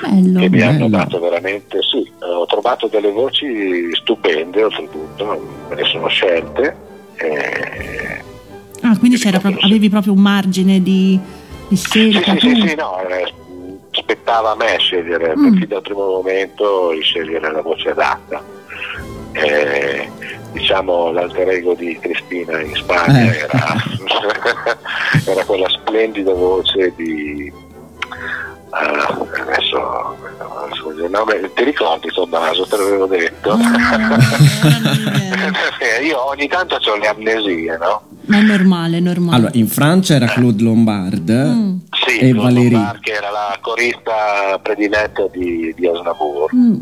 Bello. 0.00 0.38
che 0.38 0.48
mi 0.48 0.60
hanno 0.62 0.88
bello. 0.88 0.96
dato 1.04 1.18
veramente, 1.18 1.80
sì, 1.82 1.98
eh, 2.22 2.24
ho 2.24 2.46
trovato 2.46 2.86
delle 2.86 3.10
voci 3.10 3.88
stupende 3.94 4.62
oltretutto, 4.62 5.64
me 5.68 5.74
ne 5.74 5.84
sono 5.84 6.06
scelte. 6.06 6.76
eh, 7.16 8.22
Ah, 8.82 8.96
quindi 8.96 9.16
c'era 9.18 9.40
proprio- 9.40 9.64
avevi 9.66 9.88
proprio 9.90 10.12
un 10.12 10.20
margine 10.20 10.80
di, 10.80 11.18
di 11.66 11.76
sì, 11.76 12.12
scelta. 12.12 12.32
sì, 12.32 12.38
tu? 12.38 12.48
sì, 12.54 12.68
sì, 12.68 12.74
no, 12.76 13.00
eh, 13.08 13.32
spettava 13.90 14.52
a 14.52 14.54
me 14.54 14.76
scegliere, 14.78 15.34
Mm. 15.36 15.56
fin 15.56 15.66
dal 15.68 15.82
primo 15.82 16.06
momento, 16.06 16.92
scegliere 17.00 17.50
la 17.50 17.60
voce 17.60 17.88
adatta. 17.90 18.40
Eh, 19.32 20.08
diciamo 20.52 21.10
l'alter 21.12 21.48
ego 21.50 21.74
di 21.74 21.98
Cristina 22.00 22.60
in 22.60 22.74
Spagna 22.74 23.20
Eh. 23.32 23.36
era, 23.36 23.74
era 25.26 25.44
quella 25.44 25.68
splendida 25.68 26.32
voce 26.32 26.92
di 26.96 27.52
ah, 28.70 29.26
adesso 29.42 30.16
scusi, 30.80 31.02
il 31.02 31.10
nome- 31.10 31.50
ti 31.54 31.64
ricordi 31.64 32.08
Tommaso 32.12 32.66
te 32.66 32.76
l'avevo 32.76 33.06
detto 33.06 33.56
io 36.02 36.28
ogni 36.28 36.48
tanto 36.48 36.76
ho 36.76 36.96
le 36.96 37.06
amnesie 37.08 37.76
no? 37.78 38.02
Ma 38.28 38.36
è 38.38 38.42
normale, 38.42 38.98
è 38.98 39.00
normale. 39.00 39.36
Allora, 39.36 39.50
in 39.54 39.68
Francia 39.68 40.14
era 40.14 40.26
Claude 40.26 40.62
Lombard 40.62 41.30
Mm. 41.30 41.76
sì, 42.06 42.18
e 42.18 42.30
Claude 42.32 42.42
Valérie. 42.54 42.70
Lombard, 42.72 43.00
che 43.00 43.12
era 43.12 43.30
la 43.30 43.56
corista 43.60 44.58
prediletta 44.62 45.26
di, 45.32 45.72
di 45.74 45.86
Aznavour 45.88 46.54
Mm. 46.54 46.74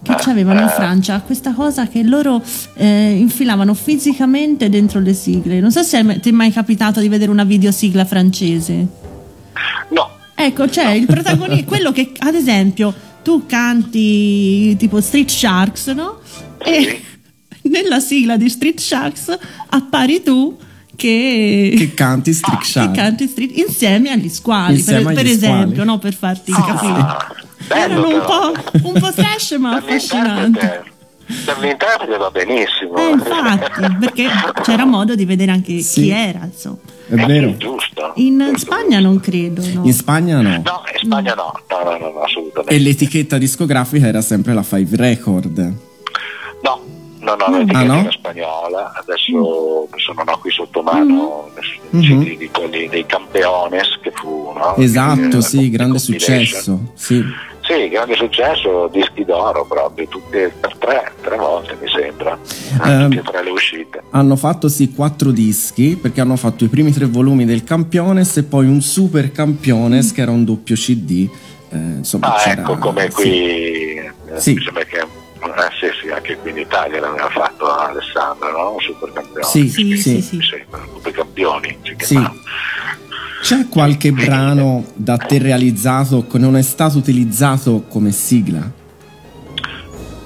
Che 0.00 0.14
c'avevano 0.16 0.60
in 0.60 0.66
eh. 0.68 0.70
Francia 0.70 1.20
questa 1.20 1.52
cosa 1.52 1.88
che 1.88 2.02
loro 2.02 2.42
eh, 2.74 3.16
infilavano 3.18 3.74
fisicamente 3.74 4.68
dentro 4.68 5.00
le 5.00 5.12
sigle. 5.12 5.58
Non 5.60 5.72
so 5.72 5.82
se 5.82 6.20
ti 6.20 6.28
è 6.28 6.32
mai 6.32 6.52
capitato 6.52 7.00
di 7.00 7.08
vedere 7.08 7.30
una 7.30 7.44
videosigla 7.44 8.04
francese. 8.04 8.86
no 9.90 10.10
Ecco, 10.34 10.66
c'è 10.66 10.92
il 10.92 11.06
protagonista, 11.06 11.64
quello 11.66 11.90
che 11.90 12.12
ad 12.18 12.34
esempio 12.34 12.94
tu 13.24 13.44
canti 13.46 14.76
tipo 14.76 15.00
Street 15.00 15.28
Sharks, 15.28 15.88
no? 15.88 16.20
E 16.64 17.02
nella 17.68 17.98
sigla 17.98 18.36
di 18.36 18.48
Street 18.48 18.78
Sharks 18.78 19.36
appari 19.70 20.22
tu 20.22 20.56
che, 20.94 21.74
che 21.76 21.92
canti 21.94 22.32
Street 22.32 22.58
che 22.60 22.64
Shark. 22.64 22.94
canti 22.94 23.26
Street 23.26 23.56
insieme 23.58 24.10
agli 24.10 24.28
squali, 24.28 24.76
Insieme 24.76 25.02
per, 25.02 25.08
agli 25.08 25.16
per 25.16 25.36
squali. 25.38 25.54
esempio, 25.62 25.84
no? 25.84 25.98
Per 25.98 26.14
farti 26.14 26.52
Ah, 26.52 26.64
capire. 26.64 27.46
Bello 27.68 28.06
Erano 28.06 28.08
un 28.08 28.22
po', 28.26 28.88
un 28.88 29.00
po' 29.00 29.12
trash 29.12 29.52
ma 29.52 29.74
affascinanti. 29.76 30.58
L'interprete- 30.58 30.96
per 31.44 31.58
l'interprete 31.58 32.16
va 32.16 32.30
benissimo 32.30 32.96
Eh, 32.96 33.10
infatti, 33.10 33.96
perché 34.00 34.28
c'era 34.62 34.84
modo 34.86 35.14
di 35.14 35.24
vedere 35.26 35.50
anche 35.52 35.78
Sì. 35.80 36.02
chi 36.02 36.08
era, 36.10 36.40
insomma. 36.44 36.78
È 37.06 37.14
vero. 37.14 37.56
giusto 37.56 38.12
In 38.16 38.52
Spagna 38.56 38.98
non 39.00 39.20
credo, 39.20 39.62
no. 39.72 39.82
In 39.84 39.92
Spagna 39.92 40.40
no. 40.40 40.48
no 40.50 40.82
in 40.92 40.98
Spagna 41.02 41.34
no 41.34 41.52
no 41.68 41.82
no, 41.84 41.98
no, 41.98 42.10
no, 42.12 42.20
assolutamente 42.20 42.74
E 42.74 42.78
l'etichetta 42.78 43.38
discografica 43.38 44.06
era 44.06 44.20
sempre 44.22 44.52
la 44.54 44.62
Five 44.62 44.96
Record. 44.96 45.58
No, 46.62 46.80
no, 47.20 47.34
no, 47.34 47.58
l'etichetta 47.58 47.78
Ah, 47.78 47.82
no? 47.84 47.98
era 48.00 48.10
spagnola, 48.10 48.92
adesso 48.94 49.86
adesso 49.90 50.12
non 50.14 50.28
ho 50.28 50.38
qui 50.38 50.50
sotto 50.50 50.82
mano 50.82 51.50
Mhm. 51.90 52.00
CD 52.02 52.36
di 52.36 52.48
quelli 52.50 52.88
dei 52.88 53.04
Campeones 53.06 53.98
che 54.02 54.12
fu, 54.14 54.52
no? 54.54 54.76
Esatto, 54.76 55.38
Eh, 55.38 55.42
sì, 55.42 55.70
grande 55.70 55.98
successo. 55.98 56.92
Sì. 56.94 57.22
Sì, 57.68 57.88
grande 57.90 58.14
successo, 58.16 58.88
dischi 58.90 59.26
d'oro 59.26 59.66
proprio, 59.66 60.08
tutte 60.08 60.50
per 60.58 60.74
tre, 60.78 61.12
tre 61.20 61.36
volte 61.36 61.76
mi 61.80 61.88
sembra, 61.90 62.38
Ehm, 62.82 63.10
tutte 63.10 63.18
e 63.20 63.30
tre 63.30 63.42
le 63.44 63.50
uscite. 63.50 64.02
Hanno 64.10 64.36
fatto 64.36 64.68
sì 64.68 64.94
quattro 64.94 65.30
dischi 65.32 65.98
perché 66.00 66.22
hanno 66.22 66.36
fatto 66.36 66.64
i 66.64 66.68
primi 66.68 66.92
tre 66.92 67.04
volumi 67.04 67.44
del 67.44 67.64
Campiones 67.64 68.38
e 68.38 68.44
poi 68.44 68.66
un 68.66 68.80
super 68.80 69.30
Campiones 69.32 70.12
che 70.12 70.22
era 70.22 70.30
un 70.30 70.44
doppio 70.46 70.74
CD. 70.76 71.28
Eh, 71.70 71.76
insomma, 71.76 72.34
Ah, 72.34 72.38
c'era- 72.38 72.62
ecco, 72.62 72.78
come 72.78 73.02
sì. 73.10 73.14
qui, 73.14 73.30
eh, 73.96 74.12
Sì. 74.36 74.54
mi 74.54 74.62
sembra 74.62 74.84
che, 74.84 74.96
eh, 75.00 75.04
sì, 75.78 75.86
sì, 76.00 76.08
anche 76.10 76.38
qui 76.38 76.50
in 76.50 76.58
Italia 76.58 77.00
l'aveva 77.00 77.28
fatto 77.28 77.66
Alessandro, 77.70 78.50
no? 78.50 78.72
Un 78.72 78.80
super 78.80 79.12
campione. 79.12 79.44
Sì, 79.44 79.68
Sì, 79.68 79.94
sì, 79.98 80.22
sì. 80.22 80.36
Mi 80.36 80.42
sembra, 80.42 80.80
super 80.94 81.12
campioni 81.12 81.76
si 81.82 81.94
Sì. 81.98 82.14
C'è 83.40 83.68
qualche 83.68 84.12
brano 84.12 84.84
da 84.94 85.16
te 85.16 85.38
realizzato 85.38 86.26
che 86.26 86.38
non 86.38 86.56
è 86.56 86.62
stato 86.62 86.98
utilizzato 86.98 87.84
come 87.88 88.10
sigla? 88.10 88.60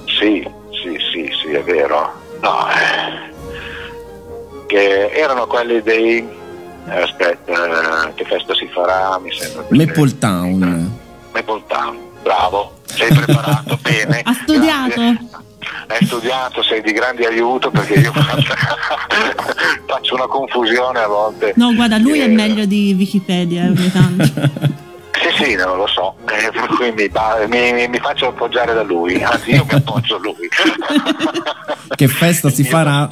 Sì, 0.07 0.47
sì, 0.71 0.97
sì, 1.13 1.31
sì, 1.43 1.53
è 1.53 1.63
vero. 1.63 2.13
No, 2.41 2.67
eh, 2.69 3.31
che 4.67 5.11
erano 5.11 5.47
quelli 5.47 5.81
dei... 5.83 6.19
eh, 6.89 7.01
aspetta, 7.03 8.09
eh, 8.09 8.15
che 8.15 8.25
festa 8.25 8.55
si 8.55 8.69
farà? 8.73 9.19
Mi 9.23 9.31
sembra. 9.33 9.65
Maple 9.69 10.19
Town. 10.19 10.99
Maple 11.33 11.63
Town, 11.69 11.97
bravo, 12.23 12.79
sei 12.85 13.13
preparato 13.15 13.79
bene. 13.83 14.21
Ha 14.25 14.33
studiato? 14.33 15.01
Hai 15.89 16.05
studiato, 16.07 16.63
sei 16.63 16.81
di 16.83 16.93
grande 16.93 17.27
aiuto 17.27 17.71
perché 17.71 17.95
io 17.95 18.13
faccio 19.87 20.15
una 20.15 20.27
confusione 20.27 20.99
a 21.01 21.07
volte. 21.07 21.53
No, 21.57 21.75
guarda, 21.75 21.99
lui 21.99 22.21
è 22.21 22.25
Eh, 22.25 22.29
meglio 22.29 22.65
di 22.65 22.95
Wikipedia 22.97 23.65
eh, 23.65 23.69
ogni 23.69 23.91
tanto. 23.91 24.81
Sì, 25.23 25.45
sì, 25.45 25.55
non 25.55 25.77
lo 25.77 25.87
so, 25.87 26.17
eh, 26.27 26.51
per 26.51 26.67
cui 26.67 26.91
mi, 26.91 27.09
mi- 27.73 27.87
mi- 27.89 27.99
faccio 28.01 28.27
appoggiare 28.27 28.75
da 28.75 28.83
lui, 28.83 29.23
anzi 29.23 29.53
io 29.53 29.65
mi 29.65 29.75
appoggio 29.75 30.17
a 30.17 30.19
lui. 30.19 30.35
Che 31.95 32.09
festa 32.09 32.51
si 32.51 32.65
farà? 32.65 33.09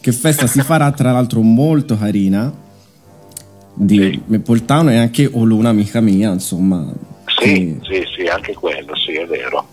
Che 0.00 0.12
festa 0.12 0.46
si 0.46 0.62
farà, 0.62 0.90
tra 0.92 1.12
l'altro, 1.12 1.40
molto 1.42 1.98
carina. 1.98 2.50
Di 3.74 4.22
Maple 4.26 4.64
Town 4.64 4.88
e 4.90 4.98
anche 4.98 5.28
O 5.30 5.44
Luna 5.44 5.68
amica 5.68 6.00
mia, 6.00 6.30
insomma. 6.30 6.90
Sì, 7.38 7.78
sì, 7.82 8.02
sì, 8.16 8.22
anche 8.26 8.54
quello, 8.54 8.96
sì, 8.96 9.12
è 9.12 9.26
vero. 9.26 9.66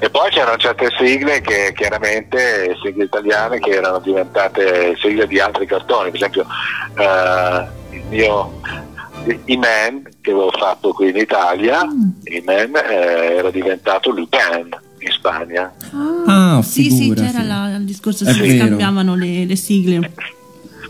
E 0.00 0.10
poi 0.10 0.30
c'erano 0.30 0.56
certe 0.56 0.88
sigle 0.98 1.40
che 1.40 1.72
chiaramente, 1.74 2.76
sigle 2.82 3.04
italiane, 3.04 3.58
che 3.58 3.70
erano 3.70 3.98
diventate 3.98 4.96
sigle 5.00 5.26
di 5.26 5.38
altri 5.40 5.66
cartoni, 5.66 6.10
per 6.10 6.20
esempio 6.20 6.46
eh, 6.98 7.96
il 7.96 8.02
mio 8.08 8.60
I-Man 9.46 10.02
che 10.20 10.30
avevo 10.30 10.50
fatto 10.50 10.92
qui 10.92 11.10
in 11.10 11.16
Italia, 11.16 11.80
I-Man 12.24 12.76
eh, 12.76 13.36
era 13.36 13.50
diventato 13.50 14.10
Lupin 14.10 14.68
in 14.98 15.10
Spagna. 15.10 15.72
Ah, 16.26 16.60
sì, 16.62 16.84
sì, 16.90 16.96
figurati. 17.08 17.26
c'era 17.32 17.42
la- 17.44 17.74
il 17.76 17.84
discorso, 17.84 18.24
si 18.24 18.56
scambiavano 18.58 19.14
le, 19.14 19.44
le 19.44 19.56
sigle. 19.56 20.10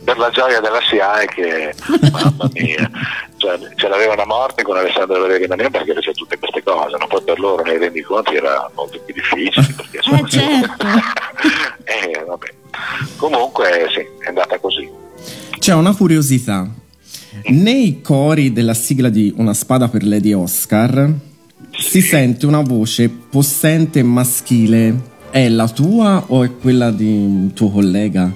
per 0.04 0.18
la 0.18 0.30
gioia 0.30 0.60
della 0.60 0.80
SIAE 0.80 1.26
che 1.26 1.74
mamma 2.12 2.48
mia 2.52 2.90
cioè, 3.38 3.58
ce 3.74 3.88
l'avevano 3.88 4.22
a 4.22 4.26
morte 4.26 4.62
con 4.62 4.76
Alessandro 4.76 5.20
Valeri 5.20 5.46
Mania 5.46 5.70
perché 5.70 5.94
c'è 5.94 6.12
tutte 6.12 6.38
queste 6.38 6.62
cose 6.62 6.96
no? 6.98 7.06
poi 7.06 7.22
per 7.22 7.38
loro 7.40 7.62
nei 7.62 7.78
rendiconti 7.78 8.34
era 8.34 8.70
molto 8.74 9.00
più 9.00 9.14
difficile 9.14 9.66
perché 9.74 9.96
insomma, 9.96 10.20
Eh, 10.20 10.28
certo. 10.28 10.86
eh, 11.84 12.24
vabbè. 12.26 12.54
comunque 13.16 13.88
sì 13.92 14.00
è 14.24 14.28
andata 14.28 14.58
così 14.58 14.88
C'è 15.58 15.72
una 15.72 15.94
curiosità. 15.94 16.68
Nei 17.46 18.00
cori 18.00 18.52
della 18.52 18.74
sigla 18.74 19.08
di 19.08 19.32
Una 19.36 19.54
spada 19.54 19.88
per 19.88 20.04
Lady 20.04 20.32
Oscar 20.32 21.10
si 21.70 22.00
sente 22.00 22.46
una 22.46 22.60
voce 22.60 23.08
possente 23.08 24.00
e 24.00 24.02
maschile. 24.02 25.12
È 25.30 25.48
la 25.48 25.68
tua 25.68 26.24
o 26.28 26.44
è 26.44 26.50
quella 26.56 26.90
di 26.90 27.06
un 27.06 27.52
tuo 27.54 27.70
collega? 27.70 28.30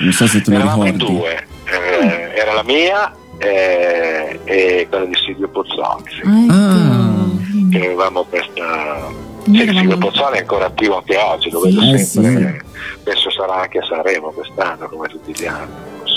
Non 0.00 0.12
so 0.12 0.26
se 0.26 0.42
lo 0.46 0.54
eravamo 0.54 0.86
in 0.86 0.92
ricordi. 0.92 1.14
due 1.16 1.46
Eh, 1.66 2.32
era 2.34 2.52
la 2.54 2.62
mia 2.62 3.14
eh, 3.38 4.38
e 4.44 4.86
quella 4.88 5.04
di 5.04 5.14
Silvio 5.14 5.48
Pozzoni 5.48 6.02
sì. 6.08 6.20
Ah, 6.24 6.42
ecco. 6.42 6.52
Ah, 6.52 7.28
che 7.70 7.84
avevamo 7.84 8.24
questa 8.24 9.08
Noi 9.44 9.58
Sì, 9.68 9.76
Silvio 9.76 9.98
Pozzoli 9.98 10.36
è 10.36 10.40
ancora 10.40 10.66
attivo 10.66 10.96
anche 10.98 11.16
oggi, 11.16 11.50
lo 11.50 11.60
Sì. 11.62 11.74
vedo 11.74 11.92
Eh, 11.94 11.98
sempre. 11.98 12.62
Adesso 13.00 13.30
sarà 13.30 13.62
anche 13.62 13.78
a 13.78 13.84
Sanremo 13.84 14.30
quest'anno, 14.30 14.88
come 14.88 15.08
tutti 15.08 15.32
gli 15.34 15.46
anni. 15.46 15.72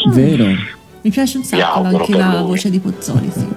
Vero. 0.08 0.46
Mi 1.02 1.10
piace 1.10 1.38
un 1.38 1.44
sacco 1.44 1.80
anche 1.84 2.12
la 2.18 2.40
lui. 2.40 2.48
voce 2.48 2.70
di 2.70 2.80
Pozzoli, 2.80 3.32
sì. 3.32 3.48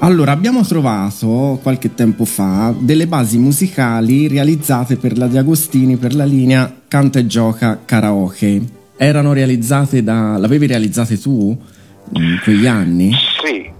Allora, 0.00 0.32
abbiamo 0.32 0.62
trovato 0.62 1.60
qualche 1.62 1.94
tempo 1.94 2.24
fa 2.24 2.74
delle 2.76 3.06
basi 3.06 3.38
musicali 3.38 4.26
realizzate 4.26 4.96
per 4.96 5.16
la 5.16 5.28
Di 5.28 5.38
Agostini 5.38 5.96
per 5.96 6.14
la 6.14 6.24
linea 6.24 6.72
Canta 6.88 7.20
e 7.20 7.26
Gioca 7.26 7.78
Karaoke. 7.84 8.60
Erano 8.96 9.32
realizzate 9.32 10.02
da. 10.02 10.36
l'avevi 10.38 10.66
realizzate 10.66 11.18
tu 11.20 11.56
in 12.14 12.40
quegli 12.42 12.66
anni? 12.66 13.12
Sì, 13.42 13.70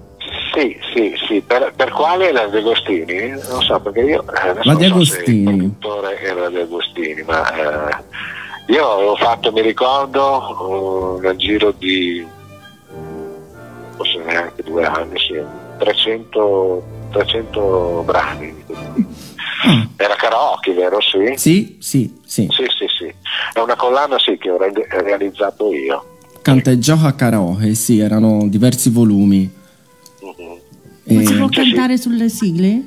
sì, 0.54 0.76
sì, 0.94 1.12
sì. 1.26 1.42
Per, 1.44 1.72
per 1.74 1.90
quale 1.90 2.32
la 2.32 2.46
De 2.46 2.58
Agostini? 2.58 3.30
Non 3.30 3.62
so, 3.62 3.80
perché 3.80 4.00
io 4.00 4.22
eh, 4.22 4.54
La 4.62 4.74
De 4.74 4.88
so 4.88 5.20
il 5.26 5.42
produttore 5.42 6.20
era 6.20 6.48
De 6.48 6.60
Agostini, 6.62 7.22
ma 7.26 7.52
eh, 7.52 7.96
io 8.68 8.92
avevo 8.92 9.16
fatto, 9.16 9.50
mi 9.50 9.60
ricordo, 9.60 11.18
un 11.20 11.36
giro 11.36 11.74
di 11.76 12.24
neanche 14.24 14.62
due 14.62 14.84
anni, 14.84 15.18
sì, 15.18 15.34
300, 15.78 16.82
300 17.12 18.02
brani. 18.04 18.64
Era 19.96 20.14
karaoke, 20.16 20.72
vero? 20.72 21.00
Sì? 21.00 21.34
Sì, 21.36 21.76
sì, 21.80 22.18
sì. 22.24 22.48
Sì, 22.50 22.64
sì, 22.76 22.86
sì. 22.98 23.12
È 23.52 23.60
una 23.60 23.76
collana 23.76 24.18
sì 24.18 24.36
che 24.38 24.50
ho 24.50 24.56
re- 24.58 24.72
realizzato 24.88 25.72
io. 25.72 26.18
Canta 26.42 26.70
e 26.72 26.78
Gioca 26.78 27.14
Karaoke, 27.14 27.74
sì, 27.74 28.00
erano 28.00 28.48
diversi 28.48 28.90
volumi. 28.90 29.48
Ma 30.20 31.20
E- 31.20 31.26
si 31.26 31.34
può 31.34 31.46
cantare 31.48 31.96
sulle 31.96 32.28
sigle? 32.28 32.84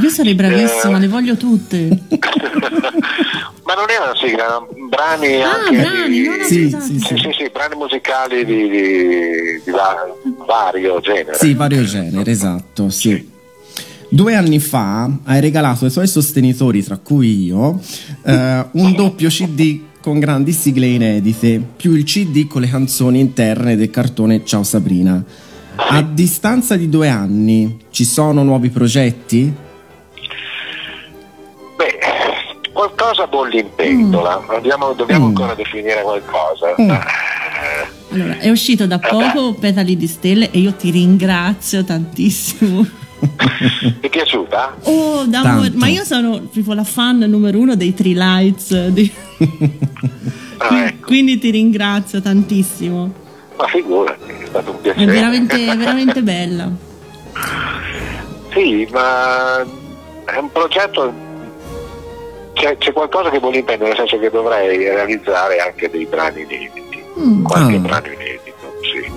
Io 0.00 0.08
sarei 0.08 0.34
bravissima, 0.34 0.96
Eh. 0.96 1.00
le 1.00 1.08
voglio 1.08 1.36
tutte. 1.36 1.88
Ma 3.64 3.74
non 3.74 3.88
erano 3.88 4.14
sigla, 4.16 4.44
erano 4.44 4.68
brani 4.88 5.42
Ah, 5.42 5.52
anche 5.64 5.76
brani, 5.80 6.20
di... 6.20 6.26
no, 6.26 6.32
Sì, 6.44 6.68
sì, 6.70 6.98
Sì, 6.98 7.16
sì, 7.16 7.30
sì, 7.38 7.50
brani 7.52 7.76
musicali 7.76 8.44
di, 8.44 8.68
di- 8.68 9.62
di 9.64 9.70
va- 9.70 10.12
vario 10.46 11.00
genere. 11.00 11.34
Sì, 11.36 11.54
vario 11.54 11.84
genere, 11.84 12.30
esatto, 12.30 12.88
sì. 12.90 13.30
Due 14.08 14.34
anni 14.34 14.58
fa 14.58 15.10
hai 15.24 15.40
regalato 15.40 15.84
ai 15.86 15.90
tuoi 15.92 16.06
sostenitori, 16.06 16.82
tra 16.82 16.98
cui 16.98 17.44
io, 17.44 17.80
eh, 18.24 18.66
un 18.72 18.94
doppio 18.94 19.28
CD 19.28 19.80
con 20.02 20.18
grandi 20.18 20.52
sigle 20.52 20.86
inedite, 20.86 21.62
più 21.76 21.92
il 21.94 22.04
CD 22.04 22.46
con 22.46 22.60
le 22.62 22.68
canzoni 22.68 23.20
interne 23.20 23.76
del 23.76 23.90
cartone 23.90 24.44
Ciao 24.44 24.64
Sabrina. 24.64 25.22
A 25.76 26.02
distanza 26.02 26.76
di 26.76 26.88
due 26.90 27.08
anni 27.08 27.78
ci 27.90 28.04
sono 28.04 28.42
nuovi 28.42 28.68
progetti? 28.68 29.50
Qualcosa 32.86 33.26
bolle 33.26 33.60
in 33.60 33.68
pentola, 33.74 34.44
Andiamo- 34.48 34.92
dobbiamo 34.92 35.26
ancora 35.26 35.54
definire 35.54 36.02
qualcosa. 36.02 36.74
Mm. 36.80 36.90
Eh, 36.90 37.00
Allora, 38.12 38.38
è 38.38 38.50
uscito 38.50 38.86
da 38.86 38.98
poco 38.98 39.54
Petali 39.54 39.96
di 39.96 40.06
Stelle 40.06 40.50
e 40.50 40.58
io 40.58 40.72
ti 40.74 40.90
ringrazio 40.90 41.84
tantissimo. 41.84 42.86
Ti 43.22 43.96
è 44.00 44.08
piaciuta? 44.08 44.76
Oh, 44.82 45.24
da 45.26 45.42
Tanto. 45.42 45.60
mor- 45.62 45.74
ma 45.76 45.86
io 45.86 46.02
sono 46.02 46.48
tipo 46.48 46.72
la 46.74 46.82
fan 46.82 47.18
numero 47.18 47.58
uno 47.60 47.76
dei 47.76 47.94
Three 47.94 48.14
Lights. 48.14 48.88
di- 48.88 49.12
Ah, 50.58 50.86
ecco. 50.86 51.06
Quindi 51.06 51.38
ti 51.38 51.50
ringrazio 51.50 52.20
tantissimo. 52.20 53.12
Ma 53.56 53.66
figurati, 53.68 54.30
è 54.42 54.46
stato 54.46 54.70
un 54.72 54.76
È 54.76 54.80
piacere. 54.80 55.06
veramente, 55.12 55.66
è 55.66 55.76
veramente 55.76 56.22
bella. 56.22 56.70
Sì, 58.52 58.86
ma 58.92 59.60
è 59.60 60.36
un 60.38 60.50
progetto. 60.52 61.12
C'è, 62.62 62.78
c'è 62.78 62.92
qualcosa 62.92 63.28
che 63.28 63.40
vuole 63.40 63.58
impegno, 63.58 63.86
nel 63.88 63.96
senso 63.96 64.20
che 64.20 64.30
dovrei 64.30 64.76
realizzare 64.78 65.56
anche 65.58 65.90
dei 65.90 66.06
brani 66.06 66.42
inediti. 66.42 67.02
Mm. 67.18 67.42
Qualche 67.42 67.74
Ah. 67.74 67.78
brano 67.80 68.06
inedito, 68.06 68.72
sì. 68.82 69.10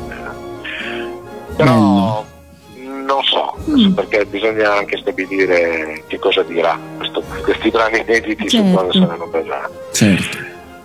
Però 1.55 2.25
non 2.81 3.23
so, 3.23 3.55
Mm. 3.69 3.93
perché 3.93 4.25
bisogna 4.25 4.73
anche 4.77 4.97
stabilire 4.97 6.01
che 6.07 6.17
cosa 6.17 6.41
dirà 6.41 6.75
questo- 6.97 7.21
questi 7.43 7.69
brani 7.69 7.99
inediti 7.99 8.49
su 8.49 8.57
Certo. 8.57 8.71
quale 8.71 8.91
saranno 8.93 9.27
basati. 9.27 9.73
Certo. 9.93 10.37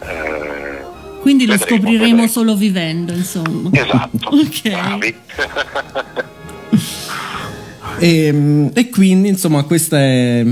Eh, 0.02 0.88
Quindi 1.22 1.46
lo 1.46 1.52
Vedremo, 1.56 1.76
scopriremo 1.80 2.04
vedremo. 2.04 2.26
solo 2.28 2.54
vivendo, 2.56 3.12
insomma. 3.14 3.70
esatto, 3.72 4.28
Ok. 4.36 5.14
E, 8.02 8.32
mm, 8.32 8.68
e 8.74 8.88
quindi, 8.90 9.28
insomma, 9.28 9.62
questa 9.64 9.98
è, 9.98 10.44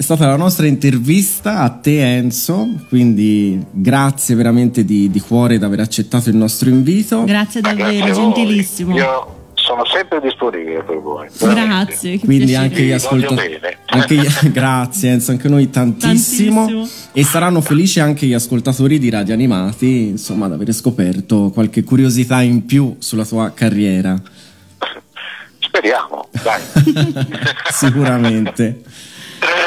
è 0.00 0.02
stata 0.02 0.26
la 0.26 0.36
nostra 0.36 0.66
intervista 0.66 1.58
a 1.58 1.68
te, 1.68 2.00
Enzo. 2.00 2.66
Quindi, 2.88 3.62
grazie 3.70 4.34
veramente 4.34 4.82
di, 4.82 5.10
di 5.10 5.20
cuore 5.20 5.58
di 5.58 5.64
aver 5.64 5.80
accettato 5.80 6.30
il 6.30 6.36
nostro 6.36 6.70
invito. 6.70 7.24
Grazie 7.24 7.60
Grazie 7.60 7.84
davvero, 7.84 8.06
voi. 8.06 8.14
gentilissimo. 8.14 8.96
Io 8.96 9.50
sono 9.52 9.84
sempre 9.84 10.22
disponibile 10.22 10.82
per 10.84 10.98
voi. 11.00 11.28
veramente. 11.38 11.84
Grazie. 11.84 12.12
che 12.12 12.24
Quindi 12.24 12.46
piacere. 12.46 12.66
anche 12.66 12.82
gli 12.82 12.92
ascoltatori. 12.92 13.60
grazie 14.52 15.10
Enzo, 15.10 15.32
anche 15.32 15.48
noi 15.50 15.68
tantissimo. 15.68 16.64
Tantissimo. 16.64 17.10
E 17.12 17.22
saranno 17.22 17.60
felici 17.60 18.00
anche 18.00 18.24
gli 18.24 18.32
ascoltatori 18.32 18.98
di 18.98 19.10
Radio 19.10 19.34
Animati, 19.34 20.06
insomma, 20.08 20.46
ad 20.46 20.52
avere 20.52 20.72
scoperto 20.72 21.50
qualche 21.50 21.84
curiosità 21.84 22.40
in 22.40 22.64
più 22.64 22.96
sulla 23.00 23.26
tua 23.26 23.52
carriera. 23.52 24.18
Speriamo, 25.60 26.26
dai. 26.42 26.62
Sicuramente. 27.70 28.80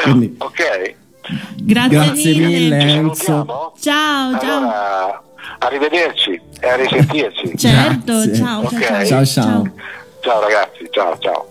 Quindi, 0.02 0.34
ok. 0.38 0.94
Grazie, 1.56 1.88
grazie 1.88 2.34
mille, 2.34 2.80
Ci 2.80 2.86
Enzo. 2.88 3.14
salutiamo? 3.14 3.72
Ciao, 3.80 4.38
ciao. 4.38 4.56
Allora, 4.58 5.22
arrivederci 5.58 6.40
e 6.60 6.68
a 6.68 6.76
risentirci. 6.76 7.56
Certo, 7.56 8.34
ciao, 8.34 8.60
Ok. 8.62 8.80
ciao, 8.80 9.04
Ciao, 9.04 9.24
ciao. 9.24 9.72
Ciao 10.20 10.40
ragazzi, 10.40 10.88
ciao 10.90 11.18
ciao. 11.18 11.48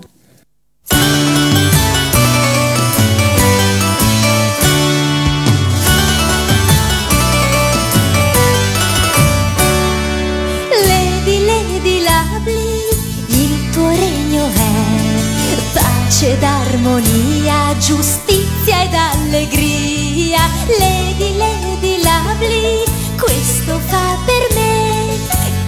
Giustizia 17.86 18.84
ed 18.84 18.94
allegria. 18.94 20.50
Lady, 20.80 21.36
Lady 21.36 22.02
Lovely, 22.02 22.84
questo 23.20 23.78
fa 23.88 24.18
per 24.26 24.48
me, 24.56 25.18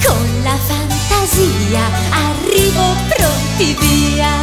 con 0.01 0.41
la 0.43 0.55
fantasia 0.55 1.89
arrivo 2.11 2.95
pronti 3.09 3.75
via. 3.79 4.33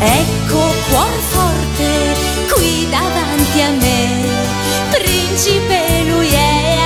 Ecco 0.00 0.74
cuor 0.90 1.14
forte 1.30 2.16
qui 2.52 2.88
davanti 2.90 3.60
a 3.60 3.70
me, 3.70 4.24
principe 4.90 6.02
lui 6.08 6.28
è, 6.28 6.83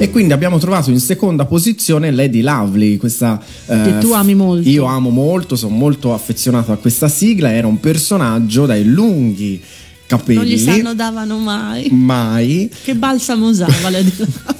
E 0.00 0.10
quindi 0.10 0.32
abbiamo 0.32 0.58
trovato 0.58 0.90
in 0.90 1.00
seconda 1.00 1.44
posizione 1.44 2.12
Lady 2.12 2.40
Lovely, 2.40 2.96
questa 2.98 3.42
eh, 3.66 3.82
Che 3.82 3.98
tu 3.98 4.12
ami 4.12 4.32
molto. 4.32 4.68
Io 4.68 4.84
amo 4.84 5.10
molto, 5.10 5.56
sono 5.56 5.74
molto 5.74 6.14
affezionato 6.14 6.70
a 6.70 6.76
questa 6.76 7.08
sigla, 7.08 7.52
era 7.52 7.66
un 7.66 7.80
personaggio 7.80 8.64
dai 8.64 8.84
lunghi 8.84 9.60
capelli. 10.06 10.38
Non 10.38 10.46
gli 10.46 10.58
sanno 10.58 10.94
davano 10.94 11.38
mai. 11.38 11.88
mai 11.90 12.70
Che 12.84 12.94
balsamo 12.94 13.48
usava 13.48 13.90
Lady 13.90 14.12
Love? 14.18 14.56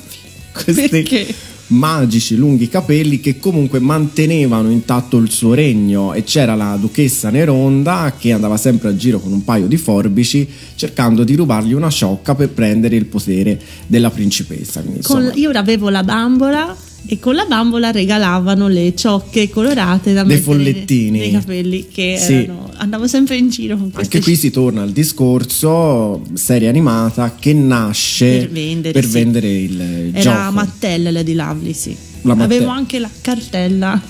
questi 0.53 0.89
Perché? 0.89 1.35
Magici 1.69 2.37
lunghi 2.37 2.69
capelli 2.69 3.21
che 3.21 3.39
comunque 3.39 3.79
mantenevano 3.79 4.71
intatto 4.71 5.19
il 5.19 5.31
suo 5.31 5.55
regno 5.55 6.15
e 6.15 6.25
c'era 6.25 6.55
la 6.55 6.77
duchessa 6.81 7.31
Neronda 7.31 8.15
che 8.19 8.33
andava 8.33 8.57
sempre 8.57 8.89
a 8.89 8.97
giro 8.97 9.21
con 9.21 9.33
un 9.33 9.45
paio 9.45 9.67
di 9.67 9.77
forbici 9.77 10.49
cercando 10.75 11.25
di 11.25 11.35
rubargli 11.35 11.73
una 11.73 11.91
ciocca 11.91 12.35
per 12.35 12.51
prendere 12.51 12.97
il 12.97 13.07
potere 13.07 13.61
della 13.87 14.11
principessa. 14.11 14.81
Quindi, 14.81 15.03
Con- 15.03 15.33
io 15.35 15.51
avevo 15.51 15.89
la 15.91 16.03
bambola 16.03 16.77
e 17.07 17.19
con 17.19 17.35
la 17.35 17.45
bambola 17.47 17.91
regalavano 17.91 18.69
le 18.69 18.95
ciocche 18.95 19.49
colorate 19.49 20.13
da 20.13 20.25
Dei 20.25 20.39
follettini. 20.39 21.19
nei 21.19 21.31
capelli 21.33 21.89
che 21.89 22.17
Sì. 22.19 22.35
erano 22.35 22.71
andavo 22.77 23.07
sempre 23.09 23.37
in 23.37 23.49
giro 23.49 23.77
con 23.77 23.91
queste 23.91 24.17
Anche 24.19 24.29
qui 24.31 24.37
si 24.37 24.51
torna 24.51 24.83
al 24.83 24.91
discorso 24.93 26.23
serie 26.35 26.69
animata 26.69 27.35
che 27.39 27.53
nasce 27.53 28.39
Per 28.39 28.51
vendere, 28.51 28.93
per 28.93 29.05
sì. 29.05 29.11
vendere 29.13 29.49
il, 29.51 29.81
Era 30.13 30.21
gioco. 30.21 30.53
Mattel 30.53 31.13
Lady 31.13 31.35
Lovely, 31.35 31.73
sì. 31.73 31.97
La 32.23 32.35
Mattel. 32.35 32.57
Avevo 32.57 32.71
anche 32.71 32.99
la 32.99 33.11
cartella. 33.21 34.01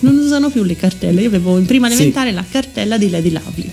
Non 0.00 0.16
usano 0.16 0.48
più 0.50 0.62
le 0.62 0.76
cartelle. 0.76 1.20
Io 1.20 1.28
avevo 1.28 1.58
in 1.58 1.66
prima 1.66 1.88
Sì. 1.88 1.94
elementare 1.94 2.32
la 2.32 2.44
cartella 2.48 2.96
di 2.96 3.10
Lady 3.10 3.30
Lovely. 3.30 3.70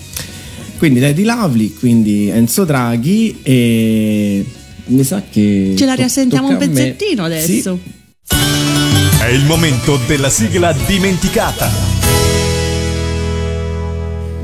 Quindi 0.76 1.00
Lady 1.00 1.22
Lovely, 1.24 1.72
quindi 1.72 2.28
Enzo 2.28 2.64
Draghi 2.64 3.38
e 3.42 4.44
mi 4.86 5.02
sa 5.04 5.22
che 5.30 5.74
Ce 5.76 5.84
la 5.86 5.94
riassentiamo 5.94 6.48
un 6.48 6.56
pezzettino 6.56 7.24
adesso. 7.24 7.78
È 9.20 9.26
il 9.30 9.44
momento 9.44 9.98
della 10.06 10.30
sigla 10.30 10.72
dimenticata. 10.86 11.68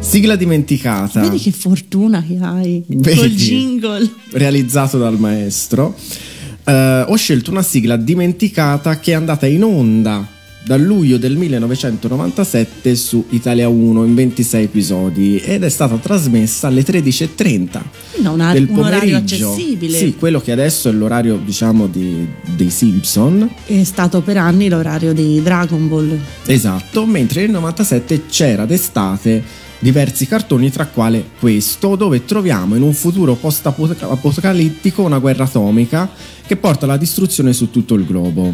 Sigla 0.00 0.36
dimenticata. 0.36 1.20
Vedi 1.20 1.38
che 1.38 1.52
fortuna 1.52 2.22
che 2.22 2.38
hai 2.40 2.82
Vedi? 2.86 3.16
col 3.18 3.30
jingle. 3.30 4.10
realizzato 4.32 4.98
dal 4.98 5.18
maestro. 5.18 5.94
Eh, 6.64 7.04
ho 7.06 7.14
scelto 7.16 7.50
una 7.50 7.62
sigla 7.62 7.96
dimenticata 7.96 8.98
che 8.98 9.12
è 9.12 9.14
andata 9.14 9.46
in 9.46 9.62
onda 9.62 10.26
dal 10.64 10.80
luglio 10.80 11.18
del 11.18 11.36
1997 11.36 12.94
su 12.96 13.24
Italia 13.30 13.68
1 13.68 14.04
in 14.04 14.14
26 14.14 14.62
episodi 14.64 15.36
ed 15.38 15.62
è 15.62 15.68
stata 15.68 15.96
trasmessa 15.96 16.68
alle 16.68 16.82
13.30 16.82 17.82
No, 18.22 18.32
una- 18.32 18.52
del 18.52 18.66
un 18.70 18.78
orario 18.78 18.98
pomeriggio. 19.18 19.50
accessibile. 19.52 19.98
Sì, 19.98 20.14
quello 20.18 20.40
che 20.40 20.52
adesso 20.52 20.88
è 20.88 20.92
l'orario, 20.92 21.38
diciamo, 21.44 21.86
di- 21.86 22.26
dei 22.56 22.70
Simpson. 22.70 23.48
È 23.66 23.84
stato 23.84 24.22
per 24.22 24.38
anni 24.38 24.68
l'orario 24.68 25.12
di 25.12 25.42
Dragon 25.42 25.88
Ball. 25.88 26.18
Esatto, 26.46 27.04
mentre 27.06 27.42
nel 27.42 27.50
97 27.50 28.22
c'era 28.30 28.64
d'estate 28.64 29.42
diversi 29.84 30.26
cartoni, 30.26 30.70
tra 30.70 30.86
quale 30.86 31.22
questo, 31.38 31.94
dove 31.94 32.24
troviamo 32.24 32.74
in 32.74 32.80
un 32.82 32.94
futuro 32.94 33.34
post-apocalittico 33.34 35.02
una 35.02 35.18
guerra 35.18 35.44
atomica 35.44 36.08
che 36.46 36.56
porta 36.56 36.86
alla 36.86 36.96
distruzione 36.96 37.52
su 37.52 37.70
tutto 37.70 37.94
il 37.94 38.06
globo. 38.06 38.52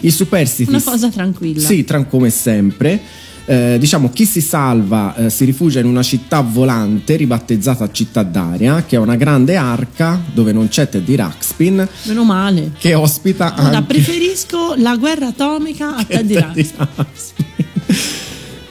I 0.00 0.10
superstiti 0.12 0.70
Una 0.70 0.80
cosa 0.80 1.08
tranquilla. 1.10 1.60
sì, 1.66 1.82
tran- 1.84 2.08
come 2.08 2.30
sempre. 2.30 3.00
Eh, 3.46 3.78
diciamo 3.80 4.10
chi 4.10 4.26
si 4.26 4.40
salva 4.40 5.16
eh, 5.16 5.30
si 5.30 5.44
rifugia 5.44 5.80
in 5.80 5.86
una 5.86 6.04
città 6.04 6.40
volante 6.40 7.16
ribattezzata 7.16 7.90
Città 7.90 8.22
d'Aria, 8.22 8.84
che 8.84 8.94
è 8.94 8.98
una 9.00 9.16
grande 9.16 9.56
arca 9.56 10.22
dove 10.32 10.52
non 10.52 10.68
c'è 10.68 10.88
Teddy 10.88 11.16
Ruxpin, 11.16 11.88
Meno 12.04 12.22
male. 12.22 12.70
che 12.78 12.94
ospita 12.94 13.52
Ora 13.58 13.78
anche 13.78 13.94
preferisco 13.94 14.74
la 14.76 14.94
guerra 14.96 15.28
atomica 15.28 15.96
a 15.96 16.04
Teddy 16.06 16.34
Ruxpin. 16.36 17.66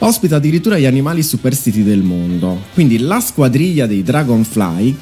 Ospita 0.01 0.37
addirittura 0.37 0.79
gli 0.79 0.85
animali 0.85 1.21
superstiti 1.21 1.83
del 1.83 2.01
mondo. 2.03 2.63
Quindi 2.73 2.99
la 2.99 3.19
squadriglia 3.19 3.85
dei 3.85 4.01
Dragonfly, 4.01 4.95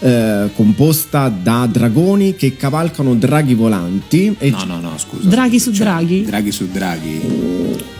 eh, 0.00 0.50
composta 0.54 1.28
da 1.30 1.66
dragoni 1.70 2.34
che 2.36 2.54
cavalcano 2.56 3.14
draghi 3.14 3.54
volanti. 3.54 4.34
E 4.38 4.50
No, 4.50 4.64
no, 4.64 4.80
no, 4.80 4.98
scusa. 4.98 5.26
Draghi 5.26 5.58
su 5.58 5.70
draghi. 5.70 6.24
Draghi 6.24 6.52
su 6.52 6.68
draghi. 6.70 7.20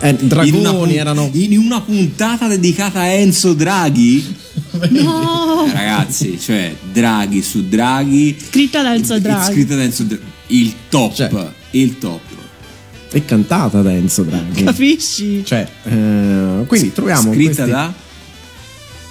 eh, 0.01 0.15
dragoni 0.15 0.49
in 0.49 0.55
una, 0.57 0.73
pun- 0.75 0.91
erano. 0.91 1.31
in 1.33 1.59
una 1.59 1.81
puntata 1.81 2.47
dedicata 2.49 3.01
a 3.01 3.07
Enzo 3.07 3.55
Draghi. 3.55 4.41
No! 4.91 5.67
Ragazzi, 5.71 6.39
cioè 6.41 6.75
Draghi 6.93 7.43
su 7.43 7.67
Draghi. 7.69 8.37
Scritta 8.49 8.83
da 8.83 8.95
Enzo 8.95 9.19
Draghi. 9.19 9.53
Scritta 9.53 9.75
da 9.77 9.83
Enzo 9.83 10.03
Draghi. 10.05 10.23
Il 10.49 10.73
top. 10.89 11.15
Cioè. 11.15 11.31
il 11.73 11.99
top. 11.99 12.21
È 13.13 13.25
cantata 13.27 13.83
da 13.83 13.93
Enzo 13.93 14.23
Draghi. 14.23 14.65
Capisci? 14.65 15.45
Cioè, 15.45 15.69
eh, 15.85 16.65
quindi 16.67 16.93
troviamo. 16.93 17.31
Scritta 17.33 17.65
questi- 17.65 17.71
da 17.71 17.93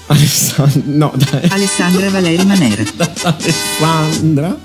Alessandra. 0.08 0.82
No, 0.86 1.14
da 1.16 1.42
Alessandra 1.50 2.10
Valeri 2.10 2.44
Manera. 2.46 2.84
Alessandra. 3.24 4.60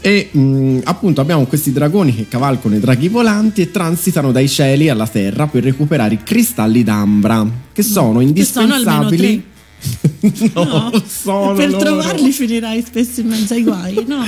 E 0.00 0.28
mh, 0.30 0.80
appunto 0.84 1.20
abbiamo 1.20 1.44
questi 1.46 1.72
dragoni 1.72 2.14
che 2.14 2.28
cavalcano 2.28 2.76
i 2.76 2.80
draghi 2.80 3.08
volanti 3.08 3.62
e 3.62 3.70
transitano 3.70 4.32
dai 4.32 4.48
cieli 4.48 4.88
alla 4.88 5.06
terra 5.08 5.46
per 5.46 5.64
recuperare 5.64 6.14
i 6.14 6.22
cristalli 6.22 6.82
d'ambra, 6.84 7.44
che 7.72 7.82
sono 7.82 8.20
Che 8.32 8.44
sono 8.44 8.74
almeno 8.74 9.10
indispensabili. 9.10 9.44
no, 10.54 10.64
No. 10.64 11.02
sono 11.06 11.52
per 11.54 11.70
loro. 11.70 11.82
trovarli 11.84 12.30
finirai 12.32 12.82
spesso 12.86 13.20
in 13.20 13.28
mezzo 13.28 13.54
ai 13.54 13.62
guai, 13.62 14.04
no? 14.06 14.24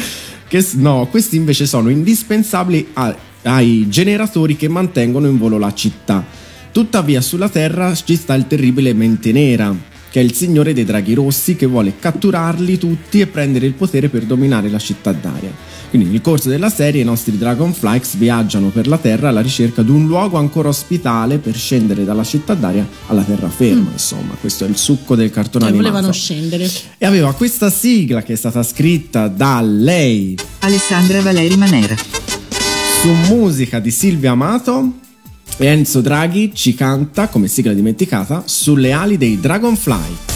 Che 0.48 0.66
no, 0.74 1.06
questi 1.10 1.36
invece 1.36 1.66
sono 1.66 1.88
indispensabili 1.90 2.88
a- 2.94 3.16
ai 3.46 3.86
generatori 3.88 4.56
che 4.56 4.68
mantengono 4.68 5.28
in 5.28 5.38
volo 5.38 5.58
la 5.58 5.72
città. 5.72 6.24
Tuttavia 6.72 7.20
sulla 7.20 7.48
Terra 7.48 7.94
ci 7.94 8.16
sta 8.16 8.34
il 8.34 8.46
terribile 8.46 8.92
Mente 8.92 9.32
Nera, 9.32 9.74
che 10.10 10.20
è 10.20 10.22
il 10.22 10.34
signore 10.34 10.74
dei 10.74 10.84
draghi 10.84 11.14
rossi 11.14 11.56
che 11.56 11.66
vuole 11.66 11.94
catturarli 11.98 12.76
tutti 12.76 13.20
e 13.20 13.26
prendere 13.26 13.66
il 13.66 13.72
potere 13.72 14.08
per 14.08 14.24
dominare 14.24 14.68
la 14.68 14.78
città 14.78 15.12
d'aria. 15.12 15.50
Quindi 15.88 16.10
nel 16.10 16.20
corso 16.20 16.48
della 16.48 16.68
serie 16.68 17.00
i 17.00 17.04
nostri 17.04 17.38
Dragonflykes 17.38 18.16
viaggiano 18.16 18.68
per 18.68 18.88
la 18.88 18.98
Terra 18.98 19.28
alla 19.28 19.40
ricerca 19.40 19.82
di 19.82 19.90
un 19.90 20.06
luogo 20.06 20.36
ancora 20.36 20.68
ospitale 20.68 21.38
per 21.38 21.54
scendere 21.54 22.04
dalla 22.04 22.24
città 22.24 22.54
d'aria 22.54 22.86
alla 23.06 23.22
terraferma, 23.22 23.90
insomma, 23.92 24.34
questo 24.38 24.64
è 24.64 24.68
il 24.68 24.76
succo 24.76 25.14
del 25.14 25.30
cartone 25.30 25.64
Cioè 25.66 25.72
animato. 25.72 25.92
volevano 25.92 26.12
scendere. 26.12 26.68
E 26.98 27.06
aveva 27.06 27.32
questa 27.32 27.70
sigla 27.70 28.22
che 28.22 28.32
è 28.32 28.36
stata 28.36 28.62
scritta 28.62 29.28
da 29.28 29.60
lei 29.62 30.36
Alessandra 30.58 31.22
Valeri 31.22 31.56
Manera. 31.56 32.25
Su 33.06 33.12
musica 33.32 33.78
di 33.78 33.92
Silvia 33.92 34.32
Amato 34.32 34.94
e 35.58 35.66
Enzo 35.66 36.00
Draghi 36.00 36.52
ci 36.52 36.74
canta 36.74 37.28
come 37.28 37.46
sigla 37.46 37.72
dimenticata 37.72 38.42
sulle 38.46 38.90
ali 38.90 39.16
dei 39.16 39.38
Dragonfly. 39.38 40.35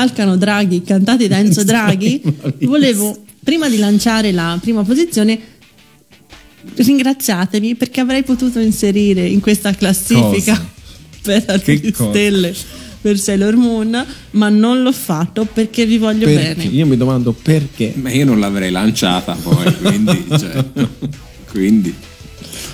Cavalcano 0.00 0.36
draghi 0.36 0.82
cantati 0.82 1.28
da 1.28 1.38
Enzo 1.38 1.62
Draghi, 1.64 2.20
volevo, 2.62 3.16
prima 3.44 3.68
di 3.68 3.76
lanciare 3.78 4.32
la 4.32 4.58
prima 4.60 4.82
posizione, 4.82 5.38
ringraziatemi 6.74 7.74
perché 7.74 8.00
avrei 8.00 8.22
potuto 8.22 8.58
inserire 8.58 9.26
in 9.26 9.40
questa 9.40 9.72
classifica 9.74 10.52
Cosa? 10.54 10.68
per 11.22 11.44
alcune 11.48 11.90
cosa? 11.92 12.08
stelle 12.10 12.54
per 13.00 13.18
Sailor 13.18 13.56
Moon, 13.56 14.06
ma 14.32 14.48
non 14.50 14.82
l'ho 14.82 14.92
fatto 14.92 15.46
perché 15.50 15.86
vi 15.86 15.96
voglio 15.96 16.26
Perché? 16.26 16.54
bene. 16.54 16.64
Io 16.64 16.86
mi 16.86 16.98
domando 16.98 17.32
perché. 17.32 17.94
Ma 17.96 18.10
io 18.10 18.26
non 18.26 18.38
l'avrei 18.38 18.70
lanciata 18.70 19.32
poi, 19.42 19.74
quindi, 19.78 20.26
cioè, 20.38 20.62
quindi 21.50 21.94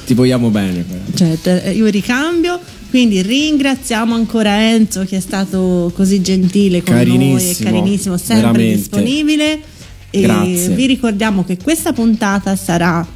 Ti 0.05 0.15
vogliamo 0.15 0.51
bene. 0.51 0.85
però. 0.85 1.33
Te- 1.41 1.71
io 1.71 1.87
ricambio, 1.87 2.59
quindi 2.97 3.21
ringraziamo 3.21 4.15
ancora 4.15 4.71
Enzo 4.71 5.05
che 5.05 5.19
è 5.19 5.21
stato 5.21 5.93
così 5.95 6.23
gentile 6.23 6.83
con 6.83 6.95
noi 6.95 7.51
e 7.51 7.55
Carinissimo, 7.63 8.17
sempre 8.17 8.37
veramente. 8.37 8.77
disponibile. 8.77 9.61
E 10.09 10.21
Grazie. 10.23 10.69
vi 10.71 10.87
ricordiamo 10.87 11.45
che 11.45 11.59
questa 11.63 11.93
puntata 11.93 12.57
sarà 12.57 13.07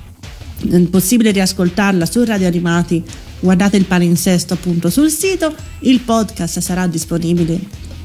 eh, 0.70 0.80
possibile 0.80 1.30
riascoltarla 1.30 2.04
su 2.04 2.22
Radio 2.24 2.46
Animati. 2.46 3.02
Guardate 3.40 3.78
il 3.78 3.86
palinsesto 3.86 4.52
appunto 4.52 4.90
sul 4.90 5.08
sito. 5.08 5.54
Il 5.78 6.00
podcast 6.00 6.58
sarà 6.58 6.86
disponibile 6.86 7.58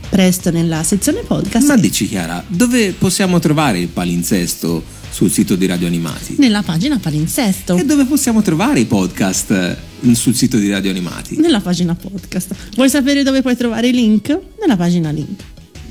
presto 0.10 0.52
nella 0.52 0.84
sezione 0.84 1.22
podcast. 1.22 1.68
Ma 1.68 1.78
dici 1.78 2.08
Chiara, 2.08 2.44
dove 2.48 2.94
possiamo 2.94 3.40
trovare 3.40 3.80
il 3.80 3.88
palinsesto 3.88 4.84
sul 5.10 5.32
sito 5.32 5.56
di 5.56 5.66
Radio 5.66 5.88
Animati? 5.88 6.36
Nella 6.38 6.62
pagina 6.62 6.98
palinsesto. 6.98 7.76
E 7.78 7.86
dove 7.86 8.06
possiamo 8.06 8.42
trovare 8.42 8.80
i 8.82 8.86
podcast 8.86 9.52
eh, 9.52 10.14
sul 10.16 10.36
sito 10.36 10.58
di 10.58 10.70
Radio 10.70 10.92
Animati? 10.92 11.38
Nella 11.38 11.60
pagina 11.62 11.96
podcast. 11.96 12.54
Vuoi 12.76 12.90
sapere 12.90 13.24
dove 13.24 13.42
puoi 13.42 13.56
trovare 13.56 13.88
i 13.88 13.92
link? 13.94 14.38
Nella 14.60 14.76
pagina 14.78 15.10
link. 15.12 15.42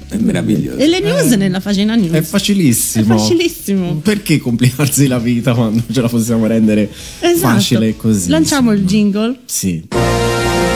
È 0.09 0.17
meraviglioso. 0.17 0.77
E 0.79 0.87
le 0.87 1.01
news 1.01 1.33
nella 1.33 1.61
pagina 1.61 1.95
news. 1.95 2.13
È 2.13 2.23
facilissimo. 2.23 3.15
È 3.15 3.19
facilissimo. 3.19 3.95
Perché 3.97 4.39
complicarsi 4.39 5.07
la 5.07 5.19
vita 5.19 5.55
quando 5.55 5.83
ce 5.91 6.01
la 6.01 6.09
possiamo 6.09 6.47
rendere 6.47 6.89
Esatto. 7.21 7.55
facile 7.55 7.97
così? 7.97 8.29
Lanciamo 8.29 8.73
il 8.73 8.85
jingle. 8.85 9.41
Sì. 9.47 9.83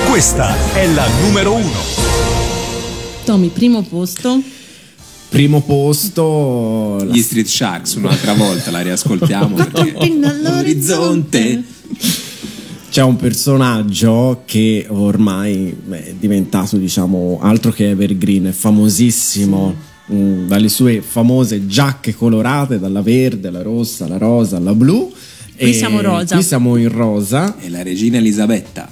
Questa 0.09 0.57
è 0.75 0.87
la 0.93 1.07
numero 1.23 1.55
uno. 1.55 2.38
Tommy, 3.29 3.49
primo 3.49 3.83
posto. 3.83 4.41
Primo 5.29 5.61
posto. 5.61 6.97
la- 7.05 7.13
Gli 7.13 7.21
Street 7.21 7.45
Sharks 7.47 7.97
un'altra 7.97 8.33
volta 8.33 8.71
la 8.71 8.81
riascoltiamo 8.81 9.53
perché 9.69 9.95
all'orizzonte. 10.23 11.63
C'è 12.91 13.03
un 13.03 13.17
personaggio 13.17 14.45
che 14.47 14.87
ormai 14.89 15.77
è 15.91 16.15
diventato, 16.19 16.79
diciamo, 16.79 17.39
altro 17.43 17.71
che 17.71 17.91
evergreen, 17.91 18.47
è 18.47 18.53
famosissimo. 18.53 19.75
mm, 20.11 20.47
dalle 20.47 20.71
sue 20.71 21.03
famose 21.03 21.67
giacche 21.67 22.15
colorate, 22.15 22.79
dalla 22.79 23.03
verde, 23.03 23.49
alla 23.49 23.61
rossa, 23.61 24.07
alla 24.07 24.17
rosa, 24.17 24.57
alla 24.57 24.73
blu. 24.75 25.13
Qui 25.55 25.69
E 25.69 25.73
siamo 25.75 26.01
rosa. 26.01 26.35
Qui 26.37 26.43
siamo 26.45 26.77
in 26.77 26.89
rosa. 26.89 27.59
è 27.59 27.69
la 27.69 27.83
regina 27.83 28.17
Elisabetta. 28.17 28.91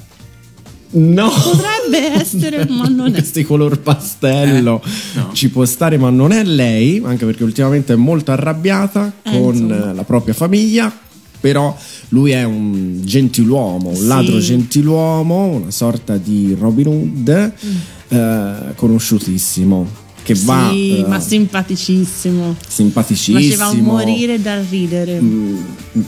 No! 0.90 1.28
Potrebbe 1.30 2.20
essere, 2.20 2.66
ma 2.68 2.86
non 2.88 3.08
è. 3.08 3.12
Questi 3.18 3.42
color 3.44 3.80
pastello 3.80 4.80
Eh, 4.84 5.18
no. 5.18 5.30
ci 5.32 5.50
può 5.50 5.64
stare, 5.64 5.98
ma 5.98 6.10
non 6.10 6.32
è 6.32 6.42
lei, 6.44 7.02
anche 7.04 7.24
perché 7.26 7.42
ultimamente 7.44 7.92
è 7.92 7.96
molto 7.96 8.30
arrabbiata 8.30 9.12
Eh, 9.22 9.30
con 9.30 9.54
insomma. 9.54 9.90
eh, 9.90 9.94
la 9.94 10.04
propria 10.04 10.34
famiglia. 10.34 10.92
Però 11.38 11.76
lui 12.08 12.30
è 12.30 12.42
un 12.44 13.00
gentiluomo, 13.04 13.90
un 13.90 13.94
Sì. 13.96 14.06
ladro 14.06 14.38
gentiluomo, 14.38 15.44
una 15.46 15.70
sorta 15.70 16.16
di 16.16 16.56
Robin 16.58 16.86
Hood 16.86 17.52
Mm. 17.64 18.16
eh, 18.16 18.74
conosciutissimo. 18.74 20.04
Che 20.22 20.34
va 20.44 20.70
sì, 20.72 20.96
eh, 20.98 21.06
ma 21.06 21.20
simpaticissimo. 21.20 22.56
simpaticissimo. 22.66 23.38
Faceva 23.38 23.72
morire 23.74 24.40
dal 24.42 24.64
ridere. 24.68 25.20
Mm, 25.20 25.56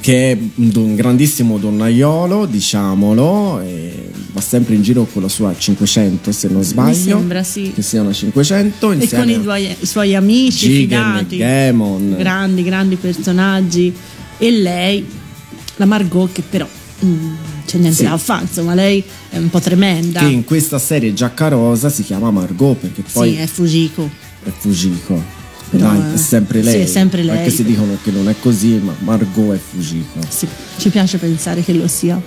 che 0.01 0.33
è 0.33 0.39
un, 0.57 0.73
un 0.75 0.95
grandissimo 0.97 1.57
donnaiolo, 1.59 2.47
diciamolo, 2.47 3.61
e 3.61 4.11
va 4.39 4.41
sempre 4.41 4.75
in 4.75 4.83
giro 4.83 5.05
con 5.13 5.23
la 5.23 5.29
sua 5.29 5.55
500 5.57 6.31
se 6.33 6.49
non 6.49 6.63
sbaglio. 6.63 6.95
sembra, 6.95 7.43
sì. 7.43 7.73
Che 7.75 7.83
sia 7.83 8.01
una 8.03 8.13
500 8.13 8.93
E 8.93 8.95
insieme 8.95 9.25
con 9.25 9.33
i, 9.33 9.43
duoi- 9.43 9.77
i 9.81 9.87
suoi 9.87 10.15
amici 10.15 10.69
Jigen, 10.69 10.87
fidati. 10.87 11.37
Gamon. 11.37 12.15
Grandi, 12.17 12.63
grandi 12.63 12.97
personaggi. 12.97 13.93
E 14.39 14.51
lei, 14.53 15.05
la 15.77 15.85
Margot, 15.87 16.31
che 16.33 16.43
però 16.49 16.67
mm, 17.05 17.35
c'è 17.67 17.79
niente 17.79 17.97
Sì. 17.99 18.05
da 18.05 18.17
fare, 18.17 18.43
insomma, 18.45 18.75
lei 18.75 19.03
è 19.31 19.37
un 19.39 19.51
po' 19.51 19.59
tremenda. 19.61 20.21
Che 20.21 20.27
in 20.27 20.45
questa 20.45 20.79
serie 20.79 21.13
Giacca 21.13 21.49
Rosa 21.49 21.89
si 21.89 22.05
chiama 22.05 22.31
Margot 22.31 22.77
perché 22.77 23.03
poi 23.13 23.33
sì, 23.33 23.37
è 23.37 23.47
Fujiko. 23.47 24.09
è 24.45 24.51
Fujiko. 24.57 25.37
Però, 25.71 25.85
Dai, 25.91 26.01
eh, 26.13 26.15
è 26.15 26.17
sempre 26.17 26.61
sì, 26.63 26.65
lei. 26.71 26.81
è 26.83 26.87
sempre 26.87 27.23
lei. 27.23 27.37
Anche 27.39 27.51
se 27.51 27.63
dicono 27.65 27.99
che 28.03 28.11
non 28.11 28.29
è 28.29 28.35
così, 28.41 28.81
ma 28.83 28.95
Margot 29.01 29.55
è 29.55 29.59
Fujiko. 29.59 30.21
Sì, 30.29 30.47
ci 30.79 30.89
piace 30.89 31.19
pensare 31.19 31.63
che 31.63 31.73
lo 31.75 31.87
sia. 31.89 32.19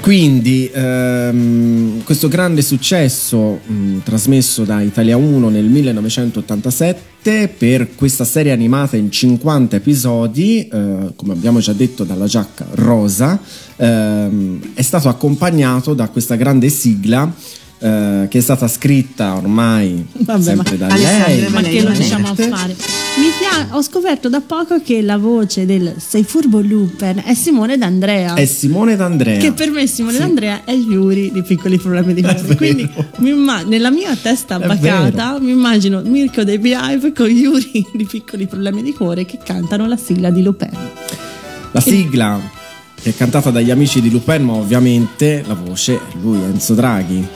Quindi 0.00 0.70
ehm, 0.72 2.02
questo 2.02 2.28
grande 2.28 2.62
successo 2.62 3.60
mh, 3.64 3.98
trasmesso 4.04 4.64
da 4.64 4.80
Italia 4.80 5.16
1 5.16 5.48
nel 5.50 5.64
1987 5.64 7.48
per 7.48 7.94
questa 7.94 8.24
serie 8.24 8.52
animata 8.52 8.96
in 8.96 9.10
50 9.10 9.76
episodi, 9.76 10.66
eh, 10.66 11.12
come 11.14 11.32
abbiamo 11.32 11.58
già 11.58 11.72
detto 11.72 12.04
dalla 12.04 12.26
giacca 12.26 12.66
rosa, 12.70 13.38
ehm, 13.76 14.72
è 14.72 14.82
stato 14.82 15.08
accompagnato 15.08 15.92
da 15.92 16.08
questa 16.08 16.36
grande 16.36 16.70
sigla 16.70 17.30
eh, 17.80 18.26
che 18.28 18.38
è 18.38 18.40
stata 18.40 18.66
scritta 18.66 19.36
ormai 19.36 20.04
Vabbè, 20.12 20.42
sempre 20.42 20.76
ma, 20.76 20.86
da 20.88 20.96
lei. 20.96 21.48
ma 21.48 21.60
che 21.62 21.82
lo 21.82 21.90
diciamo 21.90 22.28
a 22.28 22.34
fare? 22.34 22.74
Mi 23.18 23.30
pia- 23.38 23.76
ho 23.76 23.82
scoperto 23.82 24.28
da 24.28 24.40
poco 24.40 24.80
che 24.80 25.02
la 25.02 25.16
voce 25.16 25.64
del 25.66 25.94
Sei 25.98 26.24
furbo 26.24 26.60
Lupin 26.60 27.22
è 27.24 27.34
Simone 27.34 27.76
D'Andrea. 27.78 28.34
È 28.34 28.44
Simone 28.46 28.96
D'Andrea. 28.96 29.38
Che 29.38 29.52
per 29.52 29.70
me 29.70 29.86
Simone 29.86 30.18
D'Andrea 30.18 30.64
è 30.64 30.72
Yuri 30.72 31.30
di 31.32 31.42
Piccoli 31.42 31.78
Problemi 31.78 32.14
di 32.14 32.22
Cuore. 32.22 32.56
Quindi 32.56 32.88
mi 33.18 33.30
imma- 33.30 33.62
nella 33.62 33.90
mia 33.90 34.14
testa 34.16 34.58
bacata 34.58 35.38
mi 35.40 35.50
immagino 35.50 36.00
Mirko 36.04 36.44
dei 36.44 36.58
Beehive 36.58 37.12
con 37.12 37.28
Yuri 37.28 37.84
di 37.92 38.04
Piccoli 38.04 38.46
Problemi 38.46 38.82
di 38.82 38.92
Cuore 38.92 39.24
che 39.24 39.38
cantano 39.42 39.86
la 39.86 39.96
sigla 39.96 40.30
di 40.30 40.42
Lupin. 40.42 40.70
La 41.72 41.80
sigla 41.80 42.40
che 43.00 43.10
è 43.10 43.14
cantata 43.16 43.50
dagli 43.50 43.70
amici 43.70 44.00
di 44.00 44.10
Lupin, 44.10 44.42
ma 44.42 44.54
ovviamente 44.54 45.44
la 45.46 45.54
voce 45.54 45.94
è 45.94 46.00
lui, 46.20 46.42
Enzo 46.42 46.74
Draghi. 46.74 47.26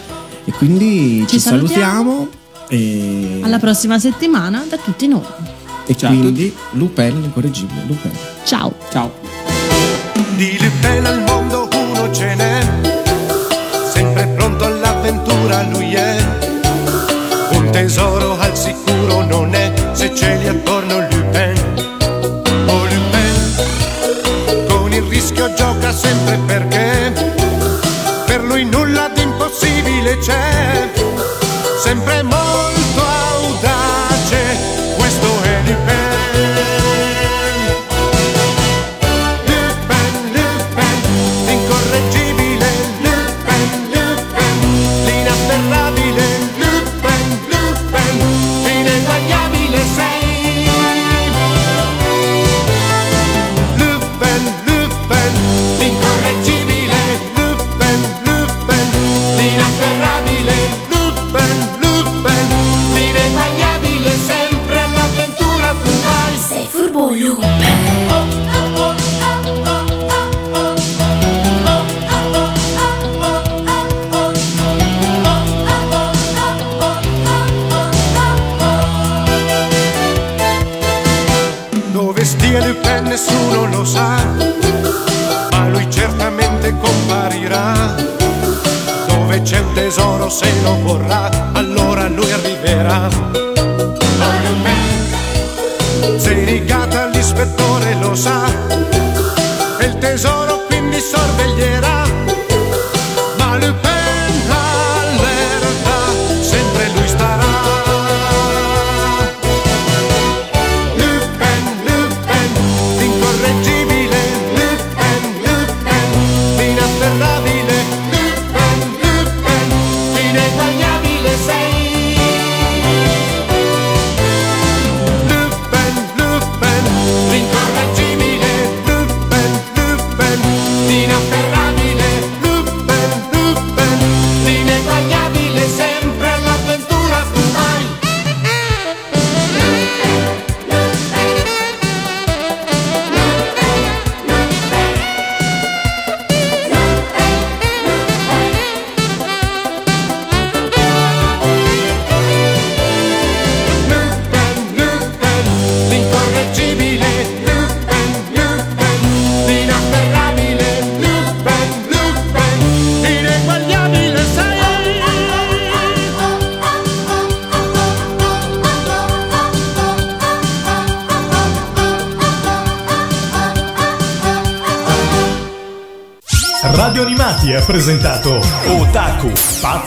E 0.45 0.53
quindi 0.53 1.25
ci, 1.29 1.35
Ci 1.39 1.41
salutiamo. 1.41 2.29
e, 2.69 3.41
Alla 3.43 3.59
prossima 3.59 3.99
settimana 3.99 4.65
da 4.69 4.77
tutti 4.77 5.07
noi. 5.07 5.23
e 5.87 5.97
Ciao 5.97 6.09
quindi 6.11 6.55
Lupin, 6.73 7.21
l'incorreggibile 7.21 7.83
Lupin. 7.87 8.11
Ciao. 8.45 8.75
Ciao. 8.91 9.13
Di 10.37 10.59
Lupin 10.61 11.05
al 11.07 11.23
mondo 11.23 11.69
uno 11.73 12.13
ce 12.13 12.35
n'è, 12.35 12.61
sempre 13.93 14.27
pronto 14.37 14.65
all'avventura 14.65 15.63
lui 15.71 15.93
è. 15.95 16.17
Un 17.53 17.71
tesoro 17.71 18.39
al 18.39 18.57
sicuro 18.57 19.25
non 19.25 19.55
è, 19.55 19.73
se 19.93 20.13
ce 20.15 20.37
li 20.39 20.49
attorno 20.49 21.01
Lupin. 21.09 21.55
Oh 22.67 22.85
Lupin, 22.85 24.67
con 24.69 24.93
il 24.93 25.03
rischio 25.03 25.53
gioca 25.55 25.93
sempre 25.93 26.39
perché 26.47 26.82
Sempre 31.83 32.23
molto 32.23 32.42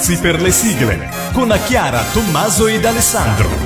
Pazzi 0.05 0.19
per 0.19 0.39
le 0.39 0.51
sigle, 0.51 1.09
con 1.33 1.47
Chiara, 1.65 2.03
Tommaso 2.13 2.67
ed 2.67 2.85
Alessandro. 2.85 3.64